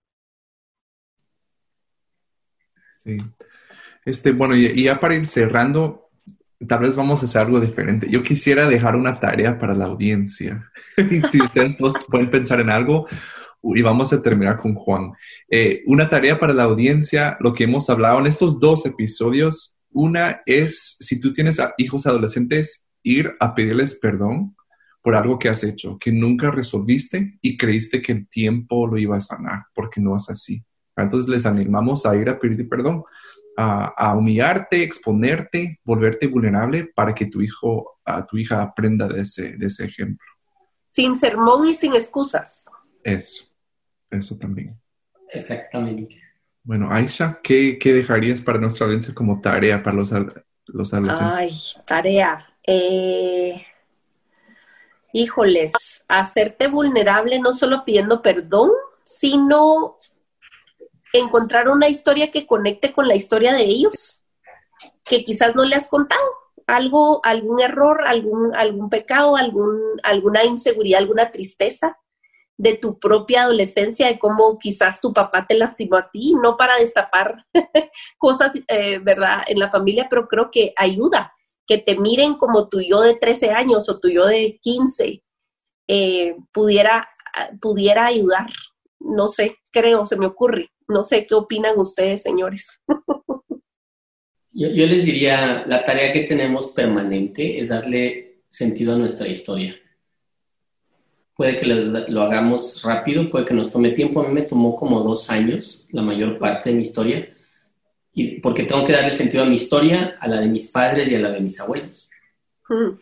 Sí. 3.03 3.17
Este, 4.03 4.31
bueno, 4.31 4.55
y, 4.55 4.83
ya 4.83 4.99
para 4.99 5.13
ir 5.13 5.27
cerrando, 5.27 6.09
tal 6.67 6.79
vez 6.79 6.95
vamos 6.95 7.21
a 7.21 7.25
hacer 7.25 7.41
algo 7.41 7.59
diferente. 7.59 8.09
Yo 8.09 8.23
quisiera 8.23 8.67
dejar 8.67 8.95
una 8.95 9.19
tarea 9.19 9.59
para 9.59 9.75
la 9.75 9.85
audiencia. 9.85 10.71
si 11.31 11.41
ustedes 11.41 11.77
dos 11.77 11.93
pueden 12.09 12.31
pensar 12.31 12.59
en 12.59 12.71
algo, 12.71 13.05
y 13.63 13.81
vamos 13.81 14.13
a 14.13 14.21
terminar 14.21 14.59
con 14.59 14.73
Juan. 14.73 15.11
Eh, 15.49 15.83
una 15.85 16.09
tarea 16.09 16.39
para 16.39 16.53
la 16.53 16.63
audiencia, 16.63 17.37
lo 17.39 17.53
que 17.53 17.65
hemos 17.65 17.89
hablado 17.89 18.19
en 18.19 18.27
estos 18.27 18.59
dos 18.59 18.85
episodios. 18.85 19.77
Una 19.91 20.41
es, 20.45 20.95
si 20.99 21.19
tú 21.19 21.31
tienes 21.31 21.59
hijos 21.77 22.07
adolescentes, 22.07 22.87
ir 23.03 23.35
a 23.39 23.53
pedirles 23.53 23.93
perdón 23.93 24.55
por 25.07 25.15
algo 25.15 25.39
que 25.39 25.47
has 25.47 25.63
hecho, 25.63 25.97
que 25.97 26.11
nunca 26.11 26.51
resolviste 26.51 27.39
y 27.41 27.55
creíste 27.55 28.01
que 28.01 28.11
el 28.11 28.27
tiempo 28.27 28.85
lo 28.85 28.97
iba 28.97 29.15
a 29.15 29.21
sanar, 29.21 29.63
porque 29.73 30.01
no 30.01 30.17
es 30.17 30.29
así. 30.29 30.61
Entonces 30.97 31.29
les 31.29 31.45
animamos 31.45 32.05
a 32.05 32.13
ir 32.17 32.27
a 32.27 32.37
pedir 32.37 32.67
perdón, 32.67 33.05
a, 33.55 34.13
humillarte, 34.17 34.83
exponerte, 34.83 35.79
volverte 35.85 36.27
vulnerable 36.27 36.91
para 36.93 37.15
que 37.15 37.27
tu 37.27 37.39
hijo, 37.39 38.01
a 38.03 38.25
tu 38.25 38.37
hija 38.37 38.61
aprenda 38.61 39.07
de 39.07 39.21
ese, 39.21 39.55
de 39.55 39.67
ese 39.67 39.85
ejemplo. 39.85 40.27
Sin 40.91 41.15
sermón 41.15 41.65
y 41.65 41.73
sin 41.73 41.93
excusas. 41.93 42.65
Eso, 43.01 43.45
eso 44.11 44.37
también. 44.37 44.75
Exactamente. 45.31 46.21
Bueno, 46.63 46.91
Aisha, 46.91 47.39
¿qué, 47.41 47.77
qué 47.79 47.93
dejarías 47.93 48.41
para 48.41 48.59
nuestra 48.59 48.87
audiencia 48.87 49.13
como 49.13 49.39
tarea 49.39 49.81
para 49.81 49.95
los, 49.95 50.11
los 50.65 50.93
adolescentes? 50.93 51.33
Ay, 51.33 51.83
tarea. 51.85 52.45
Eh, 52.67 53.65
híjoles, 55.17 55.73
hacerte 56.07 56.67
vulnerable 56.67 57.39
no 57.39 57.53
solo 57.53 57.83
pidiendo 57.83 58.21
perdón, 58.21 58.71
sino 59.03 59.97
encontrar 61.13 61.69
una 61.69 61.87
historia 61.87 62.31
que 62.31 62.45
conecte 62.45 62.93
con 62.93 63.07
la 63.07 63.15
historia 63.15 63.53
de 63.53 63.63
ellos, 63.63 64.23
que 65.03 65.23
quizás 65.23 65.55
no 65.55 65.65
le 65.65 65.75
has 65.75 65.87
contado. 65.87 66.21
Algo, 66.67 67.21
algún 67.23 67.61
error, 67.61 68.05
algún, 68.05 68.53
algún 68.53 68.89
pecado, 68.89 69.37
algún, 69.37 69.79
alguna 70.03 70.43
inseguridad, 70.43 70.99
alguna 70.99 71.31
tristeza 71.31 71.97
de 72.57 72.75
tu 72.75 72.99
propia 72.99 73.43
adolescencia, 73.43 74.07
de 74.07 74.19
cómo 74.19 74.57
quizás 74.59 74.99
tu 74.99 75.13
papá 75.13 75.45
te 75.47 75.55
lastimó 75.55 75.95
a 75.97 76.11
ti, 76.11 76.35
no 76.41 76.57
para 76.57 76.75
destapar 76.75 77.45
cosas, 78.17 78.53
eh, 78.67 78.99
¿verdad?, 78.99 79.43
en 79.47 79.59
la 79.59 79.69
familia, 79.69 80.07
pero 80.09 80.27
creo 80.27 80.51
que 80.51 80.73
ayuda 80.75 81.33
que 81.67 81.77
te 81.77 81.99
miren 81.99 82.35
como 82.35 82.69
tu 82.69 82.79
yo 82.81 83.01
de 83.01 83.15
13 83.15 83.49
años 83.51 83.89
o 83.89 83.99
tu 83.99 84.09
yo 84.09 84.25
de 84.25 84.57
15 84.61 85.21
eh, 85.87 86.35
pudiera, 86.51 87.07
pudiera 87.61 88.05
ayudar. 88.05 88.47
No 88.99 89.27
sé, 89.27 89.57
creo, 89.71 90.05
se 90.05 90.17
me 90.17 90.25
ocurre. 90.25 90.71
No 90.87 91.03
sé 91.03 91.27
qué 91.27 91.35
opinan 91.35 91.77
ustedes, 91.77 92.23
señores. 92.23 92.67
yo, 94.51 94.69
les 94.69 95.05
diría, 95.05 95.65
la 95.67 95.83
tarea 95.83 96.13
que 96.13 96.23
tenemos 96.23 96.71
permanente 96.71 97.59
es 97.59 97.67
darle 97.67 98.41
sentido 98.49 98.95
a 98.95 98.97
nuestra 98.97 99.27
historia. 99.27 99.75
Puede 101.35 101.59
que 101.59 101.67
lo, 101.67 102.07
lo 102.07 102.21
hagamos 102.23 102.81
rápido, 102.81 103.29
puede 103.29 103.45
que 103.45 103.53
nos 103.53 103.69
tome 103.69 103.91
tiempo. 103.91 104.21
A 104.21 104.27
mí 104.27 104.33
me 104.33 104.41
tomó 104.41 104.75
como 104.75 105.03
dos 105.03 105.29
años 105.29 105.87
la 105.91 106.01
mayor 106.01 106.39
parte 106.39 106.69
de 106.69 106.77
mi 106.77 106.81
historia 106.81 107.36
y 108.17 108.39
porque 108.39 108.63
tengo 108.63 108.83
que 108.83 108.93
darle 108.93 109.11
sentido 109.11 109.43
a 109.43 109.45
mi 109.45 109.53
historia, 109.53 110.17
a 110.19 110.27
la 110.27 110.39
de 110.39 110.47
mis 110.47 110.71
padres 110.71 111.11
y 111.11 111.13
a 111.13 111.19
la 111.19 111.29
de 111.29 111.39
mis 111.39 111.59
abuelos. 111.59 112.09
Hmm. 112.67 112.97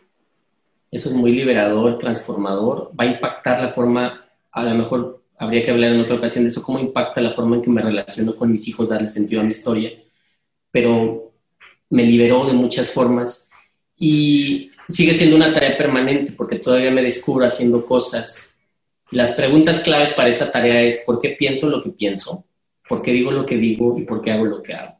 Eso 0.90 1.08
es 1.08 1.14
muy 1.14 1.32
liberador, 1.32 1.96
transformador, 1.96 2.90
va 2.90 3.04
a 3.04 3.06
impactar 3.06 3.62
la 3.62 3.72
forma, 3.72 4.26
a 4.52 4.62
lo 4.62 4.74
mejor 4.74 5.22
habría 5.38 5.64
que 5.64 5.70
hablar 5.70 5.92
en 5.92 6.00
otra 6.00 6.16
ocasión 6.16 6.44
de 6.44 6.50
eso, 6.50 6.62
cómo 6.62 6.78
impacta 6.78 7.22
la 7.22 7.32
forma 7.32 7.56
en 7.56 7.62
que 7.62 7.70
me 7.70 7.80
relaciono 7.80 8.36
con 8.36 8.52
mis 8.52 8.68
hijos, 8.68 8.90
darle 8.90 9.06
sentido 9.06 9.40
a 9.40 9.44
mi 9.44 9.52
historia, 9.52 9.90
pero 10.70 11.32
me 11.88 12.04
liberó 12.04 12.44
de 12.44 12.52
muchas 12.52 12.90
formas 12.90 13.48
y 13.96 14.70
sigue 14.86 15.14
siendo 15.14 15.36
una 15.36 15.54
tarea 15.54 15.78
permanente 15.78 16.32
porque 16.32 16.58
todavía 16.58 16.90
me 16.90 17.02
descubro 17.02 17.46
haciendo 17.46 17.86
cosas. 17.86 18.58
Las 19.10 19.32
preguntas 19.32 19.80
claves 19.80 20.12
para 20.12 20.28
esa 20.28 20.52
tarea 20.52 20.82
es 20.82 21.04
¿por 21.06 21.22
qué 21.22 21.30
pienso 21.30 21.70
lo 21.70 21.82
que 21.82 21.88
pienso? 21.88 22.44
¿Por 22.86 23.00
qué 23.00 23.12
digo 23.12 23.30
lo 23.30 23.46
que 23.46 23.56
digo 23.56 23.98
y 23.98 24.02
por 24.02 24.20
qué 24.20 24.32
hago 24.32 24.44
lo 24.44 24.62
que 24.62 24.74
hago? 24.74 24.95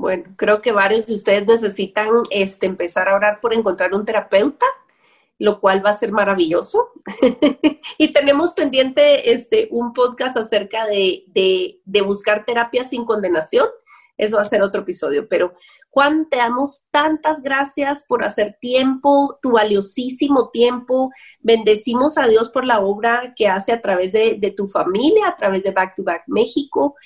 Bueno, 0.00 0.32
creo 0.36 0.62
que 0.62 0.72
varios 0.72 1.06
de 1.06 1.12
ustedes 1.12 1.46
necesitan 1.46 2.08
este, 2.30 2.64
empezar 2.64 3.10
a 3.10 3.14
orar 3.14 3.38
por 3.38 3.52
encontrar 3.52 3.92
un 3.92 4.06
terapeuta, 4.06 4.64
lo 5.38 5.60
cual 5.60 5.84
va 5.84 5.90
a 5.90 5.92
ser 5.92 6.10
maravilloso. 6.10 6.88
y 7.98 8.10
tenemos 8.10 8.54
pendiente 8.54 9.30
este, 9.30 9.68
un 9.70 9.92
podcast 9.92 10.38
acerca 10.38 10.86
de, 10.86 11.24
de, 11.84 12.00
buscar 12.00 12.46
terapia 12.46 12.84
sin 12.84 13.04
condenación. 13.04 13.68
Eso 14.16 14.36
va 14.36 14.42
a 14.42 14.46
ser 14.46 14.62
otro 14.62 14.80
episodio. 14.80 15.28
Pero 15.28 15.52
Juan, 15.90 16.30
te 16.30 16.38
damos 16.38 16.86
tantas 16.90 17.42
gracias 17.42 18.06
por 18.08 18.24
hacer 18.24 18.56
tiempo, 18.58 19.38
tu 19.42 19.52
valiosísimo 19.52 20.48
tiempo. 20.48 21.10
Bendecimos 21.40 22.16
a 22.16 22.26
Dios 22.26 22.48
por 22.48 22.64
la 22.64 22.80
obra 22.80 23.34
que 23.36 23.48
hace 23.48 23.72
a 23.72 23.82
través 23.82 24.12
de, 24.12 24.38
de 24.40 24.50
tu 24.50 24.66
familia, 24.66 25.28
a 25.28 25.36
través 25.36 25.62
de 25.62 25.72
Back 25.72 25.96
to 25.96 26.04
Back 26.04 26.22
México. 26.26 26.96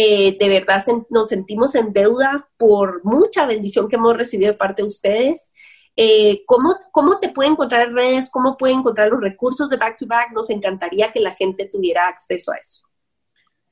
Eh, 0.00 0.36
de 0.38 0.48
verdad 0.48 0.80
nos 1.10 1.26
sentimos 1.26 1.74
en 1.74 1.92
deuda 1.92 2.48
por 2.56 3.04
mucha 3.04 3.46
bendición 3.46 3.88
que 3.88 3.96
hemos 3.96 4.16
recibido 4.16 4.52
de 4.52 4.56
parte 4.56 4.82
de 4.82 4.86
ustedes. 4.86 5.50
Eh, 5.96 6.42
¿cómo, 6.46 6.76
¿Cómo 6.92 7.18
te 7.18 7.30
puede 7.30 7.48
encontrar 7.48 7.88
en 7.88 7.96
redes? 7.96 8.30
¿Cómo 8.30 8.56
puede 8.56 8.74
encontrar 8.74 9.08
los 9.08 9.20
recursos 9.20 9.68
de 9.70 9.76
Back 9.76 9.96
to 9.98 10.06
Back? 10.06 10.30
Nos 10.32 10.50
encantaría 10.50 11.10
que 11.10 11.18
la 11.18 11.32
gente 11.32 11.66
tuviera 11.66 12.06
acceso 12.06 12.52
a 12.52 12.58
eso. 12.58 12.82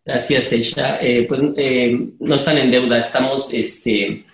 Gracias, 0.05 0.53
Eisha. 0.53 0.99
Eh, 1.01 1.27
pues 1.29 1.41
no 2.19 2.35
están 2.35 2.59
en 2.59 2.73
deuda, 2.73 2.99
estamos, 2.99 3.55
este, 3.55 4.27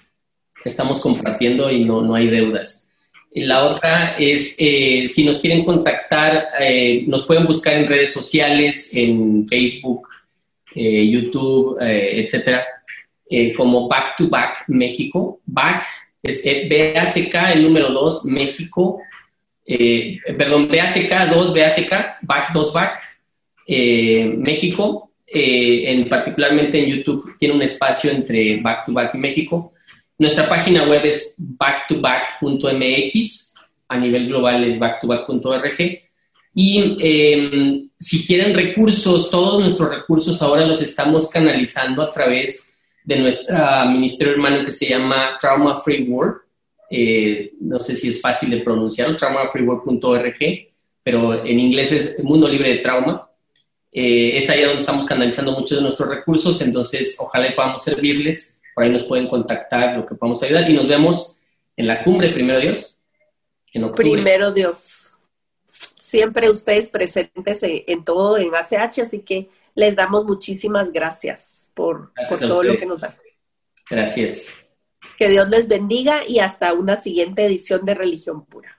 estamos 0.65 0.99
compartiendo 0.99 1.71
y 1.71 1.85
no, 1.85 2.01
no 2.01 2.15
hay 2.15 2.31
deudas. 2.31 2.89
La 3.33 3.65
otra 3.65 4.17
es, 4.17 4.57
si 4.57 5.25
nos 5.27 5.41
quieren 5.41 5.63
contactar, 5.67 6.49
nos 7.07 7.27
pueden 7.27 7.45
buscar 7.45 7.75
en 7.75 7.87
redes 7.87 8.15
sociales, 8.15 8.95
en 8.95 9.47
Facebook, 9.47 10.09
eh, 10.75 11.09
YouTube, 11.09 11.79
eh, 11.81 12.21
etcétera, 12.21 12.67
eh, 13.29 13.53
como 13.55 13.89
Back 13.89 14.17
to 14.17 14.29
Back 14.29 14.65
México. 14.69 15.41
Back 15.45 15.85
es 16.23 16.45
BACK, 16.45 17.35
el 17.55 17.63
número 17.63 17.91
2, 17.91 18.25
México. 18.27 19.01
perdón, 19.67 20.69
BACK 20.69 21.31
2, 21.31 21.55
BACK, 21.55 22.19
Back 22.23 22.53
2 22.53 22.73
Back, 22.73 23.01
México. 23.67 25.09
en, 25.35 26.11
particularmente 26.11 26.79
en 26.79 26.91
YouTube 26.91 27.39
tiene 27.39 27.55
un 27.55 27.63
espacio 27.63 28.11
entre 28.11 28.61
Back 28.61 28.85
to 28.87 28.93
Back 28.93 29.15
y 29.15 29.19
México. 29.19 29.73
Nuestra 30.19 30.47
página 30.49 30.87
web 30.87 31.05
es 31.05 31.35
backtoback.mx, 31.39 33.55
a 33.89 33.99
nivel 33.99 34.29
global 34.29 34.65
es 34.65 34.79
backtoback.org. 34.79 36.03
Y 36.55 36.97
eh, 37.01 37.89
si 37.99 38.27
quieren 38.27 38.55
recursos, 38.55 39.31
todos 39.31 39.61
nuestros 39.61 39.89
recursos 39.89 40.41
ahora 40.43 40.67
los 40.67 40.83
estamos 40.83 41.31
canalizando 41.31 42.03
a 42.03 42.13
través 42.13 42.79
de 43.05 43.17
nuestro 43.17 43.57
ministerio 43.91 44.35
hermano 44.35 44.65
que 44.65 44.71
se 44.71 44.87
llama 44.87 45.37
Trauma 45.41 45.77
Free 45.77 46.09
World. 46.09 46.41
Eh, 46.91 47.55
no 47.61 47.81
sé 47.81 47.97
si 47.97 48.09
es 48.09 48.21
fácil 48.21 48.51
de 48.51 48.59
pronunciar, 48.59 49.17
traumafreeworld.org, 49.17 50.39
pero 51.03 51.45
en 51.45 51.59
inglés 51.59 51.93
es 51.93 52.23
Mundo 52.23 52.49
Libre 52.49 52.71
de 52.71 52.79
Trauma. 52.79 53.29
Eh, 53.91 54.37
es 54.37 54.49
ahí 54.51 54.63
donde 54.63 54.81
estamos 54.81 55.07
canalizando 55.07 55.53
muchos 55.53 55.79
de 55.79 55.83
nuestros 55.83 56.09
recursos, 56.09 56.61
entonces 56.61 57.17
ojalá 57.19 57.55
podamos 57.57 57.83
servirles. 57.83 58.63
Por 58.75 58.85
ahí 58.85 58.91
nos 58.91 59.05
pueden 59.05 59.27
contactar, 59.29 59.97
lo 59.97 60.07
que 60.07 60.15
podamos 60.15 60.43
ayudar. 60.43 60.69
Y 60.69 60.75
nos 60.75 60.87
vemos 60.87 61.43
en 61.77 61.87
la 61.87 62.03
cumbre, 62.03 62.31
primero 62.31 62.61
Dios. 62.61 62.99
En 63.73 63.91
Primero 63.93 64.53
Dios 64.53 65.02
siempre 66.13 66.51
ustedes 66.51 66.91
presentes 66.91 67.61
en, 67.63 68.05
todo 68.05 68.37
en 68.37 68.55
ACH, 68.55 68.99
así 68.99 69.21
que 69.21 69.49
les 69.75 69.97
damos 69.97 70.27
muchísimas 70.27 70.93
gracias 70.93 71.71
por, 71.73 72.13
todo 72.39 72.63
lo 72.63 72.77
que 72.77 72.85
nos 72.85 73.01
dan. 73.01 73.15
Gracias. 73.89 74.69
Que 75.17 75.29
Dios 75.29 75.49
les 75.49 75.69
bendiga 75.69 76.21
y 76.29 76.41
hasta 76.41 76.75
una 76.75 76.97
siguiente 76.97 77.47
edición 77.47 77.87
de 77.87 77.95
Religión 77.95 78.45
Pura. 78.45 78.79